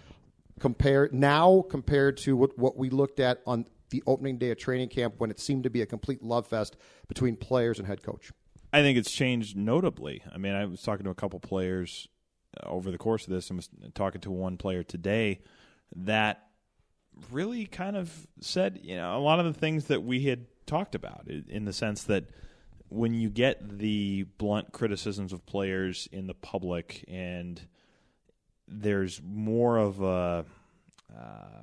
compared 0.59 1.15
now 1.15 1.65
compared 1.71 2.17
to 2.19 2.37
what, 2.37 2.59
what 2.59 2.77
we 2.77 2.91
looked 2.91 3.21
at 3.21 3.41
on 3.47 3.67
the 3.91 4.03
opening 4.07 4.39
day 4.39 4.51
of 4.51 4.59
training 4.59 4.89
camp 4.89 5.15
when 5.19 5.31
it 5.31 5.39
seemed 5.39 5.65
to 5.65 5.71
be 5.71 5.83
a 5.83 5.87
complete 5.87 6.23
love 6.23 6.47
fest 6.47 6.77
between 7.09 7.37
players 7.37 7.79
and 7.79 7.87
head 7.87 8.03
coach. 8.03 8.33
I 8.73 8.83
think 8.83 8.99
it's 8.99 9.11
changed 9.11 9.57
notably. 9.57 10.23
I 10.33 10.39
mean, 10.39 10.55
I 10.55 10.65
was 10.65 10.83
talking 10.83 11.05
to 11.05 11.11
a 11.11 11.15
couple 11.15 11.41
players 11.41 12.09
uh, 12.63 12.69
over 12.69 12.91
the 12.91 12.99
course 12.99 13.25
of 13.25 13.33
this, 13.33 13.51
and 13.51 13.57
was 13.57 13.69
talking 13.95 14.21
to 14.23 14.31
one 14.31 14.57
player 14.57 14.83
today 14.83 15.41
that 15.97 16.47
really 17.31 17.67
kind 17.67 17.97
of 17.97 18.27
said, 18.41 18.81
you 18.83 18.97
know, 18.97 19.17
a 19.17 19.21
lot 19.21 19.41
of 19.41 19.47
the 19.47 19.59
things 19.59 19.87
that 19.87 20.03
we 20.03 20.25
had 20.25 20.47
talked 20.67 20.95
about, 20.95 21.27
in 21.27 21.65
the 21.65 21.73
sense 21.73 22.05
that 22.05 22.25
when 22.89 23.15
you 23.15 23.31
get 23.31 23.79
the 23.79 24.25
blunt 24.39 24.73
criticisms 24.73 25.33
of 25.33 25.47
players 25.47 26.09
in 26.13 26.27
the 26.27 26.35
public 26.35 27.05
and 27.09 27.61
there's 28.67 29.21
more 29.25 29.79
of 29.79 30.01
a 30.01 30.45
uh, 31.17 31.61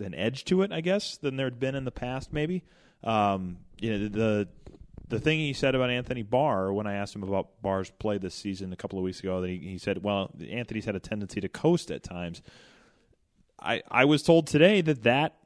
an 0.00 0.14
edge 0.14 0.44
to 0.46 0.62
it, 0.62 0.72
I 0.72 0.80
guess, 0.80 1.16
than 1.16 1.36
there 1.36 1.46
had 1.46 1.60
been 1.60 1.74
in 1.74 1.84
the 1.84 1.90
past. 1.90 2.32
Maybe 2.32 2.64
um, 3.04 3.58
you 3.80 3.90
know 3.90 4.08
the 4.08 4.48
the 5.10 5.20
thing 5.20 5.38
he 5.38 5.52
said 5.52 5.74
about 5.74 5.90
Anthony 5.90 6.22
Barr 6.22 6.72
when 6.72 6.86
I 6.86 6.94
asked 6.94 7.14
him 7.14 7.22
about 7.22 7.60
Barr's 7.62 7.90
play 7.90 8.16
this 8.16 8.34
season 8.34 8.72
a 8.72 8.76
couple 8.76 8.98
of 8.98 9.04
weeks 9.04 9.20
ago, 9.20 9.40
that 9.40 9.48
he, 9.48 9.58
he 9.58 9.78
said, 9.78 10.02
"Well, 10.02 10.30
Anthony's 10.48 10.86
had 10.86 10.96
a 10.96 11.00
tendency 11.00 11.40
to 11.40 11.48
coast 11.48 11.90
at 11.90 12.02
times." 12.02 12.40
I 13.60 13.82
I 13.90 14.04
was 14.06 14.22
told 14.22 14.46
today 14.46 14.80
that 14.80 15.02
that 15.02 15.36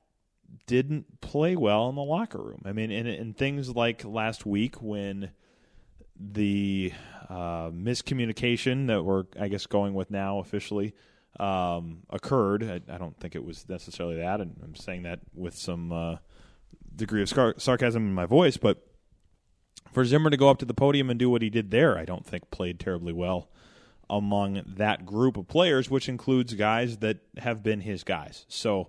didn't 0.67 1.21
play 1.21 1.57
well 1.57 1.89
in 1.89 1.97
the 1.97 2.03
locker 2.03 2.39
room. 2.39 2.63
I 2.65 2.73
mean, 2.73 2.91
and, 2.91 3.09
and 3.09 3.37
things 3.37 3.75
like 3.75 4.05
last 4.05 4.47
week 4.47 4.81
when 4.81 5.31
the 6.19 6.93
uh, 7.29 7.71
miscommunication 7.71 8.87
that 8.87 9.03
we're, 9.03 9.25
I 9.39 9.49
guess, 9.49 9.67
going 9.67 9.95
with 9.95 10.11
now 10.11 10.39
officially 10.39 10.95
um, 11.41 12.03
occurred. 12.11 12.63
I, 12.63 12.95
I, 12.95 12.99
don't 12.99 13.19
think 13.19 13.35
it 13.35 13.45
was 13.45 13.69
necessarily 13.69 14.17
that, 14.17 14.41
and 14.41 14.57
I'm 14.63 14.77
saying 14.77 15.03
that 15.03 15.21
with 15.35 15.57
some 15.57 15.91
uh, 15.91 16.17
degree 16.95 17.23
of 17.23 17.29
scar- 17.29 17.57
sarcasm 17.59 18.07
in 18.07 18.15
my 18.15 18.27
voice. 18.27 18.57
But 18.57 18.87
for 19.95 20.05
Zimmer 20.05 20.29
to 20.29 20.37
go 20.37 20.51
up 20.51 20.59
to 20.59 20.65
the 20.65 20.75
podium 20.75 21.09
and 21.09 21.19
do 21.19 21.31
what 21.31 21.41
he 21.41 21.49
did 21.49 21.71
there, 21.71 21.97
I 21.97 22.05
don't 22.05 22.27
think 22.27 22.51
played 22.51 22.81
terribly 22.81 23.13
well 23.13 23.49
among 24.11 24.63
that 24.67 25.07
group 25.07 25.37
of 25.37 25.49
players, 25.49 25.89
which 25.89 26.09
includes 26.09 26.53
guys 26.55 26.99
that 26.99 27.19
have 27.39 27.63
been 27.63 27.81
his 27.81 28.05
guys. 28.05 28.45
So 28.49 28.89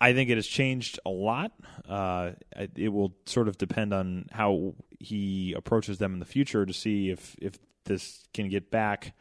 I 0.00 0.14
think 0.14 0.30
it 0.30 0.36
has 0.36 0.46
changed 0.46 0.98
a 1.04 1.10
lot. 1.10 1.52
Uh, 1.86 2.32
it 2.76 2.88
will 2.88 3.14
sort 3.26 3.48
of 3.48 3.58
depend 3.58 3.92
on 3.92 4.26
how 4.32 4.74
he 4.98 5.52
approaches 5.52 5.98
them 5.98 6.14
in 6.14 6.20
the 6.20 6.24
future 6.24 6.64
to 6.64 6.72
see 6.72 7.10
if 7.10 7.36
if 7.40 7.58
this 7.84 8.24
can 8.32 8.48
get 8.48 8.70
back 8.70 9.14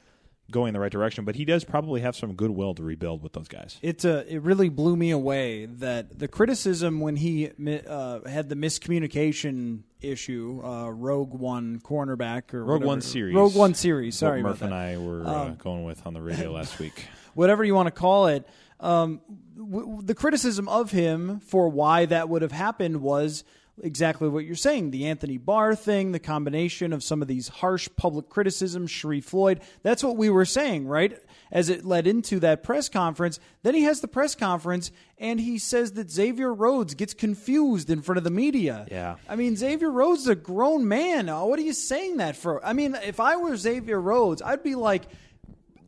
going 0.52 0.70
in 0.70 0.74
the 0.74 0.80
right 0.80 0.92
direction. 0.92 1.26
But 1.26 1.36
he 1.36 1.46
does 1.46 1.64
probably 1.64 2.02
have 2.02 2.16
some 2.16 2.34
goodwill 2.34 2.76
to 2.76 2.84
rebuild 2.84 3.24
with 3.24 3.34
those 3.34 3.48
guys. 3.48 3.80
It 3.82 4.06
uh, 4.06 4.24
it 4.28 4.42
really 4.42 4.70
blew 4.70 4.96
me 4.96 5.12
away 5.12 5.66
that 5.66 6.20
the 6.20 6.28
criticism 6.28 7.00
when 7.00 7.16
he 7.16 7.50
uh, 7.88 8.20
had 8.28 8.50
the 8.50 8.56
miscommunication 8.56 9.84
issue, 10.02 10.62
uh, 10.64 10.90
Rogue 10.90 11.34
One 11.34 11.80
cornerback 11.80 12.54
or 12.54 12.60
Rogue 12.60 12.68
whatever. 12.82 12.88
One 12.88 13.02
series, 13.02 13.36
Rogue 13.36 13.56
One 13.56 13.74
series. 13.74 14.16
Sorry, 14.18 14.42
Murph 14.44 14.62
and 14.62 14.74
I 14.74 14.98
were 14.98 15.26
um, 15.26 15.56
going 15.56 15.84
with 15.84 16.06
on 16.06 16.14
the 16.14 16.22
radio 16.22 16.52
last 16.54 16.80
week. 16.80 17.08
Whatever 17.34 17.64
you 17.64 17.74
want 17.76 17.88
to 17.88 17.92
call 17.92 18.28
it. 18.28 18.48
Um, 18.80 19.22
w- 19.56 20.02
the 20.02 20.16
criticism 20.16 20.68
of 20.68 20.90
him 20.90 21.40
for 21.40 21.70
why 21.70 22.06
that 22.08 22.30
would 22.30 22.42
have 22.42 22.52
happened 22.52 23.02
was 23.02 23.44
exactly 23.82 24.30
what 24.30 24.46
you're 24.46 24.56
saying. 24.56 24.92
The 24.92 25.08
Anthony 25.08 25.38
Barr 25.38 25.76
thing, 25.76 26.12
the 26.12 26.20
combination 26.20 26.94
of 26.94 27.04
some 27.04 27.22
of 27.22 27.28
these 27.28 27.48
harsh 27.48 27.90
public 27.96 28.30
criticisms, 28.30 28.92
Sharrif 28.92 29.24
Floyd. 29.24 29.62
That's 29.84 30.04
what 30.04 30.18
we 30.18 30.30
were 30.30 30.46
saying, 30.46 30.88
right? 30.88 31.18
As 31.52 31.70
it 31.70 31.86
led 31.86 32.08
into 32.08 32.40
that 32.40 32.64
press 32.64 32.90
conference. 32.90 33.40
Then 33.64 33.76
he 33.76 33.84
has 33.84 34.02
the 34.02 34.08
press 34.08 34.36
conference 34.36 34.92
and 35.18 35.40
he 35.40 35.58
says 35.58 35.94
that 35.94 36.10
Xavier 36.10 36.54
Rhodes 36.54 36.94
gets 36.94 37.14
confused 37.14 37.90
in 37.90 38.02
front 38.02 38.18
of 38.18 38.24
the 38.24 38.30
media. 38.30 38.88
Yeah. 38.90 39.16
I 39.28 39.36
mean, 39.36 39.56
Xavier 39.56 39.92
Rhodes 39.92 40.22
is 40.22 40.28
a 40.28 40.36
grown 40.36 40.88
man. 40.88 41.28
What 41.28 41.60
are 41.60 41.64
you 41.64 41.74
saying 41.74 42.18
that 42.18 42.36
for? 42.36 42.66
I 42.66 42.74
mean, 42.74 42.96
if 43.04 43.20
I 43.20 43.36
were 43.38 43.56
Xavier 43.56 44.00
Rhodes, 44.00 44.42
I'd 44.42 44.64
be 44.64 44.76
like, 44.76 45.04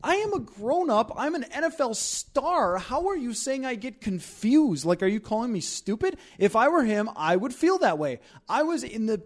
I 0.04 0.16
am 0.16 0.34
a 0.34 0.39
grown 0.39 0.89
up. 0.89 1.13
I'm 1.16 1.34
an 1.34 1.44
NFL 1.44 1.96
star. 1.96 2.78
How 2.78 3.08
are 3.08 3.16
you 3.16 3.34
saying 3.34 3.66
I 3.66 3.76
get 3.76 4.02
confused? 4.02 4.84
Like, 4.84 5.02
are 5.02 5.08
you 5.08 5.22
calling 5.22 5.52
me 5.52 5.62
stupid? 5.62 6.18
If 6.38 6.58
I 6.58 6.68
were 6.68 6.84
him, 6.84 7.10
I 7.16 7.36
would 7.36 7.54
feel 7.54 7.78
that 7.80 7.98
way. 7.98 8.20
I 8.50 8.63
was 8.63 8.84
in 8.84 9.06
the 9.06 9.22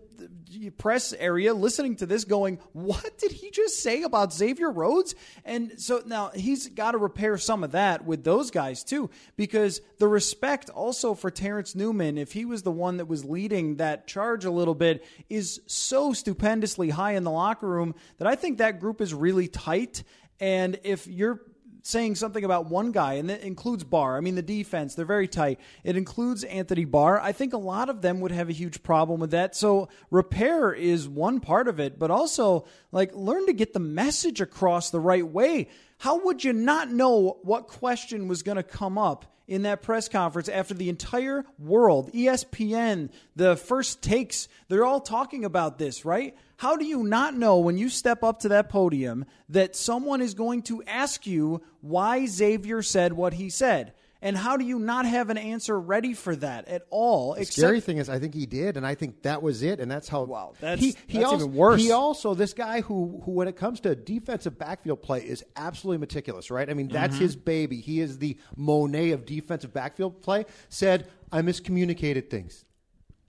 press 0.78 1.14
area 1.14 1.54
listening 1.54 1.96
to 1.98 2.06
this 2.06 2.26
going, 2.26 2.60
what 2.74 3.18
did 3.18 3.32
he 3.32 3.52
just 3.52 3.82
say 3.82 4.04
about 4.04 4.34
Xavier 4.34 4.72
Rhodes? 4.72 5.16
And 5.46 5.80
so 5.80 6.02
now 6.06 6.30
he's 6.34 6.68
got 6.70 6.92
to 6.92 6.98
repair 6.98 7.38
some 7.38 7.64
of 7.64 7.72
that 7.72 8.06
with 8.06 8.24
those 8.24 8.50
guys 8.52 8.84
too, 8.84 9.10
because 9.36 9.82
the 10.00 10.08
respect 10.08 10.70
also 10.70 11.14
for 11.14 11.30
Terrence 11.30 11.76
Newman, 11.76 12.18
if 12.18 12.32
he 12.32 12.46
was 12.46 12.64
the 12.64 12.72
one 12.72 12.98
that 12.98 13.08
was 13.08 13.26
leading 13.26 13.78
that 13.78 14.08
charge 14.08 14.46
a 14.46 14.52
little 14.52 14.76
bit, 14.76 15.06
is 15.30 15.60
so 15.68 16.14
stupendously 16.14 16.90
high 16.90 17.14
in 17.14 17.24
the 17.24 17.32
locker 17.32 17.68
room 17.68 17.96
that 18.18 18.28
I 18.28 18.36
think 18.36 18.58
that 18.58 18.80
group 18.80 19.02
is 19.02 19.14
really 19.14 19.48
tight. 19.48 20.04
And 20.40 20.80
if 20.84 21.08
you're 21.08 21.42
saying 21.88 22.16
something 22.16 22.44
about 22.44 22.70
one 22.70 22.92
guy, 22.92 23.14
and 23.14 23.30
that 23.30 23.42
includes 23.42 23.84
Barr. 23.84 24.18
I 24.18 24.20
mean, 24.20 24.36
the 24.36 24.42
defense, 24.42 24.94
they're 24.94 25.06
very 25.06 25.28
tight. 25.28 25.60
It 25.86 25.96
includes 25.96 26.44
Anthony 26.44 26.84
Barr. 26.84 27.20
I 27.20 27.32
think 27.32 27.54
a 27.54 27.58
lot 27.58 27.90
of 27.90 28.02
them 28.02 28.20
would 28.20 28.32
have 28.32 28.50
a 28.50 28.54
huge 28.54 28.84
problem 28.84 29.22
with 29.22 29.32
that. 29.32 29.56
So, 29.56 29.88
repair 30.12 30.74
is 30.74 31.08
one 31.08 31.40
part 31.40 31.70
of 31.70 31.80
it, 31.80 31.98
but 31.98 32.12
also, 32.12 32.66
like, 32.92 33.16
learn 33.16 33.46
to 33.46 33.54
get 33.54 33.72
the 33.72 33.80
message 33.80 34.42
across 34.42 34.90
the 34.90 35.00
right 35.00 35.26
way. 35.26 35.70
How 35.98 36.24
would 36.26 36.44
you 36.44 36.54
not 36.54 36.92
know 36.92 37.40
what 37.44 37.68
question 37.68 38.28
was 38.28 38.44
going 38.44 38.58
to 38.58 38.64
come 38.64 38.98
up 38.98 39.26
in 39.48 39.64
that 39.64 39.82
press 39.82 40.10
conference 40.10 40.50
after 40.50 40.74
the 40.74 40.90
entire 40.90 41.46
world, 41.58 42.12
ESPN, 42.14 43.10
the 43.36 43.56
first 43.56 44.02
takes, 44.02 44.48
they're 44.68 44.86
all 44.86 45.00
talking 45.00 45.46
about 45.46 45.78
this, 45.78 46.04
right? 46.04 46.36
How 46.58 46.76
do 46.76 46.86
you 46.86 47.04
not 47.04 47.36
know 47.36 47.60
when 47.60 47.78
you 47.78 47.88
step 47.88 48.24
up 48.24 48.40
to 48.40 48.50
that 48.50 48.70
podium 48.70 49.26
that 49.50 49.76
someone 49.76 50.22
is 50.22 50.34
going 50.34 50.64
to 50.64 50.84
ask 50.84 51.26
you 51.26 51.62
why 51.82 52.26
Xavier 52.26 52.82
said 52.82 53.14
what 53.14 53.36
he 53.36 53.50
said? 53.50 53.94
And 54.22 54.36
how 54.36 54.58
do 54.58 54.66
you 54.66 54.80
not 54.80 55.06
have 55.06 55.30
an 55.30 55.38
answer 55.38 55.80
ready 55.80 56.14
for 56.14 56.36
that 56.38 56.68
at 56.68 56.84
all? 56.90 57.36
The 57.36 57.46
scary 57.46 57.80
thing 57.82 57.98
is, 57.98 58.10
I 58.10 58.18
think 58.18 58.34
he 58.34 58.46
did, 58.48 58.76
and 58.76 58.86
I 58.86 58.96
think 58.96 59.22
that 59.22 59.44
was 59.44 59.62
it, 59.62 59.80
and 59.80 59.92
that's 59.92 60.08
how. 60.08 60.24
Wow, 60.24 60.54
that's, 60.60 60.82
he, 60.82 60.96
he 61.06 61.20
that's 61.20 61.30
also, 61.32 61.46
even 61.46 61.56
worse. 61.56 61.82
He 61.82 61.92
also, 61.92 62.34
this 62.34 62.54
guy 62.54 62.82
who, 62.82 63.22
who, 63.26 63.32
when 63.32 63.48
it 63.48 63.56
comes 63.56 63.80
to 63.82 63.96
defensive 63.96 64.58
backfield 64.58 65.04
play, 65.04 65.20
is 65.20 65.44
absolutely 65.56 66.00
meticulous, 66.00 66.50
right? 66.50 66.70
I 66.70 66.74
mean, 66.74 66.88
that's 66.88 67.16
Mm-hmm. 67.16 67.24
his 67.24 67.36
baby. 67.36 67.80
He 67.80 68.00
is 68.02 68.18
the 68.18 68.38
Monet 68.56 69.12
of 69.12 69.26
defensive 69.26 69.72
backfield 69.74 70.22
play. 70.24 70.46
Said, 70.70 71.08
I 71.32 71.42
miscommunicated 71.42 72.30
things. 72.30 72.66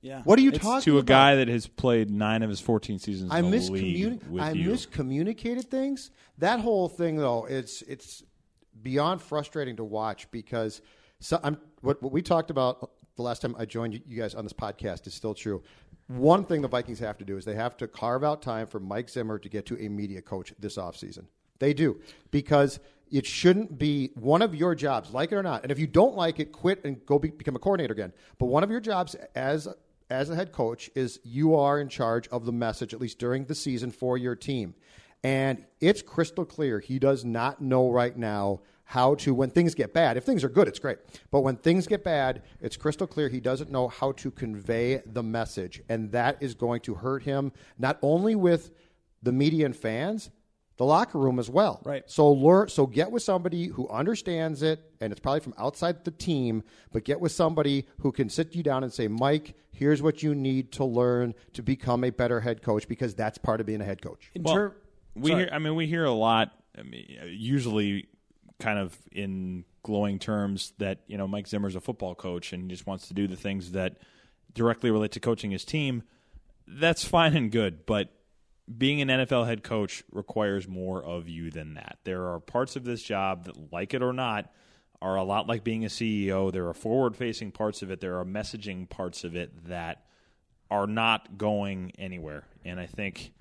Yeah. 0.01 0.23
What 0.23 0.39
are 0.39 0.43
you 0.43 0.51
It's 0.51 0.61
talking 0.61 0.85
to 0.85 0.97
a 0.97 1.01
about? 1.01 1.07
guy 1.07 1.35
that 1.37 1.49
has 1.49 1.67
played 1.67 2.09
nine 2.09 2.43
of 2.45 2.49
his 2.51 2.61
14 2.61 2.99
seasons 3.01 3.31
I 3.33 3.41
in 3.41 3.51
the 3.51 3.57
miscommuni- 3.59 4.29
with 4.29 4.43
I 4.43 4.53
you. 4.53 4.71
miscommunicated 4.71 5.65
things. 5.65 6.11
That 6.39 6.61
whole 6.61 6.89
thing, 6.89 7.17
though, 7.17 7.47
it's 7.47 7.83
it's 7.83 8.23
beyond 8.83 9.23
frustrating 9.23 9.77
to 9.77 9.85
watch 9.85 10.31
because 10.31 10.81
so 11.21 11.41
I'm, 11.43 11.59
what, 11.81 12.03
what 12.03 12.13
we 12.13 12.23
talked 12.23 12.51
about 12.51 12.91
the 13.17 13.23
last 13.23 13.43
time 13.43 13.57
I 13.59 13.65
joined 13.65 13.95
you, 13.95 14.17
guys 14.17 14.35
on 14.35 14.45
this 14.45 14.53
podcast 14.53 15.07
is 15.07 15.15
still 15.15 15.35
true. 15.35 15.63
One 16.07 16.45
thing 16.45 16.63
the 16.63 16.69
Vikings 16.69 17.01
have 17.01 17.19
to 17.19 17.25
do 17.25 17.37
is 17.37 17.45
they 17.45 17.57
have 17.57 17.77
to 17.79 17.89
carve 17.89 18.25
out 18.25 18.41
time 18.41 18.67
for 18.67 18.81
Mike 18.81 19.11
Zimmer 19.11 19.39
to 19.39 19.49
get 19.49 19.67
to 19.67 19.85
a 19.85 19.89
media 19.89 20.23
coach 20.23 20.55
this 20.59 20.77
offseason. 20.77 21.25
They 21.59 21.75
do 21.75 22.01
because 22.31 22.79
it 23.11 23.27
shouldn't 23.27 23.79
be 23.79 24.13
one 24.15 24.43
of 24.43 24.55
your 24.55 24.75
jobs, 24.75 25.13
like 25.13 25.33
it 25.33 25.37
or 25.37 25.43
not. 25.43 25.65
And 25.65 25.73
if 25.73 25.79
you 25.79 25.87
don't 25.87 26.15
like 26.15 26.39
it, 26.39 26.53
quit 26.53 26.85
and 26.85 27.05
go 27.05 27.19
be, 27.19 27.31
become 27.31 27.57
a 27.57 27.59
coordinator 27.59 27.93
again. 27.93 28.13
But 28.39 28.47
one 28.47 28.63
of 28.63 28.71
your 28.71 28.81
jobs 28.81 29.17
as 29.35 29.69
as 30.11 30.31
a 30.31 30.35
head 30.35 30.53
coach 30.53 30.89
is 30.95 31.21
you 31.23 31.55
are 31.55 31.79
in 31.79 31.89
charge 31.89 32.29
of 32.29 32.47
the 32.47 32.53
message 32.53 32.95
at 32.95 33.01
least 33.01 33.19
during 33.19 33.45
the 33.45 33.55
season 33.55 33.91
for 33.91 34.17
your 34.17 34.35
team. 34.35 34.75
And 35.25 35.65
it's 35.81 36.03
crystal 36.03 36.45
clear 36.45 36.81
he 36.81 36.99
does 36.99 37.25
not 37.25 37.61
know 37.61 37.91
right 37.91 38.17
now 38.17 38.61
how 38.85 39.15
to 39.17 39.35
when 39.35 39.51
things 39.51 39.75
get 39.75 39.93
bad. 39.93 40.17
If 40.17 40.25
things 40.25 40.43
are 40.45 40.49
good, 40.49 40.69
it's 40.69 40.79
great. 40.79 40.99
But 41.31 41.41
when 41.41 41.57
things 41.57 41.87
get 41.87 42.05
bad, 42.05 42.43
it's 42.61 42.77
crystal 42.77 43.07
clear 43.07 43.29
he 43.29 43.41
doesn't 43.41 43.71
know 43.71 43.89
how 43.89 44.13
to 44.13 44.31
convey 44.31 45.03
the 45.05 45.23
message. 45.23 45.83
And 45.89 46.11
that 46.13 46.39
is 46.41 46.55
going 46.55 46.81
to 46.83 46.95
hurt 46.95 47.23
him 47.23 47.53
not 47.79 47.99
only 48.01 48.35
with 48.35 48.71
the 49.23 49.33
media 49.33 49.67
and 49.67 49.77
fans, 49.77 50.31
the 50.79 50.85
locker 50.85 51.19
room 51.19 51.39
as 51.39 51.51
well. 51.51 51.83
Right. 51.85 52.05
So 52.07 52.31
learn. 52.31 52.69
So 52.69 52.87
get 52.87 53.11
with 53.11 53.23
somebody 53.23 53.67
who 53.67 53.89
understands 53.89 54.63
it, 54.63 54.81
and 55.01 55.13
it's 55.13 55.21
probably 55.21 55.41
from 55.41 55.55
outside 55.59 56.05
the 56.05 56.13
team. 56.13 56.63
But 56.93 57.05
get 57.05 57.21
with 57.21 57.33
somebody 57.33 57.87
who 57.99 58.13
can 58.13 58.31
sit 58.31 58.55
you 58.55 58.63
down 58.63 58.85
and 58.85 58.93
say, 58.93 59.09
"Mike, 59.09 59.55
here's 59.73 60.01
what 60.01 60.23
you 60.23 60.37
need 60.37 60.71
to 60.73 60.85
learn 60.85 61.35
to 61.55 61.63
become 61.63 62.05
a 62.05 62.11
better 62.11 62.41
head 62.41 62.63
coach," 62.63 62.87
because 62.87 63.15
that's 63.15 63.39
part 63.39 63.61
of 63.61 63.67
being 63.67 63.81
a 63.81 63.85
head 63.85 64.01
coach. 64.01 64.31
In 64.37 64.45
Well, 64.45 64.55
ter- 64.55 64.77
we 65.21 65.31
Sorry. 65.31 65.45
hear. 65.45 65.51
I 65.53 65.59
mean, 65.59 65.75
we 65.75 65.87
hear 65.87 66.05
a 66.05 66.13
lot. 66.13 66.53
I 66.77 66.83
mean, 66.83 67.19
usually, 67.27 68.09
kind 68.59 68.79
of 68.79 68.97
in 69.13 69.65
glowing 69.83 70.19
terms, 70.19 70.73
that 70.79 71.01
you 71.07 71.19
know 71.19 71.27
Mike 71.27 71.47
Zimmer's 71.47 71.77
a 71.77 71.81
football 71.81 72.15
coach 72.15 72.53
and 72.53 72.63
he 72.63 72.69
just 72.69 72.87
wants 72.87 73.09
to 73.09 73.15
do 73.15 73.27
the 73.27 73.37
things 73.37 73.73
that 73.73 73.99
directly 74.53 74.91
relate 74.91 75.13
to 75.13 75.21
coaching 75.21 75.51
his 75.51 75.65
team. 75.65 76.03
That's 76.67 77.05
fine 77.05 77.37
and 77.37 77.51
good, 77.51 77.87
but 77.87 78.13
being 78.77 79.01
an 79.01 79.09
NFL 79.09 79.47
head 79.47 79.63
coach 79.63 80.03
requires 80.13 80.69
more 80.69 81.03
of 81.03 81.29
you 81.29 81.51
than 81.51 81.75
that. 81.75 81.99
There 82.05 82.29
are 82.29 82.41
parts 82.41 82.77
of 82.77 82.85
this 82.85 83.03
job 83.03 83.45
that, 83.45 83.73
like 83.73 83.95
it 83.95 84.03
or 84.03 84.13
not, 84.13 84.53
are 85.01 85.17
a 85.17 85.23
lot 85.23 85.47
like 85.47 85.65
being 85.65 85.85
a 85.85 85.89
CEO. 85.89 86.53
There 86.53 86.69
are 86.69 86.75
forward 86.75 87.17
facing 87.17 87.53
parts 87.53 87.83
of 87.83 87.91
it, 87.91 88.01
there 88.01 88.19
are 88.19 88.25
messaging 88.25 88.89
parts 88.89 89.25
of 89.25 89.37
it 89.37 89.69
that 89.69 90.05
are 90.71 90.87
not 90.87 91.39
going 91.39 91.93
anywhere. 91.99 92.45
And 92.65 92.79
I 92.79 92.87
think, 92.87 93.33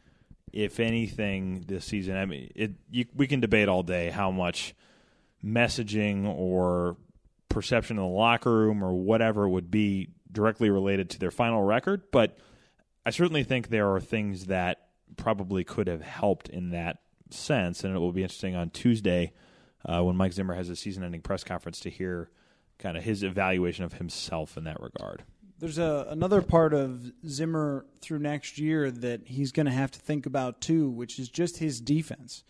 if 0.53 0.79
anything, 0.79 1.65
this 1.67 1.85
season, 1.85 2.15
I 2.15 2.25
mean, 2.25 2.51
it, 2.55 2.71
you, 2.89 3.05
we 3.15 3.27
can 3.27 3.39
debate 3.39 3.67
all 3.67 3.83
day 3.83 4.09
how 4.09 4.31
much 4.31 4.73
messaging 5.43 6.27
or 6.27 6.97
perception 7.49 7.97
in 7.97 8.03
the 8.03 8.09
locker 8.09 8.51
room 8.51 8.83
or 8.83 8.93
whatever 8.93 9.47
would 9.47 9.71
be 9.71 10.09
directly 10.31 10.69
related 10.69 11.09
to 11.11 11.19
their 11.19 11.31
final 11.31 11.63
record, 11.63 12.03
but 12.11 12.37
I 13.05 13.11
certainly 13.11 13.43
think 13.43 13.69
there 13.69 13.93
are 13.93 13.99
things 13.99 14.47
that 14.47 14.89
probably 15.15 15.63
could 15.63 15.87
have 15.87 16.01
helped 16.01 16.49
in 16.49 16.71
that 16.71 16.97
sense, 17.29 17.83
and 17.83 17.95
it 17.95 17.99
will 17.99 18.11
be 18.11 18.23
interesting 18.23 18.55
on 18.55 18.69
Tuesday 18.69 19.33
uh, 19.85 20.03
when 20.03 20.15
Mike 20.15 20.33
Zimmer 20.33 20.55
has 20.55 20.69
a 20.69 20.75
season-ending 20.75 21.21
press 21.21 21.43
conference 21.43 21.79
to 21.81 21.89
hear 21.89 22.29
kind 22.79 22.97
of 22.97 23.03
his 23.03 23.23
evaluation 23.23 23.85
of 23.85 23.93
himself 23.93 24.57
in 24.57 24.65
that 24.65 24.81
regard. 24.81 25.23
There's 25.59 25.79
a, 25.79 26.07
another 26.09 26.41
part 26.41 26.73
of 26.73 27.11
Zimmer 27.27 27.85
through 28.01 28.19
next 28.19 28.59
year 28.59 28.91
that 28.91 29.21
he's 29.25 29.51
going 29.51 29.65
to 29.65 29.71
have 29.71 29.91
to 29.91 29.99
think 29.99 30.25
about 30.25 30.61
too, 30.61 30.89
which 30.89 31.17
is 31.17 31.29
just 31.29 31.57
his 31.57 31.81
defense. 31.81 32.43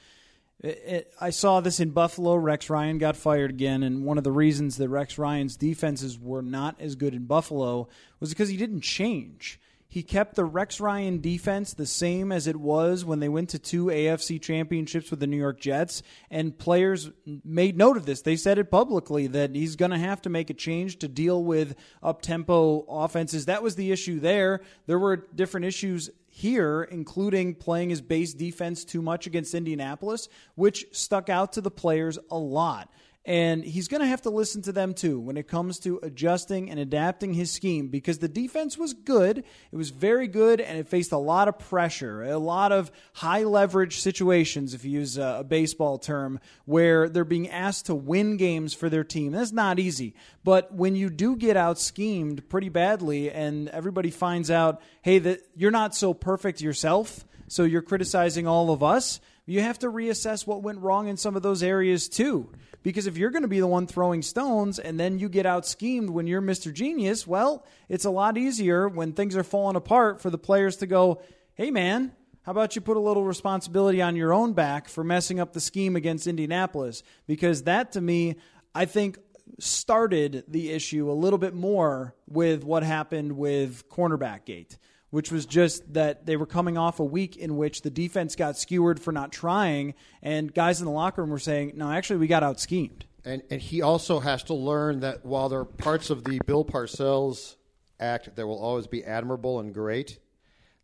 It, 0.59 0.83
it, 0.85 1.13
I 1.21 1.29
saw 1.29 1.61
this 1.61 1.79
in 1.79 1.91
Buffalo. 1.91 2.35
Rex 2.35 2.69
Ryan 2.69 2.97
got 2.97 3.15
fired 3.15 3.49
again, 3.49 3.83
and 3.83 4.03
one 4.03 4.17
of 4.17 4.23
the 4.23 4.31
reasons 4.31 4.77
that 4.77 4.89
Rex 4.89 5.17
Ryan's 5.17 5.55
defenses 5.55 6.19
were 6.19 6.41
not 6.41 6.75
as 6.81 6.95
good 6.95 7.13
in 7.13 7.25
Buffalo 7.25 7.87
was 8.19 8.29
because 8.29 8.49
he 8.49 8.57
didn't 8.57 8.81
change. 8.81 9.59
He 9.97 10.03
kept 10.03 10.35
the 10.35 10.45
Rex 10.45 10.79
Ryan 10.79 11.21
defense 11.21 11.73
the 11.73 11.87
same 11.87 12.31
as 12.31 12.45
it 12.45 12.57
was 12.57 13.03
when 13.03 13.19
they 13.19 13.29
went 13.29 13.49
to 13.49 13.57
two 13.57 13.85
AFC 13.85 14.39
championships 14.39 15.09
with 15.09 15.19
the 15.19 15.25
New 15.25 15.37
York 15.37 15.59
Jets, 15.59 16.03
and 16.29 16.55
players 16.55 17.09
made 17.43 17.75
note 17.75 17.97
of 17.97 18.05
this. 18.05 18.21
They 18.21 18.35
said 18.35 18.59
it 18.59 18.69
publicly 18.69 19.25
that 19.25 19.55
he's 19.55 19.75
going 19.75 19.89
to 19.89 19.97
have 19.97 20.21
to 20.21 20.29
make 20.29 20.51
a 20.51 20.53
change 20.53 20.99
to 20.99 21.07
deal 21.07 21.43
with 21.43 21.75
up 22.03 22.21
tempo 22.21 22.81
offenses. 22.81 23.47
That 23.47 23.63
was 23.63 23.73
the 23.73 23.91
issue 23.91 24.19
there. 24.19 24.61
There 24.85 24.99
were 24.99 25.15
different 25.15 25.65
issues 25.65 26.11
here, 26.27 26.83
including 26.83 27.55
playing 27.55 27.89
his 27.89 28.01
base 28.01 28.35
defense 28.35 28.85
too 28.85 29.01
much 29.01 29.25
against 29.25 29.55
Indianapolis, 29.55 30.29
which 30.53 30.85
stuck 30.91 31.27
out 31.27 31.53
to 31.53 31.61
the 31.61 31.71
players 31.71 32.19
a 32.29 32.37
lot. 32.37 32.93
And 33.27 33.61
he's 33.61 33.89
going 33.89 33.99
to 33.99 34.07
have 34.07 34.21
to 34.21 34.29
listen 34.29 34.61
to 34.63 34.71
them 34.71 34.93
too 34.93 35.19
when 35.19 35.35
it 35.35 35.49
comes 35.49 35.79
to 35.79 35.99
adjusting 36.01 36.69
and 36.69 36.79
adapting 36.79 37.33
his 37.33 37.51
scheme 37.51 37.89
because 37.89 38.19
the 38.19 38.29
defense 38.29 38.77
was 38.77 38.93
good. 38.93 39.39
It 39.39 39.75
was 39.75 39.89
very 39.89 40.29
good 40.29 40.61
and 40.61 40.79
it 40.79 40.87
faced 40.87 41.11
a 41.11 41.17
lot 41.17 41.49
of 41.49 41.59
pressure, 41.59 42.23
a 42.23 42.37
lot 42.37 42.71
of 42.71 42.89
high 43.11 43.43
leverage 43.43 43.99
situations, 43.99 44.73
if 44.73 44.85
you 44.85 44.91
use 44.91 45.17
a 45.17 45.45
baseball 45.45 45.97
term, 45.97 46.39
where 46.63 47.09
they're 47.09 47.25
being 47.25 47.49
asked 47.49 47.87
to 47.87 47.95
win 47.95 48.37
games 48.37 48.73
for 48.73 48.89
their 48.89 49.03
team. 49.03 49.33
That's 49.33 49.51
not 49.51 49.77
easy. 49.77 50.15
But 50.45 50.73
when 50.73 50.95
you 50.95 51.09
do 51.09 51.35
get 51.35 51.57
out 51.57 51.79
schemed 51.79 52.47
pretty 52.47 52.69
badly 52.69 53.29
and 53.29 53.67
everybody 53.67 54.09
finds 54.09 54.49
out, 54.49 54.81
hey, 55.01 55.19
that 55.19 55.41
you're 55.53 55.69
not 55.69 55.93
so 55.93 56.13
perfect 56.13 56.61
yourself, 56.61 57.25
so 57.49 57.63
you're 57.63 57.81
criticizing 57.81 58.47
all 58.47 58.71
of 58.71 58.83
us, 58.83 59.19
you 59.47 59.61
have 59.61 59.79
to 59.79 59.87
reassess 59.87 60.45
what 60.45 60.61
went 60.61 60.79
wrong 60.79 61.07
in 61.07 61.17
some 61.17 61.35
of 61.35 61.41
those 61.41 61.63
areas 61.63 62.09
too. 62.09 62.51
Because 62.83 63.07
if 63.07 63.17
you're 63.17 63.31
going 63.31 63.41
to 63.41 63.47
be 63.47 63.61
the 63.61 63.67
one 63.67 63.87
throwing 63.87 64.21
stones 64.21 64.77
and 64.77 64.99
then 64.99 65.17
you 65.17 65.29
get 65.29 65.45
out 65.45 65.65
schemed 65.65 66.09
when 66.09 66.27
you're 66.27 66.41
Mr. 66.41 66.71
Genius, 66.71 67.25
well, 67.25 67.65
it's 67.89 68.05
a 68.05 68.09
lot 68.09 68.37
easier 68.37 68.87
when 68.87 69.13
things 69.13 69.35
are 69.35 69.43
falling 69.43 69.75
apart 69.75 70.21
for 70.21 70.29
the 70.29 70.37
players 70.37 70.77
to 70.77 70.85
go, 70.85 71.21
hey, 71.55 71.71
man, 71.71 72.11
how 72.43 72.51
about 72.51 72.75
you 72.75 72.81
put 72.81 72.97
a 72.97 73.01
little 73.01 73.23
responsibility 73.23 74.01
on 74.01 74.15
your 74.15 74.33
own 74.33 74.53
back 74.53 74.89
for 74.89 75.03
messing 75.03 75.39
up 75.39 75.53
the 75.53 75.61
scheme 75.61 75.95
against 75.95 76.27
Indianapolis? 76.27 77.01
Because 77.25 77.63
that, 77.63 77.93
to 77.93 78.01
me, 78.01 78.35
I 78.75 78.85
think 78.85 79.17
started 79.59 80.43
the 80.47 80.71
issue 80.71 81.09
a 81.09 81.13
little 81.13 81.39
bit 81.39 81.53
more 81.53 82.13
with 82.27 82.65
what 82.65 82.83
happened 82.83 83.37
with 83.37 83.87
cornerback 83.89 84.45
gate 84.45 84.77
which 85.17 85.31
was 85.31 85.47
just 85.47 85.91
that 85.95 86.27
they 86.27 86.37
were 86.37 86.45
coming 86.45 86.77
off 86.77 86.99
a 86.99 87.03
week 87.03 87.35
in 87.37 87.57
which 87.57 87.81
the 87.81 87.89
defense 87.89 88.35
got 88.35 88.55
skewered 88.55 88.99
for 88.99 89.11
not 89.11 89.31
trying, 89.31 89.95
and 90.21 90.53
guys 90.53 90.79
in 90.79 90.85
the 90.85 90.91
locker 90.91 91.23
room 91.23 91.31
were 91.31 91.39
saying, 91.39 91.71
"No, 91.73 91.91
actually, 91.91 92.17
we 92.17 92.27
got 92.27 92.43
out 92.43 92.59
schemed." 92.59 93.03
And 93.25 93.41
and 93.49 93.59
he 93.59 93.81
also 93.81 94.19
has 94.19 94.43
to 94.43 94.53
learn 94.53 94.99
that 94.99 95.25
while 95.25 95.49
there 95.49 95.61
are 95.61 95.65
parts 95.65 96.11
of 96.11 96.23
the 96.23 96.39
Bill 96.45 96.63
Parcells 96.63 97.55
Act 97.99 98.35
that 98.35 98.45
will 98.45 98.59
always 98.59 98.85
be 98.85 99.03
admirable 99.03 99.59
and 99.59 99.73
great, 99.73 100.19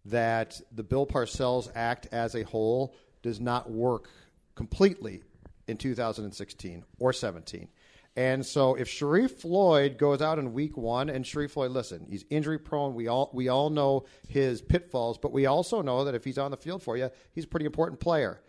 that 0.05 0.59
the 0.71 0.81
Bill 0.81 1.05
Parcells 1.05 1.69
Act 1.75 2.07
as 2.11 2.33
a 2.33 2.41
whole 2.41 2.95
does 3.21 3.39
not 3.39 3.69
work 3.69 4.09
completely 4.55 5.21
in 5.67 5.77
2016 5.77 6.83
or 6.97 7.13
17. 7.13 7.67
And 8.15 8.45
so 8.45 8.75
if 8.75 8.87
Sharrif 8.87 9.31
Floyd 9.31 9.97
goes 9.97 10.21
out 10.21 10.37
in 10.37 10.53
week 10.53 10.77
one, 10.77 11.09
and 11.09 11.25
Sharrif 11.25 11.51
Floyd, 11.51 11.71
listen, 11.71 12.05
he's 12.07 12.25
injury 12.29 12.59
prone. 12.59 12.93
We 12.93 13.07
all 13.07 13.31
we 13.33 13.49
all 13.49 13.71
know 13.71 14.05
his 14.27 14.61
pitfalls, 14.61 15.17
but 15.17 15.31
we 15.31 15.47
also 15.47 15.81
know 15.81 16.05
that 16.05 16.13
if 16.13 16.23
he's 16.23 16.37
on 16.37 16.51
the 16.51 16.57
field 16.57 16.83
for 16.83 16.95
you, 16.95 17.09
he's 17.31 17.45
a 17.45 17.47
pretty 17.47 17.65
important 17.65 17.99
player. 17.99 18.41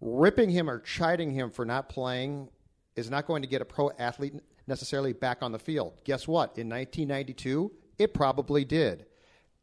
Ripping 0.00 0.50
him 0.50 0.68
or 0.68 0.80
chiding 0.80 1.30
him 1.30 1.50
for 1.50 1.64
not 1.64 1.88
playing 1.88 2.48
is 2.96 3.10
not 3.10 3.26
going 3.26 3.42
to 3.42 3.48
get 3.48 3.62
a 3.62 3.64
pro 3.64 3.90
athlete 3.98 4.34
necessarily 4.66 5.12
back 5.12 5.38
on 5.42 5.52
the 5.52 5.58
field. 5.58 6.00
Guess 6.04 6.26
what? 6.26 6.58
In 6.58 6.68
1992, 6.68 7.70
it 7.98 8.12
probably 8.12 8.64
did. 8.64 9.06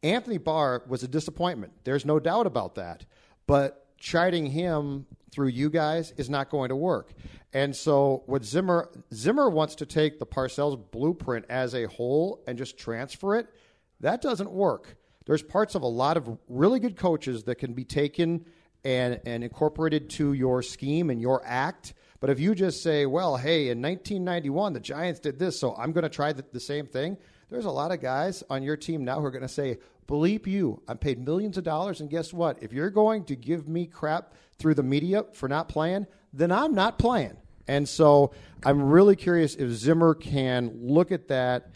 Anthony 0.02 0.38
Barr 0.38 0.84
was 0.86 1.02
a 1.02 1.08
disappointment. 1.08 1.72
There's 1.84 2.06
no 2.06 2.20
doubt 2.20 2.46
about 2.46 2.76
that. 2.76 3.04
But 3.46 3.84
chiding 3.98 4.46
him 4.46 5.06
through 5.30 5.48
you 5.48 5.70
guys 5.70 6.12
is 6.16 6.30
not 6.30 6.50
going 6.50 6.68
to 6.70 6.76
work. 6.76 7.12
And 7.52 7.74
so 7.74 8.22
what 8.26 8.44
Zimmer 8.44 8.90
Zimmer 9.12 9.48
wants 9.48 9.74
to 9.76 9.86
take 9.86 10.18
the 10.18 10.26
Parcells 10.26 10.78
blueprint 10.90 11.46
as 11.48 11.74
a 11.74 11.84
whole 11.84 12.42
and 12.46 12.58
just 12.58 12.78
transfer 12.78 13.36
it. 13.36 13.48
That 14.00 14.22
doesn't 14.22 14.50
work. 14.50 14.96
There's 15.26 15.42
parts 15.42 15.74
of 15.74 15.82
a 15.82 15.86
lot 15.86 16.16
of 16.16 16.38
really 16.48 16.80
good 16.80 16.96
coaches 16.96 17.44
that 17.44 17.56
can 17.56 17.74
be 17.74 17.84
taken 17.84 18.46
and, 18.84 19.20
and 19.26 19.44
incorporated 19.44 20.08
to 20.10 20.32
your 20.32 20.62
scheme 20.62 21.10
and 21.10 21.20
your 21.20 21.42
act. 21.44 21.94
But 22.20 22.30
if 22.30 22.40
you 22.40 22.54
just 22.54 22.82
say, 22.82 23.06
well, 23.06 23.36
hey, 23.36 23.68
in 23.68 23.82
1991, 23.82 24.72
the 24.72 24.80
Giants 24.80 25.20
did 25.20 25.38
this, 25.38 25.58
so 25.58 25.74
I'm 25.76 25.92
going 25.92 26.02
to 26.02 26.08
try 26.08 26.32
the, 26.32 26.44
the 26.52 26.60
same 26.60 26.86
thing, 26.86 27.16
there's 27.50 27.64
a 27.64 27.70
lot 27.70 27.92
of 27.92 28.00
guys 28.00 28.42
on 28.50 28.62
your 28.62 28.76
team 28.76 29.04
now 29.04 29.20
who 29.20 29.26
are 29.26 29.30
going 29.30 29.42
to 29.42 29.48
say, 29.48 29.78
bleep 30.08 30.46
you, 30.46 30.82
I'm 30.88 30.98
paid 30.98 31.24
millions 31.24 31.58
of 31.58 31.64
dollars, 31.64 32.00
and 32.00 32.10
guess 32.10 32.32
what? 32.32 32.62
If 32.62 32.72
you're 32.72 32.90
going 32.90 33.24
to 33.26 33.36
give 33.36 33.68
me 33.68 33.86
crap 33.86 34.34
through 34.58 34.74
the 34.74 34.82
media 34.82 35.24
for 35.32 35.48
not 35.48 35.68
playing, 35.68 36.06
then 36.32 36.50
I'm 36.50 36.74
not 36.74 36.98
playing. 36.98 37.36
And 37.68 37.88
so 37.88 38.32
I'm 38.64 38.82
really 38.82 39.14
curious 39.14 39.54
if 39.54 39.70
Zimmer 39.70 40.14
can 40.14 40.72
look 40.74 41.12
at 41.12 41.28
that 41.28 41.70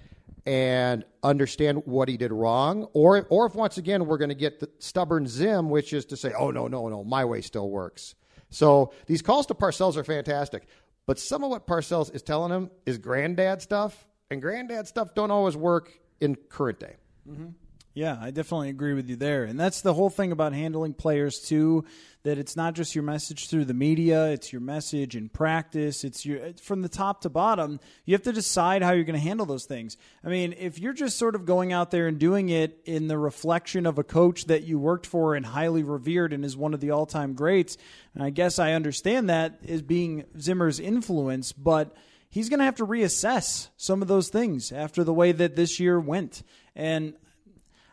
and 0.46 1.04
understand 1.22 1.82
what 1.84 2.08
he 2.08 2.16
did 2.16 2.32
wrong, 2.32 2.88
or 2.94 3.26
or 3.30 3.46
if 3.46 3.54
once 3.54 3.78
again 3.78 4.06
we're 4.06 4.18
going 4.18 4.30
to 4.30 4.34
get 4.34 4.58
the 4.58 4.68
stubborn 4.80 5.26
Zim, 5.28 5.70
which 5.70 5.92
is 5.92 6.04
to 6.06 6.16
say, 6.16 6.32
oh 6.36 6.50
no 6.50 6.66
no 6.66 6.88
no, 6.88 7.04
my 7.04 7.24
way 7.24 7.42
still 7.42 7.70
works. 7.70 8.14
So 8.50 8.92
these 9.06 9.22
calls 9.22 9.46
to 9.46 9.54
Parcells 9.54 9.96
are 9.96 10.02
fantastic, 10.04 10.64
but 11.06 11.18
some 11.18 11.44
of 11.44 11.50
what 11.50 11.66
Parcells 11.66 12.12
is 12.12 12.22
telling 12.22 12.50
him 12.50 12.70
is 12.86 12.98
granddad 12.98 13.62
stuff, 13.62 14.06
and 14.30 14.42
granddad 14.42 14.88
stuff 14.88 15.14
don't 15.14 15.30
always 15.30 15.56
work 15.56 15.92
in 16.20 16.34
current 16.34 16.80
day. 16.80 16.96
Mm-hmm. 17.28 17.48
Yeah, 17.94 18.16
I 18.18 18.30
definitely 18.30 18.70
agree 18.70 18.94
with 18.94 19.10
you 19.10 19.16
there. 19.16 19.44
And 19.44 19.60
that's 19.60 19.82
the 19.82 19.92
whole 19.92 20.08
thing 20.08 20.32
about 20.32 20.54
handling 20.54 20.94
players 20.94 21.40
too, 21.40 21.84
that 22.22 22.38
it's 22.38 22.56
not 22.56 22.72
just 22.72 22.94
your 22.94 23.04
message 23.04 23.48
through 23.48 23.66
the 23.66 23.74
media, 23.74 24.30
it's 24.30 24.50
your 24.50 24.62
message 24.62 25.14
in 25.14 25.28
practice, 25.28 26.02
it's 26.02 26.24
your 26.24 26.54
from 26.62 26.80
the 26.80 26.88
top 26.88 27.20
to 27.22 27.28
bottom. 27.28 27.80
You 28.06 28.14
have 28.14 28.22
to 28.22 28.32
decide 28.32 28.82
how 28.82 28.92
you're 28.92 29.04
going 29.04 29.20
to 29.20 29.20
handle 29.20 29.44
those 29.44 29.66
things. 29.66 29.98
I 30.24 30.28
mean, 30.28 30.54
if 30.58 30.78
you're 30.78 30.94
just 30.94 31.18
sort 31.18 31.34
of 31.34 31.44
going 31.44 31.74
out 31.74 31.90
there 31.90 32.06
and 32.08 32.18
doing 32.18 32.48
it 32.48 32.80
in 32.86 33.08
the 33.08 33.18
reflection 33.18 33.84
of 33.84 33.98
a 33.98 34.04
coach 34.04 34.46
that 34.46 34.62
you 34.62 34.78
worked 34.78 35.06
for 35.06 35.34
and 35.34 35.44
highly 35.44 35.82
revered 35.82 36.32
and 36.32 36.46
is 36.46 36.56
one 36.56 36.72
of 36.72 36.80
the 36.80 36.92
all-time 36.92 37.34
greats, 37.34 37.76
and 38.14 38.22
I 38.22 38.30
guess 38.30 38.58
I 38.58 38.72
understand 38.72 39.28
that 39.28 39.58
as 39.68 39.82
being 39.82 40.24
Zimmer's 40.40 40.80
influence, 40.80 41.52
but 41.52 41.94
he's 42.30 42.48
going 42.48 42.60
to 42.60 42.64
have 42.64 42.76
to 42.76 42.86
reassess 42.86 43.68
some 43.76 44.00
of 44.00 44.08
those 44.08 44.30
things 44.30 44.72
after 44.72 45.04
the 45.04 45.12
way 45.12 45.32
that 45.32 45.56
this 45.56 45.78
year 45.78 46.00
went. 46.00 46.42
And 46.74 47.12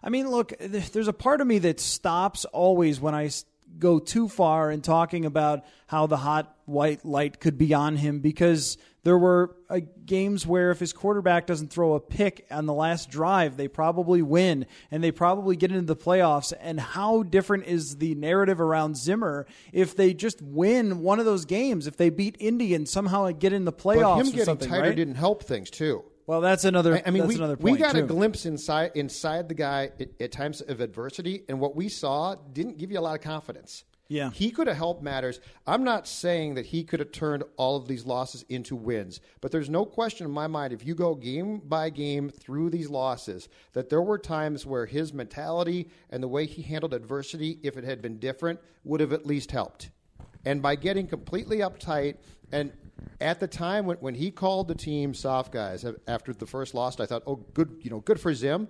I 0.01 0.09
mean, 0.09 0.29
look, 0.29 0.53
there's 0.59 1.07
a 1.07 1.13
part 1.13 1.41
of 1.41 1.47
me 1.47 1.59
that 1.59 1.79
stops 1.79 2.45
always 2.45 2.99
when 2.99 3.15
I 3.15 3.29
go 3.77 3.99
too 3.99 4.27
far 4.27 4.71
in 4.71 4.81
talking 4.81 5.25
about 5.25 5.63
how 5.87 6.07
the 6.07 6.17
hot 6.17 6.55
white 6.65 7.05
light 7.05 7.39
could 7.39 7.57
be 7.57 7.73
on 7.73 7.95
him 7.95 8.19
because 8.19 8.77
there 9.03 9.17
were 9.17 9.55
uh, 9.69 9.79
games 10.05 10.45
where 10.45 10.71
if 10.71 10.79
his 10.79 10.91
quarterback 10.91 11.47
doesn't 11.47 11.69
throw 11.69 11.93
a 11.93 11.99
pick 11.99 12.45
on 12.51 12.65
the 12.65 12.73
last 12.73 13.09
drive, 13.09 13.57
they 13.57 13.67
probably 13.67 14.21
win 14.21 14.65
and 14.91 15.03
they 15.03 15.11
probably 15.11 15.55
get 15.55 15.71
into 15.71 15.85
the 15.85 15.95
playoffs. 15.95 16.51
And 16.59 16.79
how 16.79 17.23
different 17.23 17.65
is 17.65 17.97
the 17.97 18.15
narrative 18.15 18.59
around 18.59 18.97
Zimmer 18.97 19.47
if 19.71 19.95
they 19.95 20.13
just 20.13 20.41
win 20.41 20.99
one 21.01 21.19
of 21.19 21.25
those 21.25 21.45
games? 21.45 21.87
If 21.87 21.97
they 21.97 22.09
beat 22.09 22.35
Indy 22.39 22.73
and 22.73 22.87
somehow 22.87 23.29
get 23.31 23.53
in 23.53 23.65
the 23.65 23.73
playoffs, 23.73 24.17
but 24.17 24.25
him 24.25 24.31
getting 24.31 24.57
tighter 24.57 24.81
right? 24.81 24.95
didn't 24.95 25.15
help 25.15 25.43
things 25.43 25.69
too. 25.69 26.03
Well, 26.30 26.41
that's 26.41 26.63
another. 26.63 27.01
I 27.03 27.09
mean, 27.09 27.25
we, 27.25 27.34
another 27.34 27.55
we 27.59 27.75
got 27.75 27.93
too. 27.93 28.03
a 28.03 28.07
glimpse 28.07 28.45
inside 28.45 28.91
inside 28.93 29.49
the 29.49 29.55
guy 29.55 29.89
at, 29.99 30.09
at, 30.19 30.32
times 30.32 30.61
of 30.61 30.80
adversity, 30.80 31.43
and 31.49 31.59
what 31.59 31.75
we 31.75 31.89
saw 31.89 32.36
didn't 32.53 32.77
give 32.77 32.91
you 32.91 32.99
a 32.99 33.01
lot 33.01 33.15
of 33.15 33.21
confidence. 33.21 33.84
Yeah, 34.09 34.30
he 34.30 34.51
could 34.51 34.67
have 34.67 34.77
helped 34.77 35.01
matters. 35.01 35.39
I'm 35.65 35.84
not 35.84 36.07
saying 36.07 36.53
that 36.53 36.67
he 36.67 36.84
could 36.84 36.99
have 36.99 37.11
turned 37.11 37.45
all 37.57 37.77
of 37.77 37.88
these 37.88 38.05
losses 38.05 38.45
into 38.47 38.75
wins, 38.75 39.21
but 39.41 39.51
there's 39.51 39.71
no 39.71 39.86
question 39.86 40.27
in 40.27 40.32
my 40.32 40.45
mind 40.45 40.71
if 40.71 40.86
you 40.86 40.93
go 40.93 41.15
game 41.15 41.63
by 41.65 41.89
game 41.89 42.30
through 42.30 42.69
these 42.69 42.91
losses, 42.91 43.49
that 43.73 43.89
there 43.89 44.03
were 44.03 44.19
times 44.19 44.67
where 44.67 44.86
his 44.86 45.11
mentality 45.11 45.89
and 46.11 46.21
the 46.21 46.27
way 46.27 46.45
he 46.45 46.61
handled 46.61 46.93
adversity, 46.93 47.57
if 47.63 47.75
it 47.75 47.84
had 47.84 48.03
been 48.03 48.19
different, 48.19 48.59
would 48.84 48.99
have 48.99 49.13
at 49.13 49.25
least 49.25 49.49
helped. 49.49 49.89
And 50.45 50.61
by 50.61 50.75
getting 50.75 51.07
completely 51.07 51.57
uptight 51.57 52.17
and 52.51 52.71
at 53.21 53.39
the 53.39 53.47
time 53.47 53.85
when, 53.85 53.97
when 53.97 54.15
he 54.15 54.31
called 54.31 54.67
the 54.67 54.75
team 54.75 55.13
soft 55.13 55.51
guys 55.51 55.85
after 56.07 56.33
the 56.33 56.45
first 56.45 56.73
loss, 56.73 56.99
I 56.99 57.05
thought, 57.05 57.23
oh, 57.27 57.37
good, 57.53 57.79
you 57.81 57.89
know, 57.89 57.99
good 57.99 58.19
for 58.19 58.33
Zim. 58.33 58.67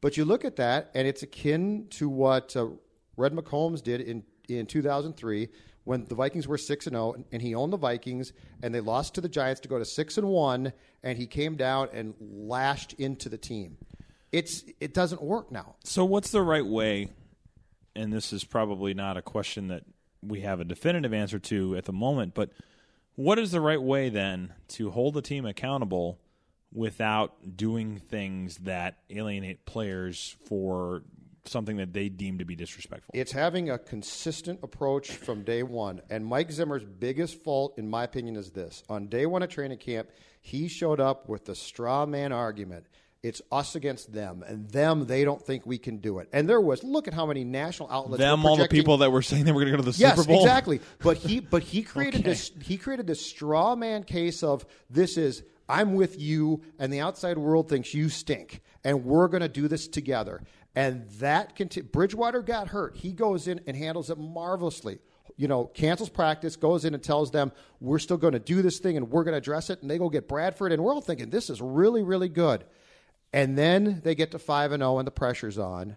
But 0.00 0.16
you 0.16 0.24
look 0.24 0.44
at 0.44 0.56
that, 0.56 0.90
and 0.94 1.06
it's 1.06 1.22
akin 1.22 1.86
to 1.90 2.08
what 2.08 2.56
uh, 2.56 2.68
Red 3.16 3.32
McCombs 3.32 3.82
did 3.82 4.00
in 4.00 4.24
in 4.48 4.66
2003 4.66 5.48
when 5.84 6.04
the 6.04 6.14
Vikings 6.14 6.46
were 6.46 6.58
six 6.58 6.86
and 6.86 6.94
zero, 6.94 7.14
and 7.32 7.42
he 7.42 7.54
owned 7.54 7.72
the 7.72 7.78
Vikings, 7.78 8.32
and 8.62 8.74
they 8.74 8.80
lost 8.80 9.14
to 9.14 9.20
the 9.20 9.28
Giants 9.28 9.60
to 9.62 9.68
go 9.68 9.78
to 9.78 9.84
six 9.84 10.16
and 10.16 10.28
one, 10.28 10.72
and 11.02 11.18
he 11.18 11.26
came 11.26 11.56
down 11.56 11.88
and 11.92 12.14
lashed 12.20 12.94
into 12.94 13.28
the 13.28 13.38
team. 13.38 13.78
It's 14.30 14.64
it 14.80 14.94
doesn't 14.94 15.22
work 15.22 15.50
now. 15.50 15.76
So, 15.84 16.04
what's 16.04 16.30
the 16.30 16.42
right 16.42 16.64
way? 16.64 17.08
And 17.94 18.12
this 18.12 18.32
is 18.32 18.44
probably 18.44 18.94
not 18.94 19.16
a 19.16 19.22
question 19.22 19.68
that 19.68 19.84
we 20.22 20.40
have 20.40 20.60
a 20.60 20.64
definitive 20.64 21.12
answer 21.12 21.38
to 21.38 21.76
at 21.76 21.84
the 21.84 21.92
moment, 21.92 22.34
but 22.34 22.50
what 23.14 23.38
is 23.38 23.50
the 23.50 23.60
right 23.60 23.80
way 23.80 24.08
then 24.08 24.52
to 24.68 24.90
hold 24.90 25.14
the 25.14 25.22
team 25.22 25.44
accountable 25.44 26.18
without 26.72 27.56
doing 27.56 27.98
things 27.98 28.56
that 28.58 28.98
alienate 29.10 29.66
players 29.66 30.36
for 30.46 31.02
something 31.44 31.76
that 31.76 31.92
they 31.92 32.08
deem 32.08 32.38
to 32.38 32.44
be 32.44 32.54
disrespectful? 32.54 33.12
It's 33.14 33.32
having 33.32 33.70
a 33.70 33.78
consistent 33.78 34.60
approach 34.62 35.10
from 35.10 35.42
day 35.42 35.62
one. 35.62 36.00
And 36.10 36.24
Mike 36.24 36.50
Zimmer's 36.50 36.84
biggest 36.84 37.42
fault, 37.42 37.74
in 37.78 37.88
my 37.88 38.04
opinion, 38.04 38.36
is 38.36 38.50
this. 38.50 38.82
On 38.88 39.08
day 39.08 39.26
one 39.26 39.42
of 39.42 39.50
training 39.50 39.78
camp, 39.78 40.08
he 40.40 40.68
showed 40.68 41.00
up 41.00 41.28
with 41.28 41.44
the 41.44 41.54
straw 41.54 42.06
man 42.06 42.32
argument. 42.32 42.86
It's 43.22 43.40
us 43.52 43.76
against 43.76 44.12
them, 44.12 44.42
and 44.44 44.68
them 44.70 45.06
they 45.06 45.24
don't 45.24 45.40
think 45.40 45.64
we 45.64 45.78
can 45.78 45.98
do 45.98 46.18
it. 46.18 46.28
And 46.32 46.48
there 46.48 46.60
was 46.60 46.82
look 46.82 47.06
at 47.06 47.14
how 47.14 47.24
many 47.24 47.44
national 47.44 47.88
outlets. 47.90 48.18
Them, 48.18 48.44
all 48.44 48.56
the 48.56 48.66
people 48.66 48.96
that 48.98 49.12
were 49.12 49.22
saying 49.22 49.44
they 49.44 49.52
were 49.52 49.60
going 49.60 49.70
to 49.70 49.78
go 49.78 49.84
to 49.84 49.90
the 49.92 49.96
yes, 49.96 50.16
Super 50.16 50.26
Bowl. 50.28 50.42
exactly. 50.42 50.80
But 50.98 51.18
he 51.18 51.38
but 51.50 51.62
he 51.62 51.82
created 51.82 52.22
Okay. 52.22 52.30
this 52.30 52.50
he 52.62 52.76
created 52.76 53.06
this 53.06 53.24
straw 53.24 53.76
man 53.76 54.02
case 54.02 54.42
of 54.42 54.66
this 54.90 55.16
is 55.16 55.44
I'm 55.68 55.94
with 55.94 56.20
you 56.20 56.62
and 56.80 56.92
the 56.92 56.98
outside 56.98 57.38
world 57.38 57.68
thinks 57.68 57.94
you 57.94 58.08
stink 58.08 58.60
and 58.82 59.04
we're 59.04 59.28
going 59.28 59.42
to 59.42 59.48
do 59.48 59.68
this 59.68 59.86
together. 59.86 60.42
And 60.74 61.08
that 61.20 61.54
conti- 61.54 61.82
Bridgewater 61.82 62.42
got 62.42 62.68
hurt. 62.68 62.96
He 62.96 63.12
goes 63.12 63.46
in 63.46 63.60
and 63.68 63.76
handles 63.76 64.10
it 64.10 64.18
marvelously. 64.18 64.98
You 65.36 65.46
know, 65.46 65.66
cancels 65.66 66.08
practice, 66.08 66.56
goes 66.56 66.84
in 66.84 66.92
and 66.94 67.02
tells 67.02 67.30
them 67.30 67.52
we're 67.80 67.98
still 68.00 68.16
going 68.16 68.32
to 68.32 68.38
do 68.38 68.62
this 68.62 68.80
thing 68.80 68.96
and 68.96 69.10
we're 69.10 69.22
going 69.22 69.32
to 69.32 69.38
address 69.38 69.70
it. 69.70 69.80
And 69.80 69.90
they 69.90 69.98
go 69.98 70.08
get 70.08 70.28
Bradford, 70.28 70.72
and 70.72 70.82
we're 70.82 70.92
all 70.92 71.00
thinking 71.00 71.30
this 71.30 71.48
is 71.50 71.60
really, 71.62 72.02
really 72.02 72.28
good. 72.28 72.64
And 73.32 73.56
then 73.56 74.00
they 74.04 74.14
get 74.14 74.30
to 74.32 74.38
five 74.38 74.72
and 74.72 74.82
oh 74.82 74.86
zero, 74.86 74.98
and 74.98 75.06
the 75.06 75.12
pressure's 75.12 75.58
on. 75.58 75.96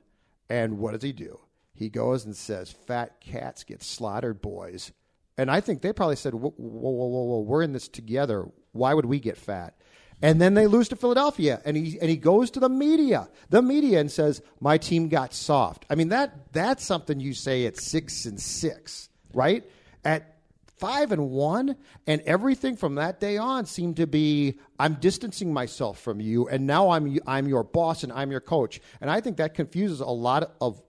And 0.49 0.77
what 0.77 0.93
does 0.93 1.03
he 1.03 1.11
do? 1.11 1.39
He 1.73 1.89
goes 1.89 2.25
and 2.25 2.35
says, 2.35 2.71
"Fat 2.71 3.19
cats 3.19 3.63
get 3.63 3.83
slaughtered, 3.83 4.41
boys." 4.41 4.91
And 5.37 5.51
I 5.51 5.59
think 5.59 5.81
they 5.81 5.91
probably 5.91 6.15
said, 6.15 6.33
"Whoa, 6.33 6.53
whoa, 6.55 6.91
whoa, 6.91 7.07
whoa, 7.07 7.23
whoa! 7.23 7.39
We're 7.41 7.63
in 7.63 7.73
this 7.73 7.87
together. 7.87 8.47
Why 8.71 8.93
would 8.93 9.05
we 9.05 9.19
get 9.19 9.37
fat?" 9.37 9.75
And 10.21 10.39
then 10.39 10.53
they 10.53 10.67
lose 10.67 10.87
to 10.89 10.95
Philadelphia, 10.95 11.61
and 11.65 11.75
he 11.75 11.99
and 11.99 12.09
he 12.09 12.15
goes 12.15 12.49
to 12.51 12.61
the 12.61 12.69
media, 12.69 13.29
the 13.49 13.61
media, 13.61 13.99
and 13.99 14.09
says, 14.09 14.41
"My 14.61 14.77
team 14.77 15.09
got 15.09 15.33
soft." 15.33 15.85
I 15.89 15.95
mean 15.95 16.09
that 16.09 16.53
that's 16.53 16.85
something 16.85 17.19
you 17.19 17.33
say 17.33 17.65
at 17.65 17.77
six 17.77 18.25
and 18.25 18.39
six, 18.39 19.09
right? 19.33 19.69
At 20.05 20.34
five 20.77 21.11
and 21.11 21.29
one, 21.29 21.75
and 22.07 22.21
everything 22.21 22.75
from 22.75 22.95
that 22.95 23.19
day 23.19 23.37
on 23.37 23.65
seemed 23.65 23.97
to 23.97 24.07
be 24.07 24.59
I'm 24.79 24.95
distancing 24.95 25.53
myself 25.53 25.99
from 25.99 26.19
you, 26.19 26.47
and 26.47 26.67
now 26.67 26.89
I'm 26.89 27.17
I'm 27.25 27.47
your 27.47 27.63
boss 27.63 28.03
and 28.03 28.11
I'm 28.11 28.31
your 28.31 28.41
coach, 28.41 28.81
and 29.01 29.09
I 29.09 29.21
think 29.21 29.37
that 29.37 29.53
confuses 29.53 29.99
a 29.99 30.05
lot 30.05 30.55
of 30.59 30.81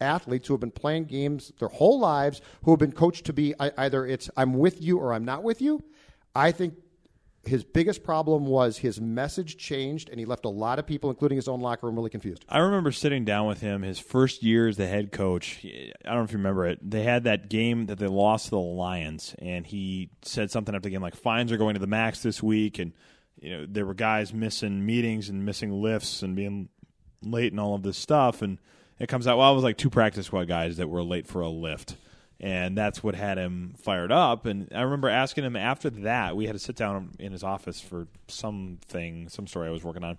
athletes 0.00 0.48
who 0.48 0.54
have 0.54 0.60
been 0.60 0.70
playing 0.70 1.04
games 1.04 1.52
their 1.58 1.68
whole 1.68 1.98
lives, 1.98 2.40
who 2.64 2.72
have 2.72 2.80
been 2.80 2.92
coached 2.92 3.24
to 3.26 3.32
be 3.32 3.54
either 3.58 4.06
it's 4.06 4.28
I'm 4.36 4.54
with 4.54 4.82
you 4.82 4.98
or 4.98 5.12
I'm 5.12 5.24
not 5.24 5.42
with 5.42 5.62
you. 5.62 5.82
I 6.34 6.52
think 6.52 6.74
his 7.44 7.64
biggest 7.64 8.04
problem 8.04 8.46
was 8.46 8.78
his 8.78 9.00
message 9.00 9.56
changed, 9.56 10.08
and 10.08 10.20
he 10.20 10.24
left 10.24 10.44
a 10.44 10.48
lot 10.48 10.78
of 10.78 10.86
people, 10.86 11.10
including 11.10 11.36
his 11.36 11.48
own 11.48 11.60
locker 11.60 11.86
room, 11.86 11.96
really 11.96 12.10
confused. 12.10 12.44
I 12.48 12.58
remember 12.58 12.92
sitting 12.92 13.24
down 13.24 13.48
with 13.48 13.60
him 13.60 13.82
his 13.82 13.98
first 13.98 14.42
year 14.42 14.68
as 14.68 14.76
the 14.76 14.86
head 14.86 15.10
coach. 15.10 15.60
I 15.64 15.92
don't 16.04 16.18
know 16.18 16.22
if 16.22 16.32
you 16.32 16.38
remember 16.38 16.66
it. 16.66 16.78
They 16.88 17.02
had 17.02 17.24
that 17.24 17.48
game 17.48 17.86
that 17.86 17.98
they 17.98 18.06
lost 18.06 18.46
to 18.46 18.50
the 18.50 18.58
Lions, 18.58 19.34
and 19.40 19.66
he 19.66 20.10
said 20.22 20.50
something 20.52 20.74
after 20.74 20.88
the 20.88 20.90
game 20.90 21.02
like 21.02 21.16
fines 21.16 21.50
are 21.50 21.56
going 21.56 21.74
to 21.74 21.80
the 21.80 21.86
max 21.86 22.22
this 22.22 22.42
week, 22.42 22.78
and 22.78 22.92
you 23.40 23.50
know 23.50 23.66
there 23.68 23.86
were 23.86 23.94
guys 23.94 24.32
missing 24.32 24.86
meetings 24.86 25.28
and 25.28 25.44
missing 25.44 25.72
lifts 25.72 26.22
and 26.22 26.36
being 26.36 26.68
late 27.22 27.52
and 27.52 27.60
all 27.60 27.74
of 27.74 27.82
this 27.82 27.98
stuff, 27.98 28.42
and 28.42 28.58
it 29.00 29.08
comes 29.08 29.26
out 29.26 29.38
well 29.38 29.50
it 29.50 29.54
was 29.56 29.64
like 29.64 29.78
two 29.78 29.90
practice 29.90 30.26
squad 30.26 30.46
guys 30.46 30.76
that 30.76 30.88
were 30.88 31.02
late 31.02 31.26
for 31.26 31.40
a 31.40 31.48
lift. 31.48 31.96
And 32.42 32.76
that's 32.76 33.04
what 33.04 33.14
had 33.14 33.38
him 33.38 33.74
fired 33.78 34.10
up. 34.10 34.46
And 34.46 34.68
I 34.74 34.82
remember 34.82 35.08
asking 35.08 35.44
him 35.44 35.54
after 35.54 35.90
that, 35.90 36.36
we 36.36 36.46
had 36.46 36.54
to 36.54 36.58
sit 36.58 36.74
down 36.74 37.12
in 37.20 37.30
his 37.30 37.44
office 37.44 37.80
for 37.80 38.08
something, 38.26 39.28
some 39.28 39.46
story 39.46 39.68
I 39.68 39.70
was 39.70 39.84
working 39.84 40.02
on. 40.02 40.18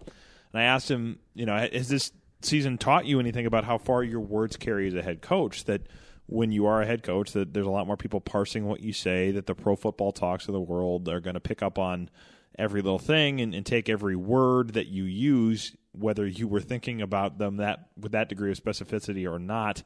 And 0.54 0.62
I 0.62 0.64
asked 0.64 0.90
him, 0.90 1.20
you 1.34 1.46
know, 1.46 1.58
has 1.58 1.90
this 1.90 2.14
season 2.42 2.78
taught 2.78 3.06
you 3.06 3.20
anything 3.20 3.46
about 3.46 3.66
how 3.66 3.78
far 3.78 4.04
your 4.04 4.22
words 4.22 4.56
carry 4.56 4.88
as 4.88 4.94
a 4.94 5.02
head 5.02 5.22
coach? 5.22 5.66
That 5.66 5.82
when 6.28 6.54
you 6.54 6.66
are 6.66 6.82
a 6.82 6.86
head 6.86 7.04
coach, 7.04 7.34
that 7.34 7.54
there's 7.54 7.68
a 7.68 7.72
lot 7.72 7.88
more 7.88 7.98
people 7.98 8.22
parsing 8.22 8.66
what 8.66 8.80
you 8.80 8.94
say, 8.94 9.32
that 9.32 9.46
the 9.46 9.56
pro 9.56 9.76
football 9.76 10.14
talks 10.14 10.48
of 10.48 10.54
the 10.54 10.62
world 10.62 11.10
are 11.10 11.20
going 11.20 11.34
to 11.34 11.42
pick 11.42 11.62
up 11.62 11.78
on 11.78 12.10
every 12.58 12.82
little 12.82 13.00
thing 13.00 13.42
and, 13.42 13.54
and 13.54 13.66
take 13.66 13.90
every 13.90 14.16
word 14.16 14.74
that 14.74 14.88
you 14.88 15.04
use, 15.04 15.76
whether 15.92 16.26
you 16.26 16.48
were 16.48 16.62
thinking 16.62 17.02
about 17.02 17.38
them 17.38 17.58
that 17.58 17.90
with 17.98 18.14
that 18.14 18.30
degree 18.30 18.52
of 18.52 18.64
specificity 18.64 19.30
or 19.30 19.40
not, 19.40 19.84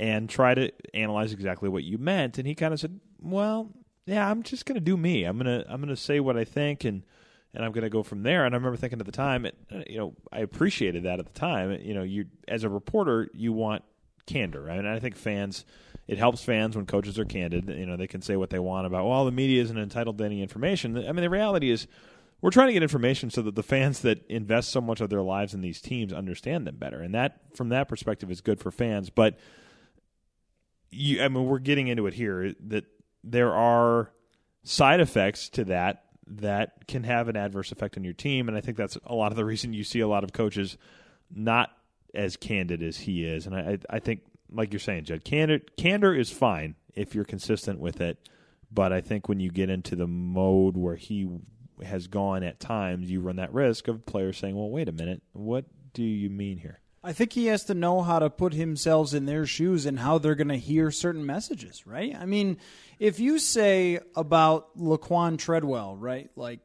and 0.00 0.30
try 0.30 0.54
to 0.54 0.72
analyze 0.94 1.32
exactly 1.32 1.68
what 1.68 1.84
you 1.84 1.98
meant. 1.98 2.38
And 2.38 2.46
he 2.48 2.56
kind 2.56 2.72
of 2.74 2.80
said, 2.80 2.98
"Well, 3.20 3.70
yeah, 4.06 4.28
I'm 4.28 4.42
just 4.42 4.66
going 4.66 4.74
to 4.74 4.80
do 4.80 4.96
me. 4.96 5.24
I'm 5.24 5.36
gonna 5.36 5.64
I'm 5.68 5.80
gonna 5.80 5.94
say 5.94 6.18
what 6.18 6.36
I 6.36 6.44
think 6.44 6.84
and." 6.84 7.04
and 7.52 7.64
I'm 7.64 7.72
going 7.72 7.82
to 7.82 7.90
go 7.90 8.04
from 8.04 8.22
there. 8.22 8.44
And 8.44 8.54
I 8.54 8.58
remember 8.58 8.76
thinking 8.76 9.00
at 9.00 9.06
the 9.06 9.10
time, 9.10 9.44
it, 9.44 9.56
uh, 9.74 9.82
you 9.88 9.98
know, 9.98 10.14
I 10.32 10.38
appreciated 10.38 11.02
that 11.02 11.18
at 11.18 11.26
the 11.26 11.32
time. 11.36 11.72
You 11.82 11.94
know, 11.94 12.04
you 12.04 12.26
as 12.46 12.62
a 12.62 12.68
reporter, 12.68 13.28
you 13.34 13.52
want 13.52 13.82
candor, 14.26 14.62
right? 14.62 14.78
And 14.78 14.88
I 14.88 15.00
think 15.00 15.16
fans, 15.16 15.64
it 16.06 16.16
helps 16.16 16.44
fans 16.44 16.76
when 16.76 16.86
coaches 16.86 17.18
are 17.18 17.24
candid. 17.24 17.68
You 17.68 17.86
know, 17.86 17.96
they 17.96 18.06
can 18.06 18.22
say 18.22 18.36
what 18.36 18.50
they 18.50 18.60
want 18.60 18.86
about, 18.86 19.06
well, 19.06 19.24
the 19.24 19.32
media 19.32 19.62
isn't 19.62 19.76
entitled 19.76 20.18
to 20.18 20.24
any 20.24 20.42
information. 20.42 20.96
I 20.96 21.10
mean, 21.10 21.22
the 21.22 21.30
reality 21.30 21.70
is, 21.70 21.88
we're 22.40 22.50
trying 22.50 22.68
to 22.68 22.72
get 22.72 22.82
information 22.82 23.30
so 23.30 23.42
that 23.42 23.54
the 23.54 23.62
fans 23.62 24.00
that 24.00 24.24
invest 24.30 24.70
so 24.70 24.80
much 24.80 25.00
of 25.00 25.10
their 25.10 25.20
lives 25.20 25.52
in 25.52 25.60
these 25.60 25.80
teams 25.80 26.12
understand 26.12 26.66
them 26.66 26.76
better, 26.76 27.02
and 27.02 27.14
that, 27.14 27.40
from 27.54 27.68
that 27.68 27.86
perspective, 27.86 28.30
is 28.30 28.40
good 28.40 28.60
for 28.60 28.70
fans. 28.70 29.10
But 29.10 29.38
you, 30.90 31.22
I 31.22 31.28
mean, 31.28 31.46
we're 31.46 31.58
getting 31.58 31.88
into 31.88 32.06
it 32.06 32.14
here 32.14 32.54
that 32.68 32.84
there 33.22 33.54
are 33.54 34.12
side 34.64 35.00
effects 35.00 35.48
to 35.50 35.64
that 35.64 36.04
that 36.26 36.86
can 36.86 37.04
have 37.04 37.28
an 37.28 37.36
adverse 37.36 37.72
effect 37.72 37.96
on 37.96 38.04
your 38.04 38.12
team. 38.12 38.48
And 38.48 38.56
I 38.56 38.60
think 38.60 38.76
that's 38.76 38.96
a 39.04 39.14
lot 39.14 39.32
of 39.32 39.36
the 39.36 39.44
reason 39.44 39.72
you 39.72 39.84
see 39.84 40.00
a 40.00 40.08
lot 40.08 40.24
of 40.24 40.32
coaches 40.32 40.76
not 41.34 41.70
as 42.14 42.36
candid 42.36 42.82
as 42.82 42.98
he 42.98 43.24
is. 43.24 43.46
And 43.46 43.54
I, 43.54 43.78
I 43.88 43.98
think, 43.98 44.20
like 44.52 44.72
you're 44.72 44.80
saying, 44.80 45.04
Judd, 45.04 45.24
candor, 45.24 45.60
candor 45.76 46.14
is 46.14 46.30
fine 46.30 46.74
if 46.94 47.14
you're 47.14 47.24
consistent 47.24 47.78
with 47.78 48.00
it. 48.00 48.18
But 48.72 48.92
I 48.92 49.00
think 49.00 49.28
when 49.28 49.40
you 49.40 49.50
get 49.50 49.70
into 49.70 49.96
the 49.96 50.06
mode 50.06 50.76
where 50.76 50.96
he 50.96 51.28
has 51.84 52.06
gone 52.06 52.42
at 52.42 52.60
times, 52.60 53.10
you 53.10 53.20
run 53.20 53.36
that 53.36 53.52
risk 53.52 53.88
of 53.88 54.06
players 54.06 54.38
saying, 54.38 54.56
well, 54.56 54.70
wait 54.70 54.88
a 54.88 54.92
minute, 54.92 55.22
what 55.32 55.64
do 55.92 56.04
you 56.04 56.30
mean 56.30 56.58
here? 56.58 56.80
I 57.02 57.14
think 57.14 57.32
he 57.32 57.46
has 57.46 57.64
to 57.64 57.74
know 57.74 58.02
how 58.02 58.18
to 58.18 58.28
put 58.28 58.52
himself 58.52 59.14
in 59.14 59.24
their 59.24 59.46
shoes 59.46 59.86
and 59.86 59.98
how 59.98 60.18
they're 60.18 60.34
going 60.34 60.48
to 60.48 60.56
hear 60.56 60.90
certain 60.90 61.24
messages, 61.24 61.86
right? 61.86 62.14
I 62.14 62.26
mean, 62.26 62.58
if 62.98 63.18
you 63.18 63.38
say 63.38 64.00
about 64.14 64.76
Laquan 64.76 65.38
Treadwell, 65.38 65.96
right? 65.96 66.30
Like, 66.36 66.60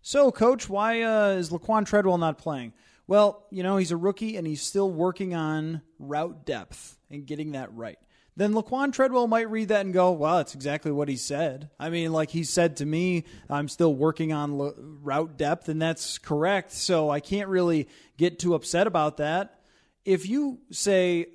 so 0.00 0.32
coach, 0.32 0.68
why 0.68 1.02
uh, 1.02 1.28
is 1.30 1.50
Laquan 1.50 1.86
Treadwell 1.86 2.18
not 2.18 2.38
playing? 2.38 2.72
Well, 3.06 3.46
you 3.50 3.62
know, 3.62 3.76
he's 3.76 3.92
a 3.92 3.96
rookie 3.96 4.36
and 4.36 4.46
he's 4.46 4.62
still 4.62 4.90
working 4.90 5.32
on 5.34 5.82
route 6.00 6.44
depth 6.44 6.98
and 7.08 7.24
getting 7.24 7.52
that 7.52 7.72
right. 7.72 7.98
Then 8.34 8.54
Laquan 8.54 8.92
Treadwell 8.92 9.26
might 9.26 9.50
read 9.50 9.68
that 9.68 9.84
and 9.84 9.92
go, 9.92 10.12
well, 10.12 10.38
that's 10.38 10.54
exactly 10.54 10.90
what 10.90 11.08
he 11.08 11.16
said. 11.16 11.68
I 11.78 11.90
mean, 11.90 12.12
like 12.12 12.30
he 12.30 12.44
said 12.44 12.78
to 12.78 12.86
me, 12.86 13.24
I'm 13.50 13.68
still 13.68 13.94
working 13.94 14.32
on 14.32 14.72
route 15.02 15.36
depth, 15.36 15.68
and 15.68 15.82
that's 15.82 16.16
correct. 16.16 16.72
So 16.72 17.10
I 17.10 17.20
can't 17.20 17.48
really 17.48 17.88
get 18.16 18.38
too 18.38 18.54
upset 18.54 18.86
about 18.86 19.18
that. 19.18 19.60
If 20.04 20.28
you 20.28 20.60
say 20.70 21.26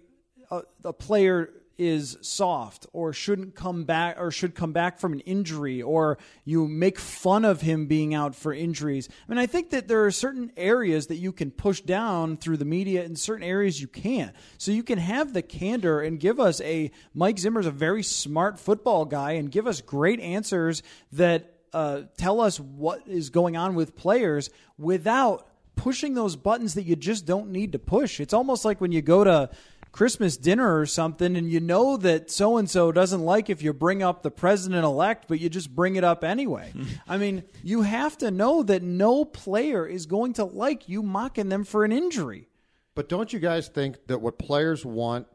a, 0.50 0.62
a 0.84 0.94
player 0.94 1.52
is 1.78 2.18
soft 2.22 2.88
or 2.94 3.14
shouldn't 3.14 3.56
come 3.56 3.84
back 3.84 4.16
or 4.20 4.32
should 4.32 4.56
come 4.56 4.72
back 4.72 5.00
from 5.00 5.14
an 5.14 5.20
injury 5.22 5.82
or 5.82 6.18
you 6.44 6.68
make 6.68 6.98
fun 6.98 7.46
of 7.46 7.62
him 7.62 7.86
being 7.86 8.14
out 8.14 8.36
for 8.36 8.54
injuries. 8.54 9.08
I 9.10 9.32
mean, 9.32 9.38
I 9.38 9.46
think 9.46 9.70
that 9.70 9.88
there 9.88 10.06
are 10.06 10.12
certain 10.12 10.52
areas 10.58 11.08
that 11.08 11.18
you 11.18 11.32
can 11.32 11.52
push 11.52 11.82
down 11.82 12.38
through 12.38 12.58
the 12.58 12.66
media 12.66 13.04
and 13.04 13.18
certain 13.18 13.44
areas 13.44 13.80
you 13.80 13.88
can't. 13.88 14.36
So 14.58 14.72
you 14.72 14.84
can 14.84 14.98
have 14.98 15.34
the 15.34 15.42
candor 15.42 16.02
and 16.02 16.20
give 16.20 16.40
us 16.40 16.62
a 16.62 16.92
Mike 17.14 17.40
Zimmer's 17.40 17.66
a 17.66 17.72
very 17.72 18.04
smart 18.04 18.60
football 18.60 19.06
guy 19.06 19.34
and 19.34 19.52
give 19.52 19.68
us 19.68 19.82
great 19.82 20.20
answers 20.20 20.84
that 21.12 21.54
uh, 21.74 22.04
tell 22.18 22.42
us 22.42 22.60
what 22.60 23.08
is 23.08 23.30
going 23.30 23.56
on 23.56 23.76
with 23.76 23.96
players 23.96 24.50
without 24.78 25.48
pushing 25.76 26.16
those 26.16 26.36
buttons 26.36 26.74
that 26.74 26.84
you 26.84 26.96
just 26.96 27.26
don't 27.26 27.50
need 27.52 27.72
to 27.72 27.80
push. 27.80 28.20
It's 28.20 28.34
almost 28.34 28.66
like 28.66 28.82
when 28.82 28.92
you 28.92 29.02
go 29.02 29.24
to 29.24 29.50
Christmas 29.98 30.38
dinner 30.38 30.78
or 30.78 30.86
something, 30.86 31.36
and 31.36 31.50
you 31.50 31.60
know 31.60 31.98
that 31.98 32.30
so 32.30 32.58
and 32.58 32.70
so 32.70 32.92
doesn't 32.92 33.22
like 33.22 33.50
if 33.50 33.64
you 33.64 33.74
bring 33.74 34.04
up 34.04 34.22
the 34.22 34.30
president 34.30 34.86
elect, 34.86 35.28
but 35.28 35.40
you 35.40 35.50
just 35.50 35.76
bring 35.76 35.96
it 35.96 36.04
up 36.04 36.24
anyway. 36.24 36.72
I 37.08 37.18
mean, 37.18 37.44
you 37.64 37.82
have 37.82 38.16
to 38.20 38.30
know 38.30 38.62
that 38.62 38.84
no 38.84 39.26
player 39.26 39.88
is 39.88 40.06
going 40.06 40.34
to 40.34 40.44
like 40.46 40.88
you 40.88 41.02
mocking 41.02 41.50
them 41.50 41.64
for 41.64 41.84
an 41.84 41.92
injury. 41.92 42.48
But 42.94 43.10
don't 43.10 43.34
you 43.34 43.40
guys 43.40 43.70
think 43.70 43.98
that 44.06 44.22
what 44.22 44.38
players 44.38 44.86
want 44.86 45.26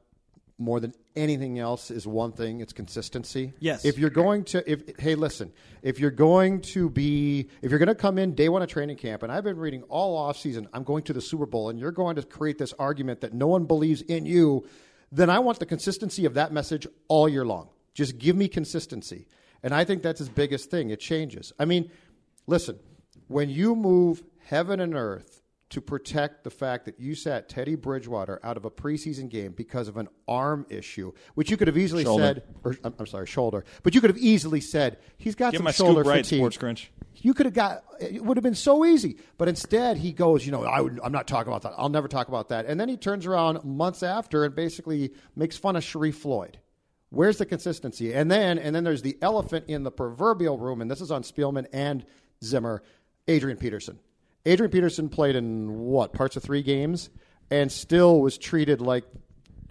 more 0.59 0.79
than 0.79 0.95
anything 1.15 1.59
else 1.59 1.91
is 1.91 2.07
one 2.07 2.33
thing? 2.33 2.61
It's 2.61 2.73
consistency. 2.73 3.53
Yes. 3.61 3.85
If 3.85 3.99
you're 3.99 4.11
going 4.11 4.45
to, 4.45 4.71
if 4.71 4.83
hey, 4.99 5.15
listen, 5.15 5.53
if 5.83 5.99
you're 5.99 6.11
going 6.11 6.61
to 6.63 6.89
be, 6.89 7.49
if 7.61 7.71
you're 7.71 7.79
going 7.79 7.89
to 7.89 7.95
come 7.95 8.19
in 8.19 8.35
day 8.35 8.49
one 8.49 8.63
of 8.63 8.69
training 8.69 8.97
camp, 8.97 9.23
and 9.23 9.31
I've 9.31 9.45
been 9.45 9.57
reading 9.57 9.83
all 9.85 10.17
off 10.17 10.39
season, 10.39 10.69
I'm 10.73 10.85
going 10.85 11.03
to 11.05 11.13
the 11.13 11.21
Super 11.21 11.47
Bowl, 11.47 11.69
and 11.69 11.79
you're 11.79 11.93
going 11.93 12.17
to 12.17 12.23
create 12.23 12.59
this 12.59 12.73
argument 12.79 13.21
that 13.21 13.35
no 13.35 13.47
one 13.47 13.65
believes 13.65 14.03
in 14.03 14.27
you, 14.27 14.67
then 15.11 15.29
I 15.29 15.39
want 15.41 15.59
the 15.59 15.67
consistency 15.67 16.25
of 16.25 16.35
that 16.35 16.53
message 16.53 16.87
all 17.09 17.29
year 17.29 17.45
long. 17.45 17.69
Just 17.95 18.19
give 18.19 18.37
me 18.37 18.49
consistency, 18.49 19.27
and 19.63 19.75
I 19.75 19.85
think 19.85 20.03
that's 20.03 20.19
his 20.19 20.31
biggest 20.31 20.71
thing. 20.71 20.91
It 20.91 21.01
changes. 21.01 21.53
I 21.59 21.67
mean, 21.67 21.91
listen, 22.47 22.79
when 23.29 23.51
you 23.51 23.77
move 23.77 24.23
heaven 24.47 24.81
and 24.81 24.95
earth 24.95 25.42
to 25.73 25.81
protect 25.81 26.45
the 26.45 26.51
fact 26.51 26.85
that 26.85 27.01
you 27.01 27.15
sat 27.15 27.49
Teddy 27.49 27.77
Bridgewater 27.77 28.39
out 28.45 28.59
of 28.59 28.67
a 28.67 28.71
preseason 28.71 29.31
game 29.31 29.53
because 29.53 29.89
of 29.89 29.97
an 29.97 30.07
arm 30.29 30.67
issue, 30.69 31.13
which 31.35 31.51
you 31.51 31.57
could 31.57 31.67
have 31.67 31.79
easily 31.79 32.05
Shoulder. 32.05 32.23
said, 32.23 32.43
or 32.63 32.77
I'm, 32.85 32.95
I'm 32.99 33.07
sorry, 33.07 33.27
shoulder, 33.27 33.65
but 33.83 33.95
you 33.95 34.03
could 34.03 34.11
have 34.11 34.19
easily 34.19 34.61
said 34.61 34.99
he's 35.17 35.35
got 35.35 35.55
some 35.55 35.65
my 35.65 35.73
shoulder 35.73 36.03
right, 36.03 36.27
fatigue. 36.27 36.41
Sports 36.41 36.59
Grinch. 36.59 36.89
You 37.17 37.33
could 37.33 37.47
have 37.47 37.55
got 37.55 37.85
it 38.01 38.23
would 38.23 38.37
have 38.37 38.45
been 38.45 38.55
so 38.55 38.85
easy, 38.85 39.17
but 39.39 39.49
instead 39.49 39.97
he 39.97 40.13
goes, 40.13 40.45
you 40.45 40.53
know, 40.53 40.65
I 40.65 40.83
would, 40.83 41.01
I'm 41.03 41.13
not 41.13 41.27
talking 41.27 41.51
about 41.51 41.63
that. 41.63 41.73
I'll 41.79 41.89
never 41.89 42.09
talk 42.09 42.29
about 42.29 42.51
that. 42.51 42.67
And 42.67 42.79
then 42.79 42.91
he 42.91 42.99
turns 42.99 43.25
around 43.25 43.65
months 43.65 44.03
after 44.03 44.45
and 44.45 44.55
basically 44.55 45.13
makes 45.35 45.57
fun 45.57 45.77
of 45.77 45.83
Sharrif 45.83 46.17
Floyd. 46.17 46.59
Where's 47.09 47.39
the 47.39 47.47
consistency? 47.47 48.13
And 48.13 48.31
then 48.31 48.59
and 48.59 48.77
then 48.77 48.85
there's 48.85 49.03
the 49.03 49.17
elephant 49.23 49.67
in 49.69 49.85
the 49.85 49.91
proverbial 49.91 50.59
room, 50.59 50.83
and 50.83 50.91
this 50.91 51.01
is 51.01 51.11
on 51.11 51.23
Spielman 51.23 51.67
and 51.73 52.05
Zimmer, 52.45 52.83
Adrian 53.27 53.57
Peterson. 53.57 53.99
Adrian 54.45 54.71
Peterson 54.71 55.09
played 55.09 55.37
in 55.37 55.73
what 55.81 56.13
parts 56.13 56.37
of 56.37 56.43
three 56.43 56.63
games, 56.63 57.11
and 57.51 57.71
still 57.71 58.21
was 58.21 58.39
treated 58.39 58.81
like, 58.81 59.05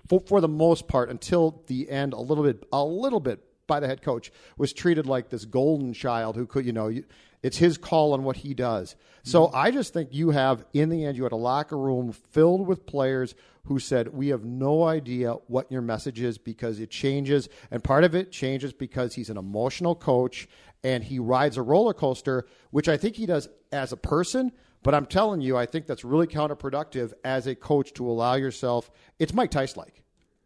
for, 0.07 0.21
for 0.21 0.41
the 0.41 0.47
most 0.47 0.87
part, 0.87 1.09
until 1.09 1.63
the 1.67 1.89
end, 1.89 2.13
a 2.13 2.19
little 2.19 2.43
bit, 2.43 2.65
a 2.71 2.83
little 2.83 3.19
bit 3.19 3.39
by 3.67 3.79
the 3.79 3.87
head 3.87 4.01
coach, 4.01 4.31
was 4.57 4.71
treated 4.73 5.05
like 5.05 5.29
this 5.29 5.45
golden 5.45 5.93
child 5.93 6.35
who 6.35 6.45
could, 6.45 6.65
you 6.65 6.73
know, 6.73 6.87
you- 6.87 7.05
it's 7.43 7.57
his 7.57 7.77
call 7.77 8.13
on 8.13 8.23
what 8.23 8.37
he 8.37 8.53
does. 8.53 8.95
So 9.23 9.47
mm-hmm. 9.47 9.55
I 9.55 9.71
just 9.71 9.93
think 9.93 10.09
you 10.11 10.31
have, 10.31 10.65
in 10.73 10.89
the 10.89 11.05
end, 11.05 11.17
you 11.17 11.23
had 11.23 11.31
a 11.31 11.37
locker 11.37 11.77
room 11.77 12.11
filled 12.11 12.67
with 12.67 12.85
players 12.85 13.35
who 13.65 13.79
said, 13.79 14.13
We 14.13 14.29
have 14.29 14.43
no 14.43 14.83
idea 14.83 15.33
what 15.47 15.71
your 15.71 15.81
message 15.81 16.21
is 16.21 16.37
because 16.37 16.79
it 16.79 16.89
changes. 16.89 17.49
And 17.69 17.83
part 17.83 18.03
of 18.03 18.15
it 18.15 18.31
changes 18.31 18.73
because 18.73 19.15
he's 19.15 19.29
an 19.29 19.37
emotional 19.37 19.95
coach 19.95 20.47
and 20.83 21.03
he 21.03 21.19
rides 21.19 21.57
a 21.57 21.61
roller 21.61 21.93
coaster, 21.93 22.45
which 22.71 22.89
I 22.89 22.97
think 22.97 23.15
he 23.15 23.25
does 23.25 23.47
as 23.71 23.91
a 23.91 23.97
person. 23.97 24.51
But 24.83 24.95
I'm 24.95 25.05
telling 25.05 25.41
you, 25.41 25.57
I 25.57 25.67
think 25.67 25.85
that's 25.85 26.03
really 26.03 26.25
counterproductive 26.25 27.13
as 27.23 27.45
a 27.45 27.53
coach 27.53 27.93
to 27.93 28.09
allow 28.09 28.33
yourself. 28.33 28.89
It's 29.19 29.33
Mike 29.33 29.51
Tice 29.51 29.77
like. 29.77 30.01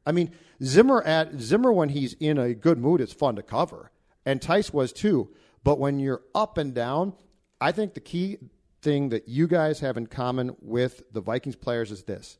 I 0.05 0.11
mean, 0.11 0.31
Zimmer 0.61 1.01
at 1.03 1.39
Zimmer 1.39 1.71
when 1.71 1.89
he's 1.89 2.13
in 2.19 2.37
a 2.37 2.53
good 2.53 2.77
mood, 2.77 3.01
it's 3.01 3.13
fun 3.13 3.35
to 3.37 3.43
cover, 3.43 3.91
and 4.25 4.41
Tice 4.41 4.71
was 4.71 4.93
too. 4.93 5.29
But 5.65 5.79
when 5.79 5.99
you're 5.99 6.21
up 6.33 6.57
and 6.57 6.73
down, 6.73 7.13
I 7.59 7.73
think 7.73 7.93
the 7.95 7.99
key 7.99 8.37
thing 8.81 9.09
that 9.09 9.27
you 9.27 9.47
guys 9.47 9.79
have 9.81 9.97
in 9.97 10.05
common 10.07 10.55
with 10.61 11.01
the 11.11 11.19
Vikings 11.19 11.55
players 11.57 11.91
is 11.91 12.03
this: 12.03 12.37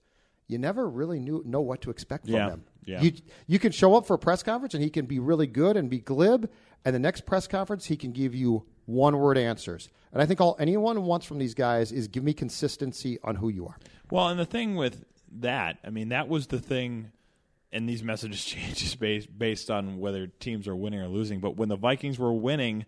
you 0.47 0.57
never 0.59 0.87
really 0.87 1.19
knew 1.19 1.41
know 1.45 1.59
what 1.59 1.81
to 1.81 1.89
expect 1.89 2.25
from 2.25 2.35
Yeah, 2.35 2.49
them. 2.49 2.63
yeah. 2.85 3.01
You 3.01 3.11
you 3.47 3.59
can 3.59 3.71
show 3.71 3.95
up 3.95 4.05
for 4.05 4.13
a 4.13 4.19
press 4.19 4.43
conference 4.43 4.73
and 4.75 4.83
he 4.83 4.89
can 4.91 5.07
be 5.07 5.19
really 5.19 5.47
good 5.47 5.75
and 5.75 5.89
be 5.89 5.99
glib, 5.99 6.49
and 6.85 6.93
the 6.95 6.99
next 6.99 7.25
press 7.25 7.47
conference 7.47 7.85
he 7.87 7.97
can 7.97 8.11
give 8.11 8.35
you 8.35 8.63
one 8.85 9.17
word 9.17 9.37
answers. 9.39 9.89
And 10.13 10.21
I 10.21 10.27
think 10.27 10.39
all 10.39 10.55
anyone 10.59 11.03
wants 11.03 11.25
from 11.25 11.39
these 11.39 11.55
guys 11.55 11.91
is 11.91 12.07
give 12.07 12.23
me 12.23 12.33
consistency 12.33 13.17
on 13.23 13.35
who 13.37 13.49
you 13.49 13.65
are. 13.65 13.77
Well, 14.11 14.29
and 14.29 14.39
the 14.39 14.45
thing 14.45 14.75
with 14.75 15.03
that, 15.39 15.79
I 15.83 15.89
mean, 15.89 16.09
that 16.09 16.29
was 16.29 16.45
the 16.47 16.59
thing, 16.59 17.11
and 17.71 17.89
these 17.89 18.03
messages 18.03 18.45
changes 18.53 18.93
based 18.95 19.35
based 19.35 19.71
on 19.71 19.97
whether 19.97 20.27
teams 20.27 20.67
are 20.67 20.75
winning 20.75 20.99
or 20.99 21.07
losing. 21.07 21.39
But 21.39 21.57
when 21.57 21.69
the 21.69 21.75
Vikings 21.75 22.19
were 22.19 22.31
winning 22.31 22.85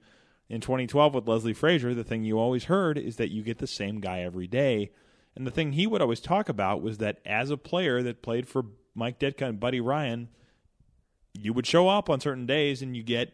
in 0.50 0.62
2012 0.62 1.14
with 1.14 1.28
Leslie 1.28 1.54
Frazier, 1.54 1.94
the 1.94 2.04
thing 2.04 2.24
you 2.24 2.40
always 2.40 2.66
heard 2.66 2.98
is 2.98 3.18
that 3.18 3.32
you 3.32 3.44
get 3.44 3.58
the 3.58 3.68
same 3.68 4.00
guy 4.00 4.22
every 4.22 4.48
day. 4.48 4.92
And 5.36 5.46
the 5.46 5.52
thing 5.52 5.74
he 5.74 5.86
would 5.86 6.02
always 6.02 6.20
talk 6.20 6.50
about 6.50 6.82
was 6.82 7.00
that 7.00 7.20
as 7.26 7.52
a 7.52 7.58
player 7.58 8.02
that 8.04 8.22
played 8.22 8.48
for 8.48 8.66
Mike 8.96 9.20
Ditka 9.20 9.48
and 9.48 9.60
Buddy 9.60 9.82
Ryan, 9.82 10.30
you 11.34 11.54
would 11.54 11.68
show 11.68 11.90
up 11.90 12.10
on 12.10 12.20
certain 12.20 12.46
days 12.46 12.82
and 12.82 12.96
you 12.96 13.04
get, 13.04 13.34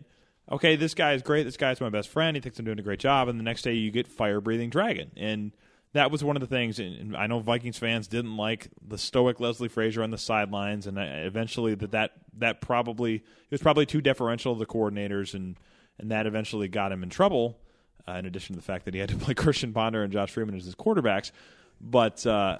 okay, 0.51 0.75
this 0.75 0.93
guy 0.93 1.13
is 1.13 1.21
great. 1.21 1.43
This 1.43 1.55
guy's 1.55 1.79
my 1.79 1.89
best 1.89 2.09
friend. 2.09 2.35
He 2.35 2.41
thinks 2.41 2.57
I'm 2.59 2.65
doing 2.65 2.79
a 2.79 2.83
great 2.83 2.99
job. 2.99 3.29
And 3.29 3.39
the 3.39 3.43
next 3.43 3.61
day 3.61 3.73
you 3.73 3.91
get 3.91 4.07
fire 4.07 4.41
breathing 4.41 4.69
dragon. 4.69 5.11
And 5.15 5.51
that 5.93 6.09
was 6.09 6.23
one 6.23 6.35
of 6.35 6.41
the 6.41 6.47
things. 6.47 6.79
And 6.79 7.15
I 7.15 7.27
know 7.27 7.39
Vikings 7.39 7.77
fans 7.77 8.07
didn't 8.07 8.35
like 8.35 8.69
the 8.85 8.97
stoic 8.97 9.39
Leslie 9.39 9.69
Frazier 9.69 10.01
on 10.01 10.09
the 10.09 10.17
sidelines. 10.17 10.87
And 10.87 10.97
uh, 10.97 11.03
eventually 11.03 11.75
that, 11.75 11.91
that, 11.91 12.11
that 12.39 12.59
probably, 12.59 13.17
it 13.17 13.51
was 13.51 13.61
probably 13.61 13.85
too 13.85 14.01
deferential 14.01 14.55
to 14.55 14.59
the 14.59 14.65
coordinators. 14.65 15.35
And, 15.35 15.57
and 15.99 16.11
that 16.11 16.27
eventually 16.27 16.67
got 16.67 16.91
him 16.91 17.03
in 17.03 17.09
trouble. 17.09 17.57
Uh, 18.05 18.13
in 18.13 18.25
addition 18.25 18.53
to 18.53 18.59
the 18.59 18.65
fact 18.65 18.83
that 18.83 18.93
he 18.93 18.99
had 18.99 19.09
to 19.09 19.15
play 19.15 19.33
Christian 19.35 19.71
Ponder 19.71 20.03
and 20.03 20.11
Josh 20.11 20.31
Freeman 20.31 20.55
as 20.55 20.65
his 20.65 20.75
quarterbacks. 20.75 21.31
But, 21.79 22.25
uh, 22.27 22.57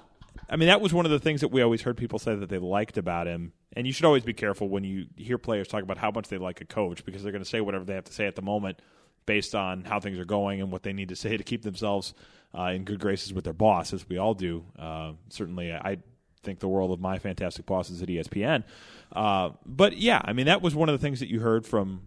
I 0.48 0.56
mean, 0.56 0.68
that 0.68 0.80
was 0.80 0.94
one 0.94 1.04
of 1.04 1.10
the 1.10 1.18
things 1.18 1.42
that 1.42 1.48
we 1.48 1.60
always 1.60 1.82
heard 1.82 1.98
people 1.98 2.18
say 2.18 2.34
that 2.34 2.48
they 2.48 2.58
liked 2.58 2.96
about 2.96 3.26
him. 3.26 3.52
And 3.76 3.86
you 3.86 3.92
should 3.92 4.06
always 4.06 4.22
be 4.22 4.32
careful 4.32 4.68
when 4.68 4.84
you 4.84 5.06
hear 5.16 5.36
players 5.36 5.68
talk 5.68 5.82
about 5.82 5.98
how 5.98 6.10
much 6.10 6.28
they 6.28 6.38
like 6.38 6.60
a 6.62 6.64
coach 6.64 7.04
because 7.04 7.22
they're 7.22 7.32
going 7.32 7.44
to 7.44 7.48
say 7.48 7.60
whatever 7.60 7.84
they 7.84 7.94
have 7.94 8.04
to 8.04 8.12
say 8.12 8.26
at 8.26 8.36
the 8.36 8.42
moment 8.42 8.80
based 9.26 9.54
on 9.54 9.84
how 9.84 10.00
things 10.00 10.18
are 10.18 10.24
going 10.24 10.60
and 10.60 10.70
what 10.70 10.82
they 10.82 10.92
need 10.92 11.08
to 11.10 11.16
say 11.16 11.36
to 11.36 11.44
keep 11.44 11.62
themselves 11.62 12.14
uh, 12.56 12.70
in 12.74 12.84
good 12.84 13.00
graces 13.00 13.34
with 13.34 13.44
their 13.44 13.52
boss, 13.52 13.92
as 13.92 14.08
we 14.08 14.16
all 14.16 14.34
do. 14.34 14.64
Uh, 14.78 15.12
certainly, 15.28 15.72
I 15.72 15.98
think 16.42 16.60
the 16.60 16.68
world 16.68 16.90
of 16.90 17.00
my 17.00 17.18
fantastic 17.18 17.66
bosses 17.66 18.02
at 18.02 18.08
ESPN. 18.08 18.64
Uh, 19.12 19.50
but 19.66 19.96
yeah, 19.96 20.20
I 20.24 20.32
mean, 20.32 20.46
that 20.46 20.62
was 20.62 20.74
one 20.74 20.88
of 20.88 20.98
the 20.98 21.04
things 21.04 21.20
that 21.20 21.28
you 21.28 21.40
heard 21.40 21.66
from 21.66 22.02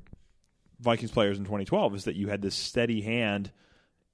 Vikings 0.80 1.12
players 1.12 1.38
in 1.38 1.44
2012 1.44 1.96
is 1.96 2.04
that 2.06 2.16
you 2.16 2.28
had 2.28 2.42
this 2.42 2.56
steady 2.56 3.02
hand, 3.02 3.52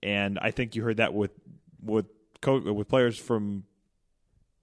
and 0.01 0.39
I 0.39 0.51
think 0.51 0.75
you 0.75 0.83
heard 0.83 0.97
that 0.97 1.13
with 1.13 1.31
with 1.81 2.05
co- 2.41 2.73
with 2.73 2.87
players 2.87 3.17
from 3.17 3.65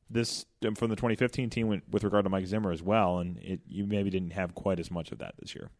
this 0.09 0.45
um, 0.67 0.75
from 0.75 0.91
the 0.91 0.97
2015 0.97 1.51
team 1.51 1.69
with, 1.69 1.83
with 1.91 2.05
regard 2.05 2.25
to 2.25 2.31
Mike 2.31 2.47
Zimmer 2.47 2.73
as 2.73 2.83
well, 2.83 3.19
and 3.19 3.39
it, 3.39 3.61
you 3.69 3.87
maybe 3.87 4.11
didn't 4.11 4.33
have 4.33 4.55
quite 4.55 4.81
as 4.81 4.91
much 4.91 5.13
of 5.13 5.19
that 5.19 5.35
this 5.39 5.55
year. 5.55 5.71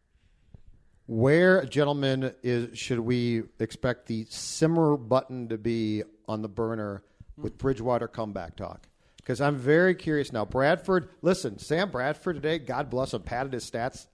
Where, 1.07 1.65
gentlemen, 1.65 2.33
is 2.43 2.77
should 2.77 2.99
we 2.99 3.43
expect 3.59 4.05
the 4.05 4.25
simmer 4.29 4.95
button 4.97 5.49
to 5.49 5.57
be 5.57 6.03
on 6.27 6.41
the 6.41 6.47
burner 6.47 7.03
with 7.35 7.57
Bridgewater 7.57 8.07
comeback 8.07 8.55
talk? 8.55 8.87
Because 9.17 9.41
I'm 9.41 9.57
very 9.57 9.93
curious 9.93 10.31
now. 10.31 10.45
Bradford, 10.45 11.09
listen, 11.21 11.59
Sam 11.59 11.91
Bradford 11.91 12.37
today, 12.37 12.59
God 12.59 12.89
bless 12.89 13.13
him, 13.13 13.23
padded 13.23 13.53
his 13.53 13.69
stats 13.69 14.07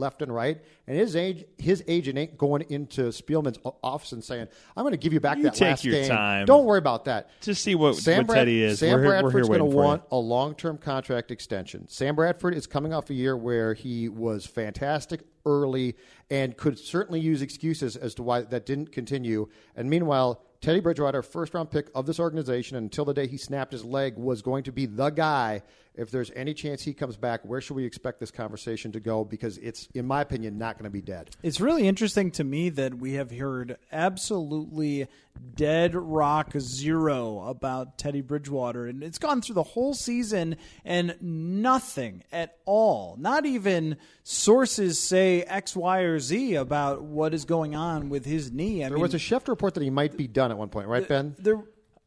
left 0.00 0.22
and 0.22 0.34
right, 0.34 0.60
and 0.88 0.96
his 0.96 1.14
age, 1.14 1.44
his 1.58 1.84
agent 1.86 2.18
ain't 2.18 2.36
going 2.36 2.64
into 2.70 3.02
Spielman's 3.12 3.58
office 3.84 4.10
and 4.10 4.24
saying, 4.24 4.48
"I'm 4.76 4.82
going 4.82 4.92
to 4.92 4.98
give 4.98 5.12
you 5.12 5.20
back 5.20 5.36
You 5.36 5.44
that 5.44 5.54
take 5.54 5.68
last 5.68 5.84
your 5.84 5.94
game." 5.94 6.08
time. 6.08 6.46
Don't 6.46 6.64
worry 6.64 6.78
about 6.78 7.04
that. 7.04 7.30
Just 7.40 7.62
see 7.62 7.74
what, 7.76 7.94
Sam 7.94 8.18
what 8.18 8.28
Brad- 8.28 8.38
Teddy 8.40 8.62
is. 8.64 8.80
Sam 8.80 9.00
we're, 9.00 9.06
Bradford's 9.06 9.46
going 9.48 9.60
to 9.60 9.64
want 9.64 10.02
a 10.10 10.16
long-term 10.16 10.78
contract 10.78 11.30
extension. 11.30 11.86
Sam 11.86 12.16
Bradford 12.16 12.54
is 12.54 12.66
coming 12.66 12.92
off 12.92 13.10
a 13.10 13.14
year 13.14 13.36
where 13.36 13.74
he 13.74 14.08
was 14.08 14.46
fantastic 14.46 15.20
early 15.46 15.96
and 16.30 16.56
could 16.56 16.78
certainly 16.78 17.20
use 17.20 17.42
excuses 17.42 17.96
as 17.96 18.14
to 18.14 18.22
why 18.22 18.42
that 18.42 18.66
didn't 18.66 18.92
continue. 18.92 19.48
And 19.76 19.88
meanwhile, 19.88 20.42
Teddy 20.60 20.80
Bridgewater, 20.80 21.22
first-round 21.22 21.70
pick 21.70 21.88
of 21.94 22.04
this 22.04 22.20
organization, 22.20 22.76
until 22.76 23.06
the 23.06 23.14
day 23.14 23.26
he 23.26 23.38
snapped 23.38 23.72
his 23.72 23.82
leg, 23.84 24.16
was 24.16 24.42
going 24.42 24.62
to 24.64 24.72
be 24.72 24.84
the 24.84 25.08
guy. 25.08 25.62
If 25.94 26.10
there's 26.10 26.30
any 26.36 26.54
chance 26.54 26.82
he 26.82 26.94
comes 26.94 27.16
back, 27.16 27.44
where 27.44 27.60
should 27.60 27.74
we 27.74 27.84
expect 27.84 28.20
this 28.20 28.30
conversation 28.30 28.92
to 28.92 29.00
go? 29.00 29.24
Because 29.24 29.58
it's, 29.58 29.88
in 29.92 30.06
my 30.06 30.20
opinion, 30.22 30.56
not 30.56 30.76
going 30.76 30.84
to 30.84 30.90
be 30.90 31.02
dead. 31.02 31.30
It's 31.42 31.60
really 31.60 31.86
interesting 31.88 32.30
to 32.32 32.44
me 32.44 32.68
that 32.70 32.94
we 32.94 33.14
have 33.14 33.30
heard 33.32 33.76
absolutely 33.90 35.08
dead 35.56 35.94
rock 35.94 36.52
zero 36.58 37.40
about 37.40 37.98
Teddy 37.98 38.20
Bridgewater. 38.20 38.86
And 38.86 39.02
it's 39.02 39.18
gone 39.18 39.42
through 39.42 39.56
the 39.56 39.62
whole 39.62 39.94
season 39.94 40.56
and 40.84 41.16
nothing 41.20 42.22
at 42.32 42.56
all. 42.64 43.16
Not 43.18 43.44
even 43.44 43.96
sources 44.22 44.98
say 44.98 45.42
X, 45.42 45.74
Y, 45.74 46.00
or 46.00 46.18
Z 46.20 46.54
about 46.54 47.02
what 47.02 47.34
is 47.34 47.44
going 47.44 47.74
on 47.74 48.08
with 48.10 48.24
his 48.24 48.52
knee. 48.52 48.84
I 48.84 48.88
There 48.88 48.96
mean, 48.96 49.02
was 49.02 49.14
a 49.14 49.18
Schefter 49.18 49.48
report 49.48 49.74
that 49.74 49.82
he 49.82 49.90
might 49.90 50.16
be 50.16 50.28
done 50.28 50.50
at 50.50 50.56
one 50.58 50.68
point, 50.68 50.88
right, 50.88 51.06
Ben? 51.06 51.34
there, 51.38 51.60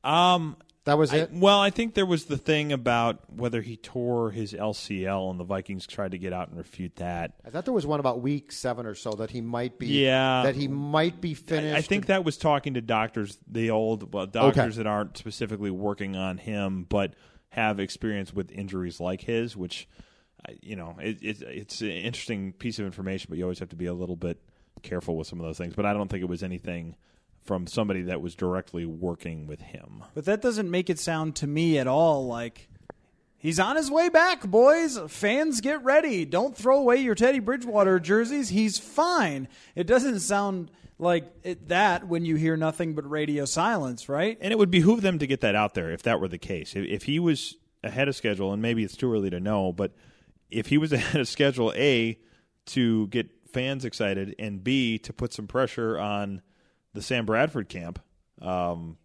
Um, 0.04 0.58
That 0.86 0.98
was 0.98 1.14
I- 1.14 1.18
it. 1.18 1.32
well, 1.32 1.60
I 1.60 1.70
think 1.70 1.94
there 1.94 2.06
was 2.06 2.26
the 2.26 2.38
thing 2.38 2.74
about 2.74 3.32
whether 3.34 3.62
he 3.62 3.78
tore 3.78 4.32
his 4.32 4.54
LCL, 4.54 5.32
and 5.32 5.40
the 5.40 5.46
Vikings 5.46 5.88
tried 5.88 6.12
to 6.12 6.18
get 6.18 6.34
out 6.34 6.50
and 6.50 6.58
refute 6.58 6.98
that. 6.98 7.36
I 7.46 7.50
thought 7.50 7.64
there 7.66 7.74
was 7.74 7.88
one 7.88 8.00
about 8.02 8.22
week 8.22 8.52
seven 8.52 8.86
or 8.86 8.94
so 8.94 9.12
that 9.12 9.32
he 9.32 9.40
might 9.40 9.80
be. 9.80 9.88
Yeah. 9.88 10.44
that 10.44 10.56
he 10.56 10.68
might 10.68 11.22
be 11.22 11.34
finished. 11.34 11.76
I, 11.76 11.80
I 11.80 11.82
think 11.82 12.08
that 12.08 12.26
was 12.26 12.38
talking 12.38 12.74
to 12.74 12.82
doctors, 12.82 13.38
the 13.48 13.70
old 13.70 14.14
well, 14.14 14.28
doctors 14.28 14.76
that 14.76 14.88
aren't 14.88 15.18
specifically 15.18 15.72
working 15.72 16.16
on 16.16 16.38
him, 16.38 16.86
but 16.90 17.14
have 17.50 17.80
experience 17.80 18.34
with 18.34 18.52
injuries 18.52 19.00
like 19.00 19.22
his, 19.22 19.56
which 19.56 19.88
you 20.62 20.76
know, 20.76 20.96
it, 21.00 21.22
it, 21.22 21.42
it's 21.42 21.82
an 21.82 21.90
interesting 21.90 22.54
piece 22.54 22.80
of 22.80 22.86
information, 22.86 23.28
but 23.30 23.38
you 23.38 23.46
always 23.46 23.60
have 23.60 23.70
to 23.70 23.76
be 23.76 23.86
a 23.86 23.94
little 23.94 24.16
bit 24.16 24.42
careful 24.82 25.16
with 25.16 25.28
some 25.28 25.40
of 25.40 25.46
those 25.46 25.58
things. 25.58 25.74
But 25.76 25.86
I 25.86 25.94
don't 25.94 26.10
think 26.10 26.22
it 26.22 26.30
was 26.30 26.44
anything 26.44 26.96
from 27.44 27.68
somebody 27.68 28.04
that 28.04 28.22
was 28.22 28.36
directly 28.36 28.86
working 28.86 29.48
with 29.48 29.62
him. 29.62 30.04
But 30.14 30.26
that 30.26 30.42
doesn't 30.42 30.70
make 30.70 30.90
it 30.90 31.00
sound 31.00 31.36
to 31.38 31.48
me 31.48 31.78
at 31.78 31.88
all 31.88 32.26
like 32.26 32.70
He's 33.44 33.60
on 33.60 33.76
his 33.76 33.92
way 33.92 34.08
back, 34.08 34.48
boys. 34.48 34.98
Fans, 35.10 35.60
get 35.60 35.84
ready. 35.84 36.24
Don't 36.24 36.56
throw 36.56 36.78
away 36.80 36.96
your 37.02 37.14
Teddy 37.14 37.40
Bridgewater 37.40 38.00
jerseys. 38.00 38.48
He's 38.48 38.78
fine. 38.78 39.50
It 39.76 39.86
doesn't 39.86 40.22
sound 40.22 40.72
like 40.98 41.30
it, 41.44 41.68
that 41.68 42.08
when 42.08 42.24
you 42.24 42.38
hear 42.38 42.56
nothing 42.56 42.96
but 42.96 43.10
radio 43.10 43.44
silence, 43.44 44.08
right? 44.08 44.38
And 44.40 44.54
it 44.54 44.58
would 44.58 44.72
behoove 44.72 45.02
them 45.02 45.20
to 45.20 45.28
get 45.28 45.42
that 45.42 45.56
out 45.56 45.74
there 45.74 45.92
if 45.92 46.04
that 46.04 46.22
were 46.22 46.30
the 46.30 46.38
case. 46.38 46.74
If, 46.74 46.86
if 46.86 47.04
he 47.04 47.20
was 47.20 47.58
ahead 47.84 48.08
of 48.08 48.16
schedule, 48.16 48.54
and 48.54 48.62
maybe 48.62 48.82
it's 48.82 48.96
too 48.96 49.12
early 49.12 49.30
to 49.32 49.42
know, 49.42 49.74
but 49.74 49.92
if 50.50 50.68
he 50.68 50.78
was 50.78 50.94
ahead 50.94 51.20
of 51.20 51.28
schedule, 51.28 51.74
A, 51.76 52.18
to 52.68 53.08
get 53.08 53.30
fans 53.52 53.84
excited, 53.84 54.36
and 54.40 54.64
B, 54.64 54.98
to 55.00 55.12
put 55.12 55.34
some 55.34 55.48
pressure 55.48 56.00
on 56.00 56.42
the 56.94 57.02
Sam 57.02 57.26
Bradford 57.26 57.70
camp, 57.70 58.00
um, 58.42 58.98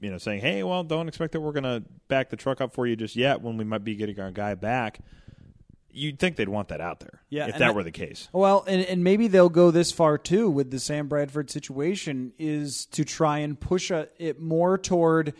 you 0.00 0.10
know, 0.10 0.18
saying, 0.18 0.40
hey, 0.40 0.62
well, 0.62 0.84
don't 0.84 1.08
expect 1.08 1.32
that 1.32 1.40
we're 1.40 1.52
going 1.52 1.64
to 1.64 1.82
back 2.08 2.30
the 2.30 2.36
truck 2.36 2.60
up 2.60 2.72
for 2.72 2.86
you 2.86 2.96
just 2.96 3.16
yet 3.16 3.42
when 3.42 3.56
we 3.56 3.64
might 3.64 3.84
be 3.84 3.94
getting 3.96 4.18
our 4.20 4.30
guy 4.30 4.54
back. 4.54 5.00
You'd 5.90 6.18
think 6.18 6.36
they'd 6.36 6.48
want 6.48 6.68
that 6.68 6.80
out 6.80 7.00
there 7.00 7.22
Yeah, 7.30 7.48
if 7.48 7.58
that 7.58 7.70
I- 7.70 7.72
were 7.72 7.82
the 7.82 7.90
case. 7.90 8.28
Well, 8.32 8.62
and, 8.68 8.82
and 8.82 9.02
maybe 9.02 9.26
they'll 9.26 9.48
go 9.48 9.70
this 9.70 9.90
far 9.90 10.16
too 10.18 10.48
with 10.48 10.70
the 10.70 10.78
Sam 10.78 11.08
Bradford 11.08 11.50
situation 11.50 12.32
is 12.38 12.86
to 12.92 13.04
try 13.04 13.38
and 13.38 13.58
push 13.58 13.90
a, 13.90 14.08
it 14.18 14.38
more 14.40 14.78
toward 14.78 15.34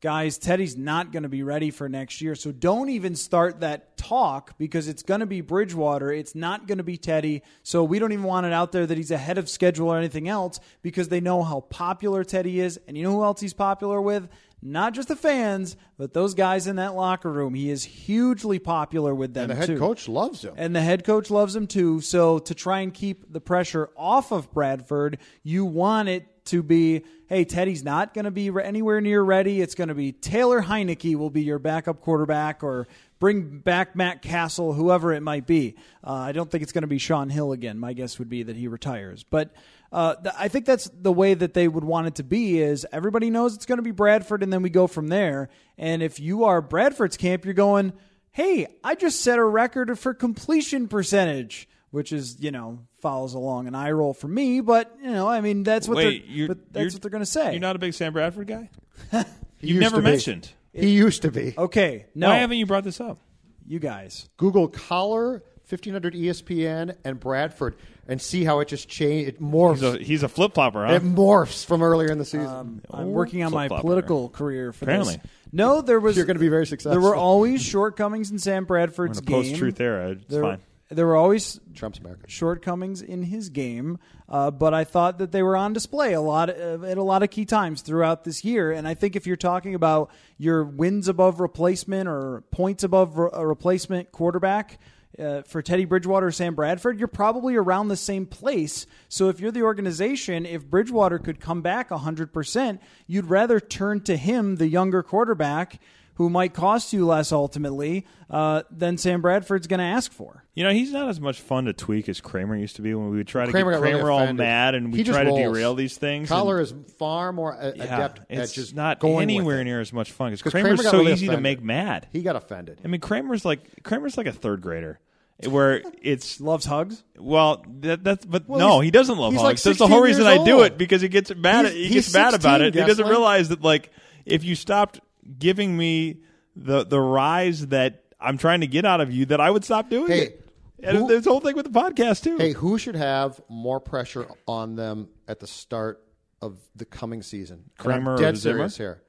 guys. 0.00 0.38
Teddy's 0.38 0.76
not 0.76 1.12
going 1.12 1.22
to 1.24 1.28
be 1.28 1.42
ready 1.42 1.70
for 1.70 1.88
next 1.88 2.20
year, 2.20 2.34
so 2.34 2.52
don't 2.52 2.88
even 2.88 3.14
start 3.14 3.60
that 3.60 3.96
talk 3.96 4.56
because 4.58 4.88
it's 4.88 5.02
going 5.02 5.20
to 5.20 5.26
be 5.26 5.40
Bridgewater. 5.40 6.10
It's 6.12 6.34
not 6.34 6.66
going 6.66 6.78
to 6.78 6.84
be 6.84 6.96
Teddy, 6.96 7.42
so 7.62 7.84
we 7.84 7.98
don't 7.98 8.12
even 8.12 8.24
want 8.24 8.46
it 8.46 8.52
out 8.52 8.72
there 8.72 8.86
that 8.86 8.96
he's 8.96 9.10
ahead 9.10 9.38
of 9.38 9.48
schedule 9.48 9.88
or 9.88 9.98
anything 9.98 10.28
else 10.28 10.60
because 10.82 11.08
they 11.08 11.20
know 11.20 11.42
how 11.42 11.60
popular 11.60 12.24
Teddy 12.24 12.60
is, 12.60 12.80
and 12.88 12.96
you 12.96 13.04
know 13.04 13.12
who 13.12 13.24
else 13.24 13.40
he's 13.40 13.54
popular 13.54 14.00
with. 14.00 14.28
Not 14.62 14.92
just 14.92 15.08
the 15.08 15.16
fans, 15.16 15.74
but 15.96 16.12
those 16.12 16.34
guys 16.34 16.66
in 16.66 16.76
that 16.76 16.94
locker 16.94 17.32
room. 17.32 17.54
He 17.54 17.70
is 17.70 17.82
hugely 17.82 18.58
popular 18.58 19.14
with 19.14 19.32
them 19.32 19.44
And 19.44 19.52
the 19.52 19.54
head 19.54 19.66
too. 19.68 19.78
coach 19.78 20.06
loves 20.06 20.44
him. 20.44 20.52
And 20.54 20.76
the 20.76 20.82
head 20.82 21.02
coach 21.02 21.30
loves 21.30 21.56
him 21.56 21.66
too. 21.66 22.02
So 22.02 22.40
to 22.40 22.54
try 22.54 22.80
and 22.80 22.92
keep 22.92 23.32
the 23.32 23.40
pressure 23.40 23.88
off 23.96 24.32
of 24.32 24.52
Bradford, 24.52 25.16
you 25.42 25.64
want 25.64 26.10
it 26.10 26.44
to 26.46 26.62
be, 26.62 27.04
hey, 27.30 27.46
Teddy's 27.46 27.82
not 27.82 28.12
going 28.12 28.26
to 28.26 28.30
be 28.30 28.50
re- 28.50 28.62
anywhere 28.62 29.00
near 29.00 29.22
ready. 29.22 29.62
It's 29.62 29.74
going 29.74 29.88
to 29.88 29.94
be 29.94 30.12
Taylor 30.12 30.60
Heinicke 30.60 31.16
will 31.16 31.30
be 31.30 31.42
your 31.42 31.58
backup 31.58 32.02
quarterback, 32.02 32.62
or 32.62 32.86
bring 33.18 33.60
back 33.60 33.96
Matt 33.96 34.20
Cassel, 34.20 34.74
whoever 34.74 35.14
it 35.14 35.22
might 35.22 35.46
be. 35.46 35.76
Uh, 36.04 36.12
I 36.12 36.32
don't 36.32 36.50
think 36.50 36.62
it's 36.62 36.72
going 36.72 36.82
to 36.82 36.88
be 36.88 36.98
Shaun 36.98 37.30
Hill 37.30 37.52
again. 37.52 37.78
My 37.78 37.94
guess 37.94 38.18
would 38.18 38.28
be 38.28 38.42
that 38.42 38.56
he 38.56 38.68
retires, 38.68 39.24
but. 39.24 39.54
Uh, 39.92 40.14
th- 40.14 40.34
I 40.38 40.46
think 40.46 40.66
that's 40.66 40.88
the 40.94 41.10
way 41.10 41.34
that 41.34 41.52
they 41.52 41.66
would 41.66 41.82
want 41.82 42.06
it 42.06 42.14
to 42.14 42.22
be. 42.22 42.60
Is 42.60 42.86
everybody 42.92 43.28
knows 43.28 43.56
it's 43.56 43.66
going 43.66 43.78
to 43.78 43.82
be 43.82 43.90
Bradford, 43.90 44.44
and 44.44 44.52
then 44.52 44.62
we 44.62 44.70
go 44.70 44.86
from 44.86 45.08
there. 45.08 45.48
And 45.76 46.00
if 46.00 46.20
you 46.20 46.44
are 46.44 46.62
Bradford's 46.62 47.16
camp, 47.16 47.44
you're 47.44 47.54
going, 47.54 47.92
hey, 48.30 48.68
I 48.84 48.94
just 48.94 49.20
set 49.20 49.40
a 49.40 49.44
record 49.44 49.98
for 49.98 50.14
completion 50.14 50.86
percentage, 50.86 51.68
which 51.90 52.12
is, 52.12 52.40
you 52.40 52.52
know, 52.52 52.86
follows 53.00 53.34
along 53.34 53.66
an 53.68 53.74
eye 53.74 53.90
roll 53.90 54.14
for 54.14 54.28
me. 54.28 54.60
But, 54.60 54.94
you 55.02 55.10
know, 55.10 55.28
I 55.28 55.40
mean, 55.40 55.62
that's 55.62 55.88
what 55.88 55.96
Wait, 55.98 56.24
they're, 56.26 56.34
you're, 56.36 56.48
but 56.48 56.72
that's 56.72 56.94
what 56.94 57.02
they're 57.02 57.10
going 57.10 57.22
to 57.22 57.26
say. 57.30 57.52
You're 57.52 57.60
not 57.60 57.76
a 57.76 57.78
big 57.78 57.94
Sam 57.94 58.12
Bradford 58.12 58.46
guy? 58.48 58.70
He 59.58 59.66
You've 59.68 59.76
used 59.76 59.80
never 59.92 59.96
to 59.96 60.02
be. 60.02 60.10
mentioned. 60.10 60.50
He 60.72 60.88
used 60.90 61.20
to 61.22 61.30
be. 61.30 61.52
okay. 61.58 62.06
No. 62.14 62.28
Why 62.28 62.36
haven't 62.36 62.56
you 62.56 62.64
brought 62.64 62.84
this 62.84 62.98
up? 63.00 63.18
you 63.66 63.78
guys? 63.78 64.26
Google 64.38 64.68
Coller, 64.68 65.42
1500 65.68 66.14
ESPN, 66.14 66.96
and 67.04 67.20
Bradford, 67.20 67.76
and 68.08 68.22
see 68.22 68.42
how 68.42 68.60
it 68.60 68.68
just 68.68 68.88
changed. 68.88 69.28
It 69.28 69.40
morphs. 69.42 69.74
He's 69.74 69.82
a, 69.82 69.98
he's 69.98 70.22
a 70.22 70.28
flip 70.30 70.54
flopper, 70.54 70.86
huh? 70.86 70.94
It 70.94 71.02
morphs 71.02 71.64
from 71.66 71.82
earlier 71.82 72.10
in 72.10 72.16
the 72.16 72.24
season. 72.24 72.46
Um, 72.46 72.80
I'm 72.90 73.04
Oh, 73.04 73.08
working 73.10 73.42
on 73.44 73.52
my 73.52 73.68
flip-flopper. 73.68 73.82
political 73.82 74.28
career 74.30 74.72
for 74.72 74.86
Apparently. 74.86 75.16
this. 75.16 75.26
No, 75.52 75.82
there 75.82 76.00
was. 76.00 76.16
You're 76.16 76.24
going 76.26 76.36
to 76.38 76.40
be 76.40 76.48
very 76.48 76.66
successful. 76.66 76.92
There 76.98 77.06
were 77.10 77.14
always 77.16 77.62
shortcomings 77.62 78.30
in 78.30 78.38
Sam 78.38 78.64
We're 78.66 78.78
in 78.78 78.86
Bradford's 78.86 79.18
a 79.18 79.22
game. 79.22 79.42
post 79.42 79.56
truth 79.56 79.78
era. 79.78 80.12
It's 80.12 80.24
There, 80.26 80.42
fine. 80.42 80.60
There 80.90 81.06
were 81.06 81.16
always 81.16 81.60
Trump's 81.74 82.00
America. 82.00 82.24
shortcomings 82.28 83.00
in 83.00 83.22
his 83.22 83.48
game, 83.48 83.98
uh, 84.28 84.50
but 84.50 84.74
I 84.74 84.84
thought 84.84 85.18
that 85.18 85.30
they 85.30 85.42
were 85.42 85.56
on 85.56 85.72
display 85.72 86.14
a 86.14 86.20
lot 86.20 86.50
uh, 86.50 86.84
at 86.84 86.98
a 86.98 87.02
lot 87.02 87.22
of 87.22 87.30
key 87.30 87.44
times 87.44 87.82
throughout 87.82 88.24
this 88.24 88.44
year. 88.44 88.72
And 88.72 88.88
I 88.88 88.94
think 88.94 89.14
if 89.14 89.26
you're 89.26 89.36
talking 89.36 89.74
about 89.74 90.10
your 90.36 90.64
wins 90.64 91.06
above 91.06 91.40
replacement 91.40 92.08
or 92.08 92.42
points 92.50 92.82
above 92.82 93.16
re- 93.18 93.30
a 93.32 93.46
replacement 93.46 94.12
quarterback. 94.12 94.78
Uh, 95.18 95.42
for 95.42 95.60
Teddy 95.60 95.84
Bridgewater 95.84 96.28
or 96.28 96.32
Sam 96.32 96.54
Bradford, 96.54 96.98
you're 96.98 97.08
probably 97.08 97.56
around 97.56 97.88
the 97.88 97.96
same 97.96 98.26
place. 98.26 98.86
So 99.08 99.28
if 99.28 99.40
you're 99.40 99.50
the 99.50 99.62
organization, 99.62 100.46
if 100.46 100.64
Bridgewater 100.64 101.18
could 101.18 101.40
come 101.40 101.62
back 101.62 101.90
100%, 101.90 102.78
you'd 103.08 103.26
rather 103.26 103.58
turn 103.58 104.00
to 104.02 104.16
him, 104.16 104.56
the 104.56 104.68
younger 104.68 105.02
quarterback, 105.02 105.80
who 106.20 106.28
might 106.28 106.52
cost 106.52 106.92
you 106.92 107.06
less 107.06 107.32
ultimately 107.32 108.04
uh, 108.28 108.62
than 108.70 108.98
Sam 108.98 109.22
Bradford's 109.22 109.66
going 109.66 109.78
to 109.78 109.86
ask 109.86 110.12
for. 110.12 110.44
You 110.52 110.64
know, 110.64 110.70
he's 110.70 110.92
not 110.92 111.08
as 111.08 111.18
much 111.18 111.40
fun 111.40 111.64
to 111.64 111.72
tweak 111.72 112.10
as 112.10 112.20
Kramer 112.20 112.54
used 112.56 112.76
to 112.76 112.82
be 112.82 112.92
when 112.92 113.08
we 113.08 113.16
would 113.16 113.26
try 113.26 113.46
to 113.46 113.50
Kramer 113.50 113.70
get 113.70 113.76
got 113.78 113.82
really 113.84 113.94
Kramer 113.94 114.10
all 114.10 114.32
mad 114.34 114.74
and 114.74 114.92
we 114.92 114.98
He 114.98 115.04
just 115.04 115.16
try 115.16 115.24
to 115.24 115.30
rolls. 115.30 115.40
derail 115.40 115.74
these 115.74 115.96
things. 115.96 116.28
Coller 116.28 116.60
is 116.60 116.74
far 116.98 117.32
more 117.32 117.56
a- 117.58 117.74
yeah, 117.74 117.84
adept 117.84 118.20
it's 118.28 118.50
at 118.50 118.54
just 118.54 118.74
not 118.74 119.00
going 119.00 119.22
anywhere 119.22 119.64
near 119.64 119.80
as 119.80 119.94
much 119.94 120.12
fun 120.12 120.28
because 120.28 120.42
'Cause 120.42 120.52
Kramer's 120.52 120.80
Kramer 120.82 120.90
so 120.90 120.98
really 120.98 121.12
easy 121.14 121.28
to 121.28 121.40
make 121.40 121.62
mad. 121.62 122.06
He 122.12 122.20
got 122.20 122.36
offended. 122.36 122.82
I 122.84 122.88
mean, 122.88 123.00
Kramer's 123.00 123.46
like 123.46 123.82
Kramer's 123.82 124.18
like 124.18 124.26
a 124.26 124.32
third 124.32 124.60
grader, 124.60 125.00
where 125.48 125.80
it's 126.02 126.38
Loves 126.42 126.66
hugs. 126.66 127.02
well 127.18 127.64
that 127.80 128.04
that's 128.04 128.26
but 128.26 128.46
Well, 128.46 128.58
no, 128.58 128.80
he 128.80 128.90
doesn't 128.90 129.16
love 129.16 129.32
hugs. 129.32 129.42
like 129.42 129.58
That's 129.62 129.78
the 129.78 129.86
whole 129.88 130.04
16 130.04 130.24
reason 130.26 130.26
I 130.26 130.44
do 130.44 130.60
it 130.64 130.76
because 130.76 131.00
he 131.00 131.08
gets 131.08 131.34
mad. 131.34 131.64
He's- 131.64 131.74
he 131.76 131.84
he's 131.84 131.94
gets 131.94 132.12
mad 132.12 132.34
about 132.34 132.60
16, 132.60 132.66
it. 132.66 132.74
He 132.74 132.80
doesn't 132.82 133.06
Gessler. 133.06 133.08
realize 133.08 133.48
that 133.48 133.62
like 133.62 133.90
if 134.26 134.44
you 134.44 134.54
stopped 134.54 135.00
giving 135.38 135.76
me 135.76 136.20
the 136.56 136.84
the 136.84 137.00
rise 137.00 137.68
that 137.68 138.04
I'm 138.20 138.38
trying 138.38 138.60
to 138.60 138.66
get 138.66 138.84
out 138.84 139.00
of 139.00 139.12
you, 139.12 139.26
that 139.26 139.40
I 139.40 139.50
would 139.50 139.64
stop 139.64 139.88
doing 139.90 140.10
Hey, 140.12 140.22
it. 140.22 140.46
And 140.82 140.98
who- 140.98 141.08
this 141.08 141.24
whole 141.26 141.40
thing 141.40 141.56
with 141.56 141.70
the 141.70 141.78
podcast 141.78 142.22
too. 142.22 142.36
Hey, 142.38 142.52
who 142.52 142.78
should 142.78 142.96
have 142.96 143.40
more 143.48 143.80
pressure 143.80 144.26
on 144.46 144.76
them 144.76 145.08
at 145.28 145.40
the 145.40 145.46
start 145.46 146.02
of 146.42 146.58
the 146.74 146.84
coming 146.84 147.22
season? 147.22 147.70
Kramer 147.78 148.16
dead 148.16 148.36
Zimmer? 148.36 148.56
serious 148.58 148.76
here. 148.76 149.02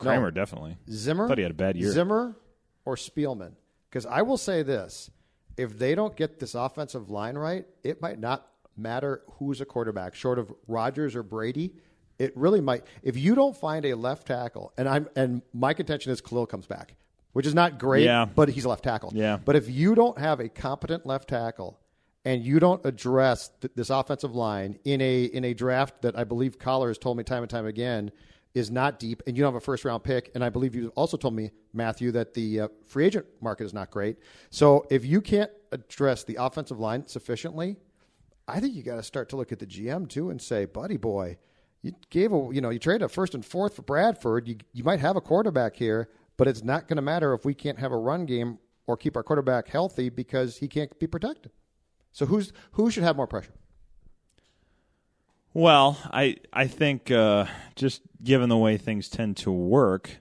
No, 0.00 0.04
Kramer 0.10 0.30
definitely. 0.30 0.76
Zimmer. 0.90 1.26
Thought 1.28 1.38
he 1.38 1.42
had 1.42 1.50
a 1.50 1.54
bad 1.54 1.76
year. 1.76 1.90
Zimmer 1.90 2.36
or 2.84 2.96
Spielman? 2.96 3.52
Because 3.88 4.06
I 4.06 4.22
will 4.22 4.36
say 4.36 4.62
this: 4.62 5.10
if 5.56 5.78
they 5.78 5.94
don't 5.94 6.14
get 6.16 6.38
this 6.38 6.54
offensive 6.54 7.08
line 7.10 7.36
right, 7.36 7.66
it 7.82 8.00
might 8.02 8.18
not 8.20 8.46
matter 8.76 9.22
who's 9.38 9.60
a 9.60 9.64
quarterback, 9.64 10.14
short 10.14 10.38
of 10.38 10.52
Rodgers 10.68 11.16
or 11.16 11.22
Brady. 11.22 11.74
It 12.18 12.36
really 12.36 12.60
might. 12.60 12.84
If 13.02 13.16
you 13.16 13.34
don't 13.34 13.56
find 13.56 13.84
a 13.84 13.94
left 13.94 14.26
tackle, 14.26 14.72
and 14.78 14.88
I'm 14.88 15.08
and 15.16 15.42
my 15.52 15.74
contention 15.74 16.12
is 16.12 16.20
Kalil 16.20 16.46
comes 16.46 16.66
back, 16.66 16.94
which 17.32 17.46
is 17.46 17.54
not 17.54 17.78
great, 17.78 18.04
Yeah. 18.04 18.24
but 18.24 18.48
he's 18.48 18.64
a 18.64 18.68
left 18.68 18.84
tackle. 18.84 19.12
Yeah. 19.14 19.36
But 19.44 19.56
if 19.56 19.68
you 19.68 19.94
don't 19.94 20.18
have 20.18 20.40
a 20.40 20.48
competent 20.48 21.04
left 21.06 21.28
tackle 21.28 21.78
and 22.24 22.42
you 22.42 22.58
don't 22.58 22.84
address 22.86 23.50
th- 23.60 23.72
this 23.74 23.90
offensive 23.90 24.34
line 24.34 24.78
in 24.84 25.00
a 25.00 25.24
in 25.24 25.44
a 25.44 25.52
draft 25.54 26.02
that 26.02 26.18
I 26.18 26.24
believe 26.24 26.58
Coller 26.58 26.88
has 26.88 26.98
told 26.98 27.16
me 27.18 27.22
time 27.24 27.42
and 27.42 27.50
time 27.50 27.66
again 27.66 28.10
is 28.54 28.70
not 28.70 28.98
deep, 28.98 29.22
and 29.26 29.36
you 29.36 29.42
don't 29.42 29.52
have 29.52 29.62
a 29.62 29.64
first 29.64 29.84
round 29.84 30.02
pick, 30.02 30.30
and 30.34 30.42
I 30.42 30.48
believe 30.48 30.74
you 30.74 30.88
also 30.96 31.18
told 31.18 31.34
me 31.34 31.50
Matthew 31.74 32.10
that 32.12 32.32
the 32.32 32.60
uh, 32.62 32.68
free 32.86 33.04
agent 33.04 33.26
market 33.42 33.64
is 33.64 33.74
not 33.74 33.90
great. 33.90 34.16
So 34.48 34.86
if 34.88 35.04
you 35.04 35.20
can't 35.20 35.50
address 35.72 36.24
the 36.24 36.36
offensive 36.40 36.80
line 36.80 37.06
sufficiently, 37.06 37.76
I 38.48 38.60
think 38.60 38.74
you 38.74 38.82
got 38.82 38.96
to 38.96 39.02
start 39.02 39.28
to 39.28 39.36
look 39.36 39.52
at 39.52 39.58
the 39.58 39.66
GM 39.66 40.08
too 40.08 40.30
and 40.30 40.40
say, 40.40 40.64
buddy 40.64 40.96
boy, 40.96 41.36
you 41.86 41.92
gave 42.10 42.32
a 42.32 42.48
you 42.52 42.60
know 42.60 42.70
you 42.70 42.78
traded 42.78 43.02
a 43.02 43.08
first 43.08 43.34
and 43.34 43.44
fourth 43.44 43.76
for 43.76 43.82
Bradford. 43.82 44.48
You 44.48 44.56
you 44.72 44.82
might 44.82 45.00
have 45.00 45.16
a 45.16 45.20
quarterback 45.20 45.76
here, 45.76 46.08
but 46.36 46.48
it's 46.48 46.64
not 46.64 46.88
going 46.88 46.96
to 46.96 47.02
matter 47.02 47.32
if 47.32 47.44
we 47.44 47.54
can't 47.54 47.78
have 47.78 47.92
a 47.92 47.96
run 47.96 48.26
game 48.26 48.58
or 48.86 48.96
keep 48.96 49.16
our 49.16 49.22
quarterback 49.22 49.68
healthy 49.68 50.08
because 50.08 50.58
he 50.58 50.68
can't 50.68 50.98
be 50.98 51.06
protected. 51.06 51.52
So 52.12 52.26
who's 52.26 52.52
who 52.72 52.90
should 52.90 53.04
have 53.04 53.16
more 53.16 53.26
pressure? 53.26 53.54
Well, 55.54 55.98
I 56.12 56.36
I 56.52 56.66
think 56.66 57.10
uh, 57.10 57.46
just 57.76 58.02
given 58.22 58.48
the 58.48 58.56
way 58.56 58.76
things 58.76 59.08
tend 59.08 59.36
to 59.38 59.52
work, 59.52 60.18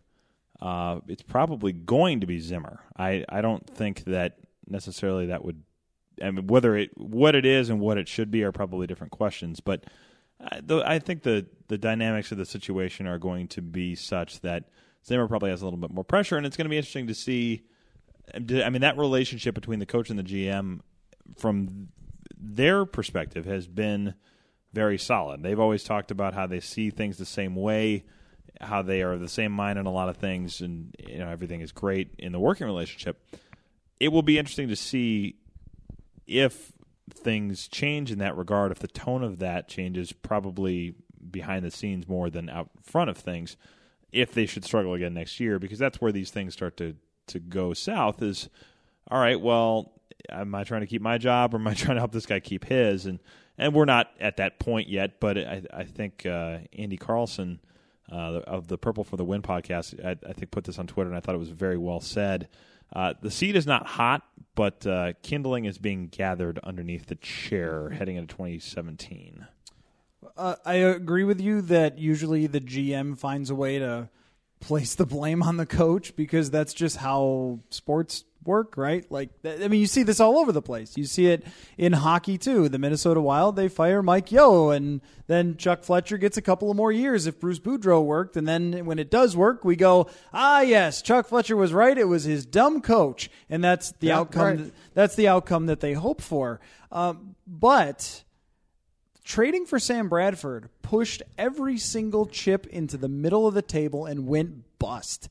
uh, 0.61 0.99
it's 1.07 1.23
probably 1.23 1.73
going 1.73 2.21
to 2.21 2.27
be 2.27 2.39
Zimmer. 2.39 2.81
I, 2.95 3.25
I 3.27 3.41
don't 3.41 3.67
think 3.67 4.05
that 4.05 4.37
necessarily 4.67 5.25
that 5.27 5.43
would. 5.43 5.63
I 6.23 6.31
mean, 6.31 6.47
whether 6.47 6.77
it 6.77 6.91
what 6.95 7.35
it 7.35 7.45
is 7.45 7.69
and 7.69 7.79
what 7.81 7.97
it 7.97 8.07
should 8.07 8.31
be 8.31 8.43
are 8.43 8.51
probably 8.51 8.87
different 8.87 9.11
questions. 9.11 9.59
But 9.59 9.83
I, 10.39 10.61
though 10.63 10.83
I 10.83 10.99
think 10.99 11.23
the 11.23 11.45
the 11.67 11.77
dynamics 11.77 12.31
of 12.31 12.37
the 12.37 12.45
situation 12.45 13.07
are 13.07 13.17
going 13.17 13.47
to 13.49 13.61
be 13.61 13.95
such 13.95 14.41
that 14.41 14.65
Zimmer 15.05 15.27
probably 15.27 15.49
has 15.49 15.61
a 15.61 15.65
little 15.65 15.79
bit 15.79 15.91
more 15.91 16.03
pressure, 16.03 16.37
and 16.37 16.45
it's 16.45 16.57
going 16.57 16.65
to 16.65 16.69
be 16.69 16.77
interesting 16.77 17.07
to 17.07 17.15
see. 17.15 17.63
I 18.33 18.69
mean, 18.69 18.81
that 18.81 18.97
relationship 18.97 19.53
between 19.53 19.79
the 19.79 19.85
coach 19.85 20.09
and 20.09 20.17
the 20.17 20.23
GM, 20.23 20.79
from 21.37 21.89
their 22.37 22.85
perspective, 22.85 23.45
has 23.45 23.67
been 23.67 24.15
very 24.73 24.97
solid. 24.97 25.43
They've 25.43 25.59
always 25.59 25.83
talked 25.83 26.11
about 26.11 26.33
how 26.33 26.47
they 26.47 26.59
see 26.59 26.89
things 26.89 27.17
the 27.17 27.25
same 27.25 27.55
way, 27.55 28.03
how 28.59 28.81
they 28.81 29.03
are 29.03 29.17
the 29.17 29.29
same 29.29 29.51
mind 29.51 29.77
in 29.77 29.85
a 29.85 29.91
lot 29.91 30.09
of 30.09 30.17
things, 30.17 30.59
and 30.61 30.95
you 31.07 31.19
know 31.19 31.29
everything 31.29 31.61
is 31.61 31.71
great 31.71 32.13
in 32.17 32.31
the 32.31 32.39
working 32.39 32.65
relationship. 32.67 33.23
It 33.99 34.09
will 34.09 34.23
be 34.23 34.37
interesting 34.37 34.67
to 34.69 34.75
see 34.75 35.35
if 36.27 36.71
things 37.13 37.67
change 37.67 38.11
in 38.11 38.19
that 38.19 38.35
regard. 38.35 38.71
If 38.71 38.79
the 38.79 38.87
tone 38.87 39.23
of 39.23 39.39
that 39.39 39.67
changes, 39.67 40.11
probably 40.11 40.95
behind 41.29 41.65
the 41.65 41.71
scenes 41.71 42.07
more 42.07 42.29
than 42.29 42.49
out 42.49 42.69
front 42.81 43.09
of 43.09 43.17
things. 43.17 43.57
If 44.11 44.33
they 44.33 44.45
should 44.45 44.63
struggle 44.63 44.93
again 44.93 45.13
next 45.13 45.39
year, 45.39 45.59
because 45.59 45.79
that's 45.79 45.99
where 45.99 46.11
these 46.11 46.31
things 46.31 46.53
start 46.53 46.77
to 46.77 46.95
to 47.27 47.39
go 47.39 47.73
south 47.73 48.21
is 48.21 48.49
all 49.09 49.19
right. 49.19 49.39
Well, 49.39 49.91
am 50.29 50.53
I 50.53 50.63
trying 50.63 50.81
to 50.81 50.87
keep 50.87 51.01
my 51.01 51.17
job 51.17 51.53
or 51.53 51.57
am 51.57 51.67
I 51.67 51.73
trying 51.75 51.95
to 51.95 52.01
help 52.01 52.11
this 52.11 52.25
guy 52.25 52.39
keep 52.39 52.65
his? 52.65 53.05
And 53.05 53.19
and 53.57 53.73
we're 53.73 53.85
not 53.85 54.11
at 54.19 54.37
that 54.37 54.59
point 54.59 54.87
yet. 54.87 55.19
But 55.19 55.37
I, 55.37 55.63
I 55.73 55.83
think 55.83 56.25
uh, 56.25 56.59
Andy 56.73 56.97
Carlson 56.97 57.59
uh, 58.11 58.41
of 58.45 58.67
the 58.67 58.77
Purple 58.77 59.03
for 59.03 59.17
the 59.17 59.25
Win 59.25 59.41
podcast, 59.41 60.03
I, 60.03 60.15
I, 60.27 60.33
think 60.33 60.51
put 60.51 60.63
this 60.63 60.77
on 60.77 60.87
Twitter, 60.87 61.09
and 61.09 61.17
I 61.17 61.19
thought 61.19 61.35
it 61.35 61.39
was 61.39 61.49
very 61.49 61.77
well 61.77 61.99
said. 61.99 62.47
Uh, 62.93 63.13
the 63.21 63.31
seat 63.31 63.55
is 63.55 63.65
not 63.65 63.85
hot, 63.85 64.23
but 64.55 64.85
uh, 64.87 65.13
kindling 65.21 65.65
is 65.65 65.77
being 65.77 66.07
gathered 66.07 66.59
underneath 66.63 67.07
the 67.07 67.15
chair 67.15 67.89
heading 67.89 68.15
into 68.15 68.35
2017. 68.35 69.47
Uh, 70.37 70.55
I 70.65 70.75
agree 70.75 71.23
with 71.23 71.39
you 71.39 71.61
that 71.61 71.97
usually 71.97 72.47
the 72.47 72.59
GM 72.59 73.17
finds 73.17 73.49
a 73.49 73.55
way 73.55 73.79
to 73.79 74.09
place 74.59 74.95
the 74.95 75.05
blame 75.05 75.43
on 75.43 75.57
the 75.57 75.65
coach 75.65 76.15
because 76.15 76.49
that's 76.49 76.73
just 76.73 76.97
how 76.97 77.59
sports 77.69 78.23
work, 78.43 78.77
right? 78.77 79.09
Like, 79.11 79.29
I 79.43 79.67
mean, 79.67 79.79
you 79.81 79.87
see 79.87 80.03
this 80.03 80.19
all 80.19 80.37
over 80.37 80.51
the 80.51 80.61
place. 80.61 80.95
You 80.95 81.05
see 81.05 81.27
it 81.27 81.43
in 81.79 81.93
hockey 81.93 82.37
too. 82.37 82.69
The 82.69 82.77
Minnesota 82.77 83.19
Wild, 83.19 83.55
they 83.55 83.67
fire 83.67 84.03
Mike 84.03 84.31
Yeo, 84.31 84.69
and 84.69 85.01
then 85.27 85.57
Chuck 85.57 85.83
Fletcher 85.83 86.17
gets 86.19 86.37
a 86.37 86.43
couple 86.43 86.69
of 86.69 86.77
more 86.77 86.91
years 86.91 87.25
if 87.25 87.39
Bruce 87.39 87.59
Boudreau 87.59 88.03
worked. 88.03 88.37
And 88.37 88.47
then 88.47 88.85
when 88.85 88.99
it 88.99 89.09
does 89.09 89.35
work, 89.35 89.65
we 89.65 89.75
go, 89.75 90.07
ah, 90.31 90.61
yes, 90.61 91.01
Chuck 91.01 91.27
Fletcher 91.27 91.55
was 91.57 91.73
right. 91.73 91.97
It 91.97 92.07
was 92.07 92.23
his 92.25 92.45
dumb 92.45 92.81
coach, 92.81 93.31
and 93.49 93.63
that's 93.63 93.91
the 93.93 94.07
Yeah, 94.07 94.19
outcome. 94.19 94.41
right. 94.43 94.57
That, 94.57 94.71
that's 94.93 95.15
the 95.15 95.27
outcome 95.27 95.65
that 95.65 95.79
they 95.79 95.93
hope 95.93 96.21
for. 96.21 96.59
Um, 96.91 97.35
but 97.47 98.23
trading 99.25 99.65
for 99.65 99.79
Sam 99.79 100.07
Bradford 100.07 100.69
pushed 100.81 101.23
every 101.37 101.77
single 101.77 102.25
chip 102.25 102.65
into 102.67 102.95
the 102.95 103.09
middle 103.09 103.47
of 103.47 103.53
the 103.53 103.61
table 103.61 104.05
and 104.05 104.27
went 104.27 104.79
bust. 104.79 105.27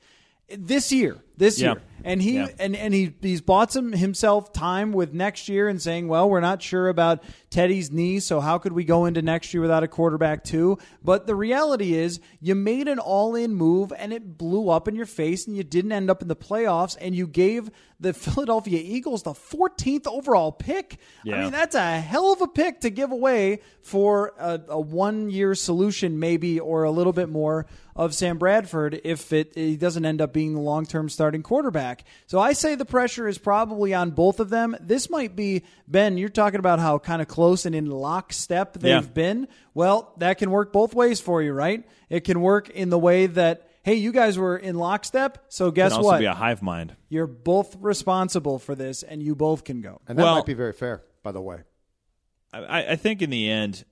This 0.55 0.93
year, 0.93 1.24
this 1.37 1.61
Yeah. 1.61 1.73
year, 1.73 1.83
and 2.05 2.23
he 2.23 2.35
Yeah. 2.37 2.49
and 2.59 2.77
and 2.77 2.95
he 2.95 3.15
he's 3.21 3.41
bought 3.41 3.73
some 3.73 3.93
himself 3.93 4.53
time 4.53 4.93
with 4.93 5.13
next 5.13 5.49
year 5.49 5.69
and 5.69 5.81
saying, 5.83 6.09
well, 6.09 6.29
we're 6.31 6.41
not 6.41 6.63
sure 6.63 6.89
about 6.89 7.23
Teddy's 7.51 7.91
knee, 7.91 8.19
so 8.21 8.41
how 8.41 8.59
could 8.59 8.73
we 8.73 8.85
go 8.85 9.05
into 9.07 9.23
next 9.23 9.55
year 9.55 9.61
without 9.61 9.83
a 9.83 9.89
quarterback 9.89 10.43
too? 10.45 10.79
But 11.03 11.27
the 11.27 11.35
reality 11.35 11.95
is, 11.95 12.21
you 12.41 12.55
made 12.55 12.89
an 12.89 12.99
all-in 12.99 13.55
move 13.55 13.93
and 13.97 14.13
it 14.13 14.37
blew 14.39 14.69
up 14.71 14.89
in 14.89 14.95
your 14.97 15.07
face, 15.07 15.47
and 15.47 15.57
you 15.57 15.63
didn't 15.65 15.93
end 15.93 16.11
up 16.11 16.21
in 16.23 16.29
the 16.29 16.37
playoffs, 16.37 16.97
and 17.01 17.15
you 17.15 17.27
gave 17.27 17.71
the 18.01 18.13
Philadelphia 18.13 18.81
Eagles 18.83 19.23
the 19.23 19.33
14th 19.33 20.07
overall 20.07 20.51
pick. 20.53 20.99
I 21.27 21.43
mean, 21.43 21.53
that's 21.53 21.75
a 21.77 22.01
hell 22.01 22.33
of 22.33 22.41
a 22.43 22.49
pick 22.49 22.81
to 22.81 22.91
give 22.91 23.13
away 23.13 23.61
for 23.83 24.33
a, 24.39 24.61
a 24.69 24.81
one-year 24.81 25.55
solution, 25.55 26.19
maybe, 26.19 26.59
or 26.61 26.83
a 26.85 26.91
little 26.91 27.13
bit 27.13 27.29
more 27.29 27.67
of 27.97 28.13
Sam 28.13 28.39
Bradford 28.39 29.01
if 29.05 29.33
it 29.33 29.53
he 29.55 29.77
doesn't 29.77 30.05
end 30.05 30.21
up 30.21 30.33
being 30.33 30.55
the 30.55 30.61
long-term 30.61 31.09
starting 31.25 31.43
quarterback. 31.43 32.05
So 32.27 32.39
I 32.39 32.53
say 32.53 32.75
the 32.75 32.85
pressure 32.85 33.27
is 33.27 33.39
probably 33.39 33.95
on 33.95 34.11
both 34.11 34.41
of 34.41 34.51
them. 34.51 34.77
This 34.79 35.09
might 35.09 35.35
be 35.35 35.63
Ben. 35.89 36.19
You're 36.19 36.29
talking 36.29 36.59
about 36.59 36.81
how 36.81 36.99
kind 36.99 37.23
of 37.23 37.29
close 37.29 37.65
and 37.65 37.75
in 37.75 37.87
lockstep 37.91 38.75
they've 38.75 38.91
Yeah. 38.91 39.01
been. 39.01 39.49
Well, 39.73 40.13
that 40.19 40.37
can 40.37 40.51
work 40.51 40.71
both 40.71 40.95
ways 40.95 41.21
for 41.23 41.41
you, 41.41 41.55
right? 41.55 41.83
It 42.11 42.25
can 42.25 42.43
work 42.43 42.69
in 42.69 42.91
the 42.91 42.99
way 42.99 43.25
that. 43.27 43.71
Hey, 43.85 43.95
you 43.97 44.13
guys 44.13 44.39
were 44.39 44.57
in 44.57 44.77
lockstep, 44.77 45.45
so 45.51 45.71
guess 45.71 45.93
Can 45.93 45.99
also 45.99 46.09
what? 46.13 46.19
be 46.19 46.25
a 46.25 46.33
hive 46.33 46.63
mind. 46.63 46.97
You're 47.11 47.27
both 47.27 47.77
responsible 47.81 48.59
for 48.59 48.75
this, 48.75 49.03
and 49.03 49.23
you 49.23 49.35
both 49.35 49.65
can 49.65 49.83
go. 49.83 50.01
And 50.09 50.19
that 50.19 50.23
Well- 50.23 50.37
might 50.37 50.47
be 50.47 50.55
very 50.55 50.73
fair, 50.73 51.03
by 51.23 51.33
the 51.33 51.43
way. 51.43 51.59
I, 52.53 52.93
I 52.93 52.97
think 52.97 53.21
in 53.21 53.29
the 53.29 53.51
end, 53.51 53.85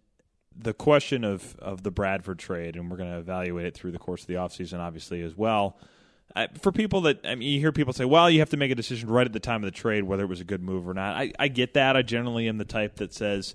the 0.56 0.72
question 0.72 1.24
of, 1.24 1.56
of 1.58 1.82
the 1.82 1.90
Bradford 1.90 2.38
trade, 2.38 2.74
and 2.76 2.90
we're 2.90 2.96
going 2.96 3.10
to 3.10 3.18
evaluate 3.18 3.66
it 3.66 3.74
through 3.74 3.92
the 3.92 3.98
course 3.98 4.22
of 4.22 4.28
the 4.28 4.34
offseason, 4.34 4.78
obviously, 4.80 5.20
as 5.22 5.36
well. 5.36 5.76
I, 6.34 6.48
for 6.60 6.72
people 6.72 7.02
that, 7.02 7.20
I 7.24 7.34
mean, 7.34 7.52
you 7.52 7.60
hear 7.60 7.72
people 7.72 7.92
say, 7.92 8.04
well, 8.04 8.30
you 8.30 8.38
have 8.40 8.50
to 8.50 8.56
make 8.56 8.70
a 8.70 8.74
decision 8.74 9.10
right 9.10 9.26
at 9.26 9.32
the 9.32 9.40
time 9.40 9.62
of 9.62 9.66
the 9.66 9.76
trade 9.76 10.04
whether 10.04 10.24
it 10.24 10.28
was 10.28 10.40
a 10.40 10.44
good 10.44 10.62
move 10.62 10.88
or 10.88 10.94
not. 10.94 11.16
I, 11.16 11.32
I 11.38 11.48
get 11.48 11.74
that. 11.74 11.96
I 11.96 12.02
generally 12.02 12.48
am 12.48 12.58
the 12.58 12.64
type 12.64 12.96
that 12.96 13.12
says 13.12 13.54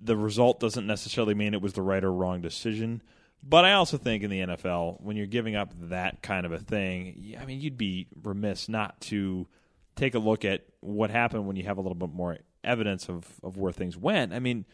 the 0.00 0.16
result 0.16 0.60
doesn't 0.60 0.86
necessarily 0.86 1.34
mean 1.34 1.54
it 1.54 1.62
was 1.62 1.72
the 1.72 1.82
right 1.82 2.02
or 2.02 2.12
wrong 2.12 2.40
decision. 2.40 3.02
But 3.42 3.64
I 3.64 3.72
also 3.72 3.96
think 3.96 4.22
in 4.22 4.30
the 4.30 4.40
NFL, 4.40 5.00
when 5.02 5.16
you're 5.16 5.26
giving 5.26 5.54
up 5.54 5.72
that 5.88 6.22
kind 6.22 6.46
of 6.46 6.52
a 6.52 6.58
thing, 6.58 7.36
I 7.40 7.44
mean, 7.44 7.60
you'd 7.60 7.78
be 7.78 8.08
remiss 8.22 8.68
not 8.68 9.00
to 9.02 9.46
take 9.96 10.14
a 10.14 10.18
look 10.18 10.44
at 10.44 10.64
what 10.80 11.10
happened 11.10 11.46
when 11.46 11.56
you 11.56 11.64
have 11.64 11.78
a 11.78 11.80
little 11.80 11.94
bit 11.94 12.12
more 12.12 12.38
evidence 12.64 13.08
of, 13.08 13.26
of 13.42 13.56
where 13.56 13.72
things 13.72 13.96
went. 13.96 14.32
I 14.32 14.38
mean, 14.38 14.64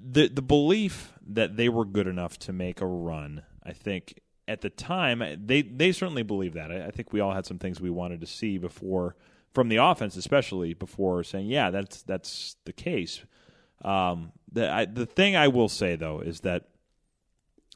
the 0.00 0.28
the 0.28 0.42
belief 0.42 1.12
that 1.26 1.56
they 1.56 1.68
were 1.68 1.84
good 1.84 2.06
enough 2.06 2.38
to 2.40 2.52
make 2.52 2.80
a 2.80 2.86
run, 2.86 3.42
I 3.64 3.72
think 3.72 4.20
at 4.48 4.62
the 4.62 4.70
time 4.70 5.22
they 5.44 5.62
they 5.62 5.92
certainly 5.92 6.22
believed 6.22 6.54
that. 6.54 6.72
I, 6.72 6.86
I 6.86 6.90
think 6.90 7.12
we 7.12 7.20
all 7.20 7.32
had 7.32 7.46
some 7.46 7.58
things 7.58 7.80
we 7.80 7.90
wanted 7.90 8.20
to 8.20 8.26
see 8.26 8.58
before 8.58 9.14
from 9.52 9.68
the 9.68 9.76
offense, 9.76 10.16
especially 10.16 10.74
before 10.74 11.22
saying, 11.22 11.46
yeah, 11.46 11.70
that's 11.70 12.02
that's 12.02 12.56
the 12.64 12.72
case. 12.72 13.22
Um, 13.84 14.32
the 14.50 14.70
I, 14.70 14.84
the 14.86 15.06
thing 15.06 15.36
I 15.36 15.48
will 15.48 15.68
say 15.68 15.94
though 15.94 16.20
is 16.20 16.40
that 16.40 16.64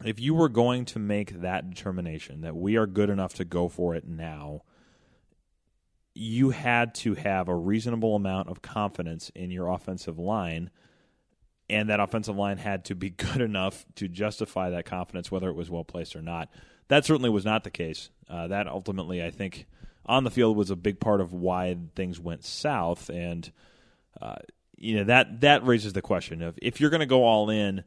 if 0.04 0.18
you 0.18 0.34
were 0.34 0.48
going 0.48 0.84
to 0.86 0.98
make 0.98 1.42
that 1.42 1.68
determination 1.70 2.40
that 2.40 2.56
we 2.56 2.76
are 2.76 2.86
good 2.86 3.10
enough 3.10 3.34
to 3.34 3.44
go 3.44 3.68
for 3.68 3.94
it 3.94 4.06
now, 4.06 4.62
you 6.14 6.50
had 6.50 6.94
to 6.94 7.14
have 7.14 7.48
a 7.48 7.54
reasonable 7.54 8.16
amount 8.16 8.48
of 8.48 8.62
confidence 8.62 9.30
in 9.34 9.50
your 9.50 9.68
offensive 9.68 10.18
line, 10.18 10.70
and 11.68 11.88
that 11.88 12.00
offensive 12.00 12.36
line 12.36 12.58
had 12.58 12.84
to 12.86 12.94
be 12.94 13.10
good 13.10 13.40
enough 13.40 13.84
to 13.96 14.08
justify 14.08 14.70
that 14.70 14.84
confidence, 14.84 15.30
whether 15.30 15.48
it 15.48 15.56
was 15.56 15.70
well 15.70 15.84
placed 15.84 16.16
or 16.16 16.22
not. 16.22 16.48
That 16.88 17.04
certainly 17.04 17.30
was 17.30 17.44
not 17.44 17.64
the 17.64 17.70
case. 17.70 18.10
Uh, 18.28 18.48
that 18.48 18.66
ultimately, 18.66 19.24
I 19.24 19.30
think, 19.30 19.66
on 20.04 20.24
the 20.24 20.30
field 20.30 20.56
was 20.56 20.70
a 20.70 20.76
big 20.76 21.00
part 21.00 21.20
of 21.20 21.32
why 21.32 21.76
things 21.94 22.18
went 22.18 22.44
south, 22.44 23.08
and 23.08 23.50
uh, 24.20 24.36
you 24.76 24.96
know 24.96 25.04
that 25.04 25.40
that 25.42 25.64
raises 25.64 25.92
the 25.92 26.02
question 26.02 26.42
of 26.42 26.58
if 26.60 26.80
you're 26.80 26.90
going 26.90 27.00
to 27.00 27.06
go 27.06 27.24
all 27.24 27.50
in, 27.50 27.84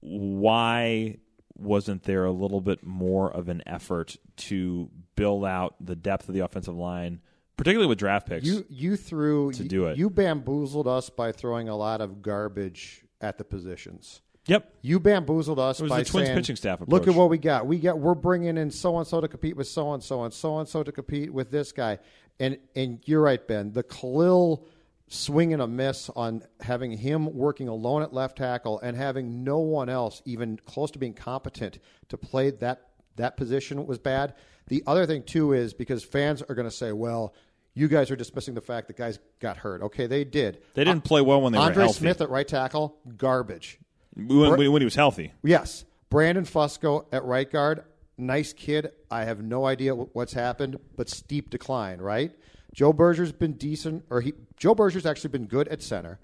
why 0.00 1.18
wasn't 1.56 2.02
there 2.02 2.24
a 2.24 2.32
little 2.32 2.60
bit 2.60 2.84
more 2.84 3.30
of 3.30 3.48
an 3.48 3.62
effort 3.66 4.16
to 4.36 4.90
build 5.14 5.44
out 5.44 5.76
the 5.80 5.94
depth 5.94 6.28
of 6.28 6.34
the 6.34 6.40
offensive 6.40 6.76
line, 6.76 7.20
particularly 7.56 7.88
with 7.88 7.98
draft 7.98 8.28
picks? 8.28 8.46
You 8.46 8.64
you 8.68 8.96
threw 8.96 9.52
to 9.52 9.62
you, 9.62 9.68
do 9.68 9.86
it. 9.86 9.98
You 9.98 10.10
bamboozled 10.10 10.88
us 10.88 11.10
by 11.10 11.32
throwing 11.32 11.68
a 11.68 11.76
lot 11.76 12.00
of 12.00 12.22
garbage 12.22 13.04
at 13.20 13.38
the 13.38 13.44
positions. 13.44 14.20
Yep. 14.46 14.74
You 14.82 15.00
bamboozled 15.00 15.58
us 15.58 15.80
It 15.80 15.84
was 15.84 15.90
by 15.90 15.98
the 16.00 16.04
Twins 16.04 16.26
saying, 16.28 16.38
pitching 16.38 16.56
staff 16.56 16.80
Look 16.86 17.08
at 17.08 17.14
what 17.14 17.30
we 17.30 17.38
got. 17.38 17.66
We 17.66 17.78
got. 17.78 17.98
We're 17.98 18.14
bringing 18.14 18.58
in 18.58 18.70
so 18.70 18.98
and 18.98 19.06
so 19.06 19.20
to 19.20 19.28
compete 19.28 19.56
with 19.56 19.68
so 19.68 19.94
and 19.94 20.02
so, 20.02 20.24
and 20.24 20.34
so 20.34 20.58
and 20.58 20.68
so 20.68 20.82
to 20.82 20.92
compete 20.92 21.32
with 21.32 21.50
this 21.50 21.72
guy. 21.72 21.98
And 22.38 22.58
and 22.76 23.00
you're 23.06 23.22
right, 23.22 23.46
Ben. 23.46 23.72
The 23.72 23.82
Kalil 23.82 24.66
swing 25.08 25.52
and 25.52 25.62
a 25.62 25.66
miss 25.66 26.10
on 26.16 26.42
having 26.60 26.90
him 26.90 27.32
working 27.34 27.68
alone 27.68 28.02
at 28.02 28.12
left 28.12 28.36
tackle 28.36 28.80
and 28.80 28.96
having 28.96 29.44
no 29.44 29.58
one 29.58 29.88
else 29.88 30.22
even 30.24 30.58
close 30.66 30.90
to 30.90 30.98
being 30.98 31.14
competent 31.14 31.78
to 32.08 32.18
play 32.18 32.50
that 32.50 32.88
that 33.16 33.36
position 33.36 33.86
was 33.86 33.98
bad. 33.98 34.34
The 34.68 34.82
other 34.86 35.06
thing 35.06 35.22
too 35.22 35.52
is 35.52 35.74
because 35.74 36.04
fans 36.04 36.42
are 36.42 36.54
going 36.54 36.68
to 36.68 36.74
say, 36.74 36.92
well. 36.92 37.34
You 37.76 37.88
guys 37.88 38.08
are 38.12 38.14
dismissing 38.14 38.54
the 38.54 38.60
fact 38.60 38.86
that 38.86 38.96
guys 38.96 39.18
got 39.40 39.56
hurt. 39.56 39.82
Okay, 39.82 40.06
they 40.06 40.22
did. 40.22 40.62
They 40.74 40.84
didn't 40.84 41.02
play 41.02 41.20
well 41.20 41.42
when 41.42 41.52
they 41.52 41.58
were 41.58 41.64
Andre 41.64 41.82
healthy. 41.82 41.98
Smith 41.98 42.20
at 42.20 42.30
right 42.30 42.46
tackle, 42.46 42.96
garbage. 43.16 43.80
when, 44.14 44.70
when 44.70 44.80
he 44.80 44.84
was 44.84 44.94
healthy. 44.94 45.32
Yes. 45.42 45.84
Brandon 46.08 46.44
Fusco 46.44 47.06
at 47.12 47.24
right 47.24 47.50
guard, 47.50 47.82
nice 48.16 48.52
kid. 48.52 48.92
I 49.10 49.24
have 49.24 49.42
no 49.42 49.66
idea 49.66 49.92
wh- 49.92 50.14
what's 50.14 50.32
happened, 50.32 50.78
but 50.96 51.08
steep 51.08 51.50
decline, 51.50 51.98
right? 51.98 52.30
Joe 52.72 52.92
Berger's 52.92 53.32
been 53.32 53.54
decent, 53.54 54.04
or 54.08 54.20
he 54.20 54.34
Joe 54.56 54.76
Berger's 54.76 55.04
actually 55.04 55.30
been 55.30 55.46
good 55.46 55.66
at 55.66 55.82
center. 55.82 56.20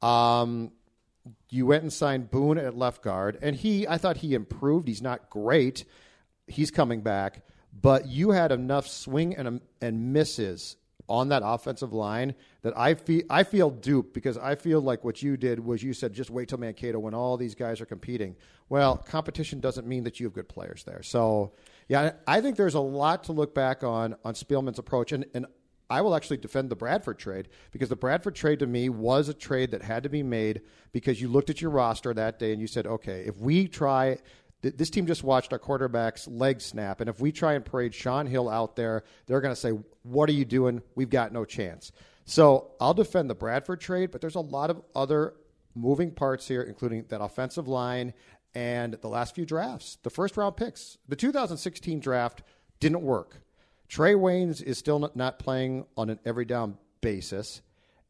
Um, 0.00 0.72
you 1.50 1.66
went 1.66 1.82
and 1.82 1.92
signed 1.92 2.30
Boone 2.30 2.56
at 2.56 2.78
left 2.78 3.02
guard, 3.02 3.36
and 3.42 3.54
he, 3.54 3.86
I 3.86 3.98
thought 3.98 4.16
he 4.16 4.32
improved. 4.32 4.88
He's 4.88 5.02
not 5.02 5.28
great. 5.28 5.84
He's 6.46 6.70
coming 6.70 7.02
back, 7.02 7.42
but 7.80 8.06
you 8.06 8.30
had 8.30 8.52
enough 8.52 8.86
swing 8.86 9.36
and 9.36 9.48
um, 9.48 9.60
and 9.80 10.12
misses 10.12 10.76
on 11.08 11.28
that 11.28 11.42
offensive 11.44 11.92
line 11.92 12.34
that 12.62 12.76
I 12.76 12.94
feel 12.94 13.22
I 13.28 13.42
feel 13.42 13.70
duped 13.70 14.14
because 14.14 14.38
I 14.38 14.54
feel 14.54 14.80
like 14.80 15.04
what 15.04 15.22
you 15.22 15.36
did 15.36 15.60
was 15.60 15.82
you 15.82 15.92
said 15.92 16.12
just 16.12 16.30
wait 16.30 16.48
till 16.48 16.58
Mankato 16.58 16.98
when 16.98 17.14
all 17.14 17.36
these 17.36 17.54
guys 17.54 17.80
are 17.80 17.86
competing. 17.86 18.36
Well, 18.68 18.96
competition 18.96 19.60
doesn't 19.60 19.86
mean 19.86 20.04
that 20.04 20.18
you 20.18 20.26
have 20.26 20.32
good 20.32 20.48
players 20.48 20.84
there. 20.84 21.02
So 21.02 21.52
yeah, 21.88 22.12
I 22.26 22.40
think 22.40 22.56
there's 22.56 22.74
a 22.74 22.80
lot 22.80 23.24
to 23.24 23.32
look 23.32 23.54
back 23.54 23.84
on 23.84 24.16
on 24.24 24.34
Spielman's 24.34 24.78
approach 24.78 25.12
and 25.12 25.26
and 25.34 25.46
I 25.90 26.00
will 26.00 26.14
actually 26.14 26.38
defend 26.38 26.70
the 26.70 26.76
Bradford 26.76 27.18
trade 27.18 27.48
because 27.70 27.90
the 27.90 27.96
Bradford 27.96 28.34
trade 28.34 28.60
to 28.60 28.66
me 28.66 28.88
was 28.88 29.28
a 29.28 29.34
trade 29.34 29.70
that 29.72 29.82
had 29.82 30.02
to 30.04 30.08
be 30.08 30.22
made 30.22 30.62
because 30.92 31.20
you 31.20 31.28
looked 31.28 31.50
at 31.50 31.60
your 31.60 31.70
roster 31.70 32.14
that 32.14 32.38
day 32.38 32.52
and 32.52 32.60
you 32.60 32.66
said, 32.66 32.86
okay, 32.86 33.24
if 33.26 33.36
we 33.36 33.68
try 33.68 34.18
th- 34.64 34.76
this 34.76 34.90
team 34.90 35.06
just 35.06 35.22
watched 35.22 35.52
our 35.52 35.58
quarterback's 35.58 36.26
leg 36.26 36.60
snap, 36.60 37.00
and 37.00 37.08
if 37.08 37.20
we 37.20 37.30
try 37.30 37.52
and 37.52 37.64
parade 37.64 37.94
Shaun 37.94 38.26
Hill 38.26 38.48
out 38.48 38.74
there, 38.74 39.04
they're 39.26 39.40
going 39.40 39.54
to 39.54 39.60
say, 39.60 39.70
"What 40.02 40.28
are 40.28 40.32
you 40.32 40.44
doing? 40.44 40.82
We've 40.96 41.10
got 41.10 41.32
no 41.32 41.44
chance." 41.44 41.92
So 42.24 42.72
I'll 42.80 42.94
defend 42.94 43.28
the 43.30 43.34
Bradford 43.34 43.80
trade, 43.80 44.10
but 44.10 44.20
there's 44.20 44.34
a 44.34 44.40
lot 44.40 44.70
of 44.70 44.82
other 44.94 45.34
moving 45.74 46.10
parts 46.10 46.48
here, 46.48 46.62
including 46.62 47.04
that 47.08 47.20
offensive 47.20 47.68
line 47.68 48.14
and 48.54 48.94
the 48.94 49.08
last 49.08 49.34
few 49.34 49.44
drafts, 49.44 49.98
the 50.02 50.10
first 50.10 50.36
round 50.36 50.56
picks. 50.56 50.96
The 51.08 51.16
2016 51.16 52.00
draft 52.00 52.42
didn't 52.80 53.02
work. 53.02 53.42
Trae 53.88 54.16
Waynes 54.16 54.62
is 54.62 54.78
still 54.78 54.98
not, 54.98 55.14
not 55.16 55.38
playing 55.38 55.84
on 55.96 56.08
an 56.08 56.18
every 56.24 56.44
down 56.44 56.78
basis, 57.00 57.60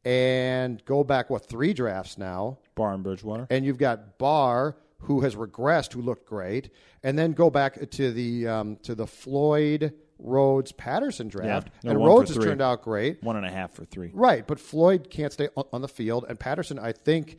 and 0.05 0.84
go 0.84 1.02
back 1.02 1.30
what 1.30 1.46
three 1.48 1.72
drafts 1.72 2.16
now, 2.18 2.59
Barr 2.74 2.92
and 2.94 3.02
Bridgewater. 3.02 3.46
and 3.50 3.64
you've 3.64 3.78
got 3.78 4.18
Barr 4.18 4.76
who 5.05 5.20
has 5.20 5.34
regressed, 5.36 5.92
who 5.92 6.02
looked 6.02 6.26
great, 6.26 6.70
and 7.02 7.18
then 7.18 7.32
go 7.32 7.50
back 7.50 7.90
to 7.90 8.12
the 8.12 8.46
um, 8.48 8.76
to 8.82 8.94
the 8.94 9.07
Floyd 9.07 9.94
Rhodes 10.18 10.72
Patterson 10.72 11.28
draft, 11.28 11.68
no, 11.82 11.90
and 11.90 12.05
Rhodes 12.05 12.34
has 12.34 12.44
turned 12.44 12.62
out 12.62 12.82
great. 12.82 13.22
One 13.22 13.36
and 13.36 13.44
a 13.46 13.50
half 13.50 13.72
for 13.72 13.84
three. 13.84 14.11
Right, 14.14 14.46
but 14.46 14.59
Floyd 14.61 15.09
can't 15.11 15.32
stay 15.32 15.48
on, 15.57 15.64
on 15.72 15.82
the 15.82 15.88
field, 15.88 16.24
and 16.28 16.38
Patterson, 16.38 16.78
I 16.78 16.92
think, 16.92 17.38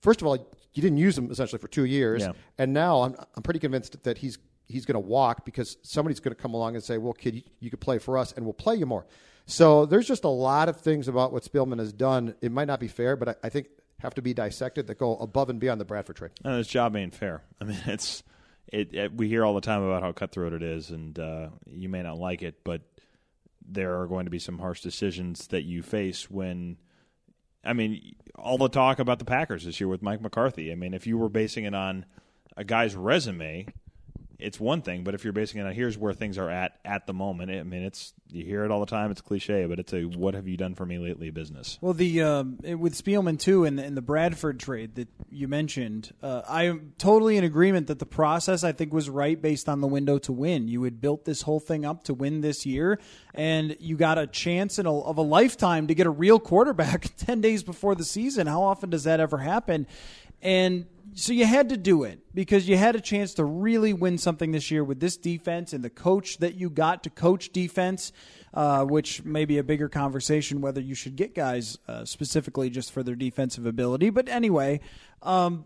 first 0.00 0.20
of 0.20 0.26
all, 0.26 0.36
you 0.36 0.82
didn't 0.82 0.98
use 0.98 1.16
him 1.16 1.30
essentially 1.30 1.58
for 1.58 1.68
two 1.68 1.84
years, 1.84 2.22
Yeah. 2.22 2.32
and 2.58 2.72
now 2.72 3.02
I'm 3.02 3.16
I'm 3.36 3.42
pretty 3.42 3.60
convinced 3.60 4.02
that 4.04 4.18
he's 4.18 4.38
he's 4.66 4.84
going 4.84 4.94
to 5.02 5.08
walk 5.08 5.44
because 5.44 5.78
somebody's 5.82 6.20
going 6.20 6.34
to 6.34 6.40
come 6.40 6.54
along 6.54 6.74
and 6.74 6.84
say, 6.84 6.98
"Well, 6.98 7.14
kid, 7.14 7.36
you, 7.36 7.42
you 7.60 7.70
could 7.70 7.80
play 7.80 7.98
for 7.98 8.18
us, 8.18 8.32
and 8.32 8.44
we'll 8.44 8.52
play 8.54 8.76
you 8.76 8.86
more." 8.86 9.06
So 9.46 9.86
there's 9.86 10.06
just 10.06 10.24
a 10.24 10.28
lot 10.28 10.68
of 10.68 10.78
things 10.82 11.08
about 11.08 11.32
what 11.32 11.42
Spielman 11.42 11.78
has 11.78 11.90
done. 11.92 12.34
It 12.42 12.52
might 12.52 12.66
not 12.66 12.80
be 12.80 12.86
fair, 12.88 13.16
but 13.16 13.30
I, 13.30 13.34
I 13.44 13.48
think 13.48 13.68
have 14.00 14.14
to 14.14 14.22
be 14.22 14.32
dissected 14.34 14.86
that 14.86 14.98
go 14.98 15.16
above 15.16 15.50
and 15.50 15.58
beyond 15.58 15.80
the 15.80 15.84
Bradford 15.84 16.16
trade. 16.16 16.30
And 16.44 16.56
his 16.56 16.68
job 16.68 16.94
ain't 16.96 17.14
fair. 17.14 17.42
I 17.60 17.64
mean, 17.64 17.80
it's 17.86 18.22
it, 18.72 18.94
it. 18.94 19.14
We 19.14 19.28
hear 19.28 19.44
all 19.44 19.54
the 19.54 19.60
time 19.60 19.82
about 19.82 20.02
how 20.02 20.12
cutthroat 20.12 20.52
it 20.52 20.62
is, 20.62 20.90
and 20.90 21.18
uh, 21.18 21.48
you 21.70 21.88
may 21.88 22.02
not 22.02 22.18
like 22.18 22.42
it, 22.42 22.62
but 22.64 22.82
there 23.66 24.00
are 24.00 24.06
going 24.06 24.24
to 24.24 24.30
be 24.30 24.38
some 24.38 24.58
harsh 24.58 24.80
decisions 24.80 25.48
that 25.48 25.62
you 25.62 25.82
face 25.82 26.30
when. 26.30 26.76
I 27.64 27.72
mean, 27.72 28.14
all 28.36 28.56
the 28.56 28.68
talk 28.68 28.98
about 28.98 29.18
the 29.18 29.24
Packers 29.24 29.64
this 29.64 29.80
year 29.80 29.88
with 29.88 30.00
Mike 30.00 30.22
McCarthy. 30.22 30.70
I 30.70 30.74
mean, 30.76 30.94
if 30.94 31.06
you 31.06 31.18
were 31.18 31.28
basing 31.28 31.64
it 31.64 31.74
on 31.74 32.06
a 32.56 32.64
guy's 32.64 32.94
resume, 32.94 33.66
it's 34.38 34.60
one 34.60 34.82
thing. 34.82 35.02
But 35.02 35.14
if 35.14 35.24
you're 35.24 35.32
basing 35.32 35.60
it 35.60 35.66
on 35.66 35.72
here's 35.72 35.98
where 35.98 36.12
things 36.12 36.38
are 36.38 36.48
at 36.48 36.78
at 36.84 37.06
the 37.06 37.12
moment, 37.12 37.50
I 37.50 37.62
mean, 37.64 37.82
it's 37.82 38.14
you 38.30 38.44
hear 38.44 38.64
it 38.64 38.70
all 38.70 38.80
the 38.80 38.86
time. 38.86 39.10
It's 39.10 39.20
cliche, 39.20 39.66
but 39.66 39.78
it's 39.80 39.92
a 39.92 40.02
what 40.04 40.34
have 40.34 40.46
you 40.46 40.56
done 40.56 40.74
for 40.74 40.86
me 40.86 40.98
lately 40.98 41.30
business. 41.30 41.78
Well, 41.80 41.92
the 41.92 42.22
um, 42.22 42.58
with 42.62 42.94
Spielman 42.94 43.38
too, 43.38 43.64
and 43.64 43.78
the, 43.78 43.90
the 43.90 44.02
Bradford 44.02 44.60
trade 44.60 44.94
that 44.94 45.08
you 45.30 45.48
mentioned, 45.48 46.12
uh, 46.22 46.42
I'm 46.48 46.92
totally 46.98 47.36
in 47.36 47.44
agreement 47.44 47.88
that 47.88 47.98
the 47.98 48.06
process 48.06 48.62
I 48.62 48.72
think 48.72 48.92
was 48.92 49.10
right 49.10 49.40
based 49.40 49.68
on 49.68 49.80
the 49.80 49.88
window 49.88 50.18
to 50.18 50.32
win. 50.32 50.68
You 50.68 50.84
had 50.84 51.00
built 51.00 51.24
this 51.24 51.42
whole 51.42 51.60
thing 51.60 51.84
up 51.84 52.04
to 52.04 52.14
win 52.14 52.40
this 52.40 52.64
year, 52.64 53.00
and 53.34 53.76
you 53.80 53.96
got 53.96 54.18
a 54.18 54.26
chance 54.26 54.78
in 54.78 54.86
a, 54.86 54.98
of 55.00 55.18
a 55.18 55.22
lifetime 55.22 55.88
to 55.88 55.94
get 55.94 56.06
a 56.06 56.10
real 56.10 56.38
quarterback 56.38 57.10
ten 57.16 57.40
days 57.40 57.62
before 57.64 57.94
the 57.94 58.04
season. 58.04 58.46
How 58.46 58.62
often 58.62 58.90
does 58.90 59.04
that 59.04 59.18
ever 59.18 59.38
happen? 59.38 59.86
And 60.40 60.86
so 61.14 61.32
you 61.32 61.44
had 61.46 61.70
to 61.70 61.76
do 61.76 62.04
it 62.04 62.20
because 62.34 62.68
you 62.68 62.76
had 62.76 62.96
a 62.96 63.00
chance 63.00 63.34
to 63.34 63.44
really 63.44 63.92
win 63.92 64.18
something 64.18 64.52
this 64.52 64.70
year 64.70 64.84
with 64.84 65.00
this 65.00 65.16
defense 65.16 65.72
and 65.72 65.84
the 65.84 65.90
coach 65.90 66.38
that 66.38 66.54
you 66.54 66.70
got 66.70 67.02
to 67.04 67.10
coach 67.10 67.50
defense, 67.50 68.12
uh, 68.54 68.84
which 68.84 69.24
may 69.24 69.44
be 69.44 69.58
a 69.58 69.64
bigger 69.64 69.88
conversation 69.88 70.60
whether 70.60 70.80
you 70.80 70.94
should 70.94 71.16
get 71.16 71.34
guys 71.34 71.78
uh, 71.88 72.04
specifically 72.04 72.70
just 72.70 72.92
for 72.92 73.02
their 73.02 73.14
defensive 73.14 73.66
ability. 73.66 74.10
But 74.10 74.28
anyway, 74.28 74.80
um, 75.22 75.64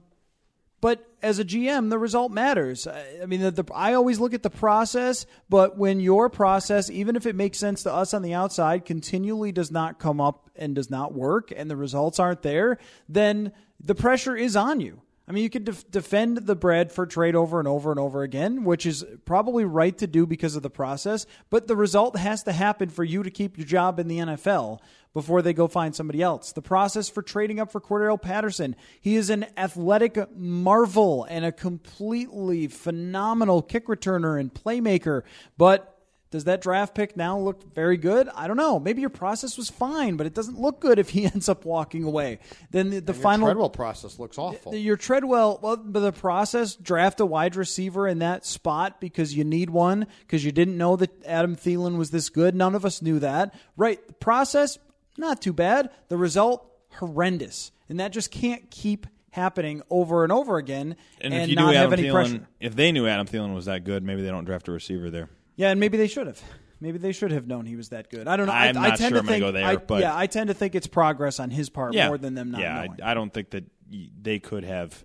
but 0.83 1.09
as 1.23 1.39
a 1.39 1.45
GM, 1.45 1.91
the 1.91 1.99
result 1.99 2.33
matters. 2.33 2.89
I 2.89 3.27
mean, 3.27 3.41
the, 3.41 3.53
the, 3.53 3.65
I 3.73 3.95
always 3.95 4.19
look 4.19 4.35
at 4.35 4.43
the 4.43 4.51
process, 4.51 5.27
but 5.49 5.79
when 5.79 6.01
your 6.01 6.29
process, 6.29 6.91
even 6.91 7.15
if 7.15 7.25
it 7.25 7.37
makes 7.37 7.59
sense 7.59 7.85
to 7.85 7.93
us 7.93 8.13
on 8.13 8.23
the 8.23 8.35
outside, 8.35 8.85
continually 8.85 9.53
does 9.53 9.71
not 9.71 10.01
come 10.01 10.21
up 10.21 10.51
and 10.57 10.75
does 10.75 10.91
not 10.91 11.15
work, 11.15 11.53
and 11.55 11.71
the 11.71 11.77
results 11.77 12.19
aren't 12.19 12.43
there, 12.43 12.79
then 13.09 13.53
the 13.79 13.95
pressure 13.95 14.37
is 14.37 14.57
on 14.57 14.81
you. 14.81 15.01
I 15.29 15.33
mean, 15.33 15.45
you 15.45 15.51
could 15.51 15.65
def- 15.65 15.89
defend 15.91 16.39
the 16.39 16.57
Bradford 16.57 17.11
trade 17.11 17.37
over 17.37 17.61
and 17.61 17.69
over 17.69 17.91
and 17.91 18.01
over 18.01 18.23
again, 18.23 18.65
which 18.65 18.85
is 18.85 19.05
probably 19.25 19.65
right 19.65 19.97
to 19.99 20.07
do 20.07 20.27
because 20.27 20.57
of 20.57 20.63
the 20.63 20.71
process, 20.71 21.27
but 21.49 21.69
the 21.69 21.77
result 21.77 22.17
has 22.17 22.43
to 22.45 22.53
happen 22.53 22.89
for 22.89 23.05
you 23.05 23.23
to 23.23 23.31
keep 23.31 23.57
your 23.57 23.67
job 23.67 24.01
in 24.01 24.09
the 24.09 24.19
NFL 24.19 24.81
before 25.15 25.43
they 25.43 25.53
go 25.53 25.69
find 25.69 25.95
somebody 25.95 26.23
else. 26.23 26.53
The 26.53 26.63
process 26.63 27.09
for 27.09 27.23
trading 27.23 27.61
up 27.61 27.71
for 27.71 27.81
Cordarrelle 27.81 28.21
Patterson, 28.21 28.75
he 29.01 29.15
is 29.15 29.31
an 29.31 29.47
athletic 29.57 30.19
marvel 30.37 31.25
and 31.25 31.45
a 31.45 31.53
completely 31.53 32.67
phenomenal 32.67 33.63
kick 33.63 33.87
returner 33.87 34.41
and 34.41 34.53
playmaker, 34.53 35.23
but 35.57 35.92
does 36.33 36.45
that 36.45 36.63
draft 36.63 36.95
pick 36.95 37.15
now 37.15 37.39
look 37.39 37.73
very 37.75 37.99
good? 37.99 38.29
I 38.35 38.49
don't 38.49 38.57
know. 38.57 38.81
Maybe 38.81 39.03
your 39.03 39.11
process 39.11 39.59
was 39.59 39.69
fine, 39.71 40.17
but 40.17 40.27
it 40.27 40.33
doesn't 40.35 40.59
look 40.59 40.81
good 40.81 40.99
if 40.99 41.11
he 41.11 41.25
ends 41.33 41.49
up 41.49 41.65
walking 41.67 42.03
away. 42.05 42.39
Then 42.71 42.89
the, 42.91 43.01
the 43.01 43.13
Your 43.13 43.23
final 43.23 43.47
Treadwell 43.47 43.71
process 43.71 44.19
looks 44.19 44.39
awful. 44.39 44.75
your 44.75 44.97
Treadwell, 44.97 45.61
well, 45.63 45.77
but 45.77 46.01
the 46.01 46.11
process 46.11 46.75
draft 46.75 47.21
a 47.21 47.27
wide 47.27 47.55
receiver 47.55 48.09
in 48.09 48.21
that 48.21 48.47
spot 48.47 48.99
because 48.99 49.37
you 49.37 49.45
need 49.45 49.69
one 49.71 50.07
because 50.21 50.43
you 50.43 50.51
didn't 50.53 50.79
know 50.79 50.97
that 50.97 51.11
Adam 51.27 51.55
Thielen 51.55 51.99
was 51.99 52.11
this 52.11 52.31
good. 52.31 52.55
None 52.55 52.75
of 52.75 52.85
us 52.87 53.03
knew 53.03 53.19
that. 53.19 53.55
Right? 53.77 54.05
The 54.05 54.15
process, 54.15 54.79
not 55.19 55.43
too 55.43 55.53
bad. 55.53 55.91
The 56.09 56.17
result, 56.17 56.67
horrendous, 56.95 57.73
and 57.91 58.01
that 58.01 58.11
just 58.11 58.31
can't 58.31 58.71
keep 58.71 59.07
happening 59.33 59.83
over 59.91 60.25
and 60.25 60.33
over 60.33 60.57
again 60.59 60.97
And, 61.21 61.33
and, 61.35 61.45
if 61.45 61.49
you 61.51 61.57
not 61.57 61.73
knew 61.73 61.77
have 61.79 61.93
any 61.93 62.05
Thielen, 62.05 62.13
pressure. 62.13 62.49
if 62.61 62.75
they 62.75 62.91
knew 62.93 63.07
Adam 63.07 63.27
Thielen 63.27 63.55
was 63.55 63.65
that 63.67 63.85
good, 63.85 64.03
maybe 64.03 64.23
they 64.23 64.29
don't 64.29 64.45
draft 64.45 64.69
a 64.69 64.73
receiver 64.73 65.11
there. 65.11 65.29
Yeah, 65.57 65.71
and 65.71 65.81
maybe 65.81 65.97
they 65.99 66.09
should 66.09 66.27
have. 66.27 66.41
Maybe 66.81 66.99
they 66.99 67.13
should 67.13 67.31
have 67.31 67.47
known 67.47 67.65
he 67.65 67.77
was 67.77 67.91
that 67.91 68.11
good. 68.11 68.27
I 68.27 68.37
don't 68.37 68.47
know. 68.47 68.53
I- 68.53 68.67
I'm 68.67 68.77
I, 68.77 68.89
not 68.89 68.99
tend 68.99 69.11
sure 69.11 69.11
to 69.11 69.19
I'm 69.19 69.25
gonna 69.25 69.29
think, 69.29 69.41
go 69.43 69.53
there, 69.53 69.65
I- 69.65 69.77
but- 69.77 70.01
yeah, 70.01 70.17
I 70.17 70.27
tend 70.27 70.49
to 70.49 70.55
think 70.55 70.75
it's 70.75 70.89
progress 70.89 71.39
on 71.39 71.51
his 71.51 71.71
part 71.71 71.95
yeah. 71.95 72.09
more 72.09 72.19
than 72.19 72.35
them 72.35 72.51
not 72.51 72.61
yeah, 72.61 72.75
knowing. 72.75 72.97
I, 73.03 73.13
I 73.13 73.15
don't 73.15 73.33
think 73.33 73.51
that 73.51 73.65
they 74.21 74.39
could 74.41 74.65
have 74.65 75.05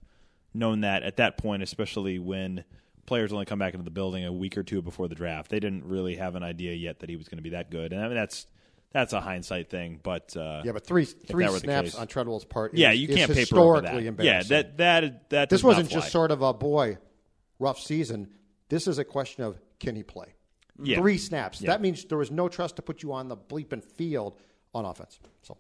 known 0.54 0.82
that 0.82 1.04
at 1.04 1.18
that 1.18 1.38
point, 1.38 1.62
especially 1.62 2.18
when 2.18 2.64
players 3.06 3.32
only 3.32 3.46
come 3.46 3.60
back 3.60 3.74
into 3.74 3.84
the 3.84 3.92
building 3.92 4.26
a 4.26 4.34
week 4.34 4.58
or 4.58 4.64
two 4.64 4.82
before 4.82 5.08
the 5.08 5.16
draft. 5.16 5.52
They 5.52 5.60
didn't 5.60 5.86
really 5.86 6.16
have 6.16 6.36
an 6.36 6.44
idea 6.44 6.74
yet 6.74 7.00
that 7.00 7.10
he 7.10 7.16
was 7.16 7.28
going 7.28 7.38
to 7.38 7.44
be 7.44 7.52
that 7.52 7.70
good, 7.70 7.94
and 7.94 8.02
I 8.02 8.08
mean 8.08 8.16
that's 8.16 8.48
that's 8.92 9.14
a 9.14 9.22
hindsight 9.22 9.70
thing. 9.70 10.00
But 10.02 10.36
uh, 10.36 10.62
yeah, 10.66 10.72
but 10.72 10.86
three 10.86 11.06
three 11.06 11.46
that 11.46 11.52
were 11.52 11.60
the 11.60 11.66
snaps 11.66 11.92
case- 11.92 12.00
on 12.00 12.08
Treadwell's 12.08 12.46
part. 12.46 12.74
Is, 12.74 12.80
yeah, 12.80 12.92
you 12.92 13.08
can't 13.08 13.32
paper 13.32 13.60
over 13.60 13.82
that. 13.82 13.94
historically 13.94 14.26
Yeah, 14.26 14.44
that 14.44 14.78
that 14.78 15.30
that 15.30 15.50
this 15.50 15.62
does 15.62 15.64
not 15.64 15.70
wasn't 15.70 15.90
fly. 15.90 16.00
just 16.00 16.12
sort 16.12 16.32
of 16.32 16.42
a 16.42 16.54
boy 16.54 16.98
rough 17.60 17.80
season. 17.80 18.30
This 18.70 18.88
is 18.88 18.98
a 18.98 19.04
question 19.04 19.44
of 19.44 19.60
can 19.80 19.96
he 19.96 20.04
play? 20.04 20.34
Yeah. 20.82 20.98
Three 20.98 21.18
snaps. 21.18 21.62
Yeah. 21.62 21.72
That 21.72 21.82
means 21.82 22.06
there 22.06 22.18
was 22.18 22.32
no 22.32 22.50
trust 22.50 22.76
to 22.78 22.82
put 22.82 23.04
you 23.04 23.14
on 23.14 23.28
the 23.28 23.38
bleeping 23.38 23.84
field 23.84 24.40
on 24.74 24.86
offense. 24.86 25.20
So 25.42 25.58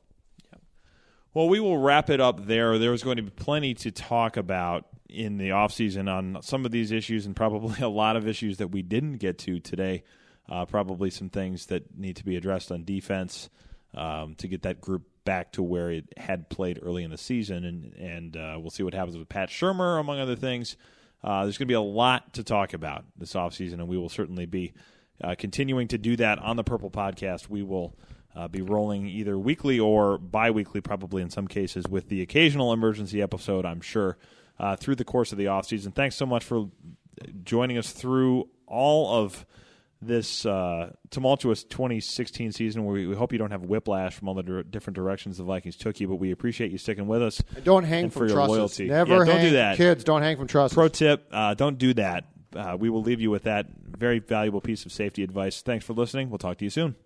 Well, 1.34 1.50
we 1.50 1.60
will 1.60 1.78
wrap 1.78 2.10
it 2.10 2.22
up 2.22 2.46
there. 2.46 2.78
There 2.78 2.92
was 2.92 3.04
going 3.04 3.18
to 3.18 3.24
be 3.24 3.32
plenty 3.32 3.74
to 3.76 3.92
talk 3.92 4.38
about 4.38 4.86
in 5.10 5.38
the 5.38 5.50
offseason 5.50 6.12
on 6.12 6.42
some 6.42 6.66
of 6.66 6.72
these 6.72 6.92
issues 6.92 7.26
and 7.26 7.36
probably 7.36 7.80
a 7.82 7.90
lot 7.90 8.16
of 8.16 8.28
issues 8.28 8.58
that 8.58 8.70
we 8.70 8.82
didn't 8.82 9.18
get 9.18 9.38
to 9.40 9.60
today. 9.60 10.04
Uh, 10.50 10.66
probably 10.66 11.10
some 11.10 11.30
things 11.30 11.66
that 11.66 11.98
need 11.98 12.16
to 12.16 12.24
be 12.24 12.38
addressed 12.38 12.72
on 12.72 12.86
defense 12.86 13.50
um, 13.94 14.34
to 14.36 14.48
get 14.48 14.62
that 14.62 14.80
group 14.80 15.04
back 15.26 15.52
to 15.52 15.62
where 15.62 15.92
it 15.92 16.06
had 16.16 16.50
played 16.50 16.80
early 16.82 17.04
in 17.04 17.12
the 17.12 17.18
season. 17.18 17.66
And, 17.66 17.94
and 17.96 18.38
uh, 18.38 18.58
we'll 18.58 18.70
see 18.70 18.84
what 18.84 18.94
happens 18.94 19.18
with 19.18 19.28
Pat 19.28 19.50
Shurmur, 19.50 20.00
among 20.00 20.22
other 20.22 20.38
things. 20.38 20.78
Uh, 21.22 21.44
there's 21.44 21.58
going 21.58 21.68
to 21.68 21.72
be 21.72 21.74
a 21.74 21.82
lot 21.82 22.34
to 22.34 22.44
talk 22.44 22.74
about 22.74 23.04
this 23.18 23.34
offseason, 23.34 23.74
and 23.74 23.88
we 23.90 23.98
will 23.98 24.08
certainly 24.08 24.46
be 24.46 24.72
uh, 25.24 25.36
continuing 25.38 25.88
to 25.90 25.98
do 25.98 26.16
that 26.18 26.40
on 26.40 26.56
the 26.56 26.64
Purple 26.64 26.90
Podcast. 26.92 27.50
We 27.50 27.64
will 27.64 27.96
uh, 28.36 28.48
be 28.48 28.62
rolling 28.62 29.08
either 29.08 29.38
weekly 29.38 29.80
or 29.80 30.18
bi 30.18 30.52
weekly, 30.52 30.82
probably 30.82 31.22
in 31.22 31.30
some 31.30 31.48
cases, 31.48 31.86
with 31.90 32.10
the 32.10 32.22
occasional 32.22 32.72
emergency 32.74 33.22
episode, 33.22 33.66
I'm 33.66 33.82
sure, 33.82 34.18
uh, 34.60 34.76
through 34.76 34.96
the 34.96 35.06
course 35.06 35.32
of 35.32 35.38
the 35.38 35.46
offseason. 35.46 35.94
Thanks 35.94 36.16
so 36.16 36.26
much 36.26 36.44
for 36.44 36.70
joining 37.44 37.78
us 37.78 37.92
through 37.92 38.48
all 38.68 39.24
of 39.24 39.46
this 40.00 40.46
uh, 40.46 40.94
tumultuous 41.10 41.64
2016 41.64 42.52
season 42.52 42.86
where 42.86 42.94
we, 42.94 43.08
we 43.08 43.16
hope 43.16 43.32
you 43.32 43.40
don't 43.40 43.50
have 43.50 43.64
whiplash 43.64 44.14
from 44.14 44.28
all 44.28 44.36
the 44.36 44.64
different 44.70 44.96
directions 44.96 45.38
the 45.38 45.44
Vikings 45.44 45.76
took 45.76 46.00
you, 46.00 46.08
but 46.08 46.16
we 46.18 46.30
appreciate 46.32 46.72
you 46.72 46.78
sticking 46.78 47.08
with 47.08 47.24
us. 47.24 47.42
Don't 47.64 47.84
hang 47.84 48.12
from 48.12 48.22
for 48.22 48.28
your 48.28 48.36
trusses. 48.36 48.56
loyalty. 48.56 48.88
Never 48.88 49.26
Yeah, 49.26 49.26
don't 49.26 49.42
do 49.42 49.50
that. 49.52 49.78
kids. 49.78 50.04
Don't 50.04 50.22
hang 50.22 50.38
from 50.38 50.46
trusses. 50.46 50.76
Pro 50.76 50.88
tip: 50.88 51.28
uh, 51.32 51.56
Don't 51.56 51.80
do 51.80 51.96
that. 51.96 52.26
Uh, 52.56 52.76
we 52.78 52.90
will 52.90 53.02
leave 53.02 53.22
you 53.22 53.32
with 53.32 53.44
that 53.44 53.68
very 53.80 54.20
valuable 54.20 54.62
piece 54.62 54.86
of 54.86 54.92
safety 54.92 55.24
advice. 55.24 55.62
Thanks 55.62 55.86
for 55.86 55.94
listening. 55.94 56.30
We'll 56.30 56.38
talk 56.38 56.58
to 56.58 56.66
you 56.66 56.70
soon. 56.70 56.98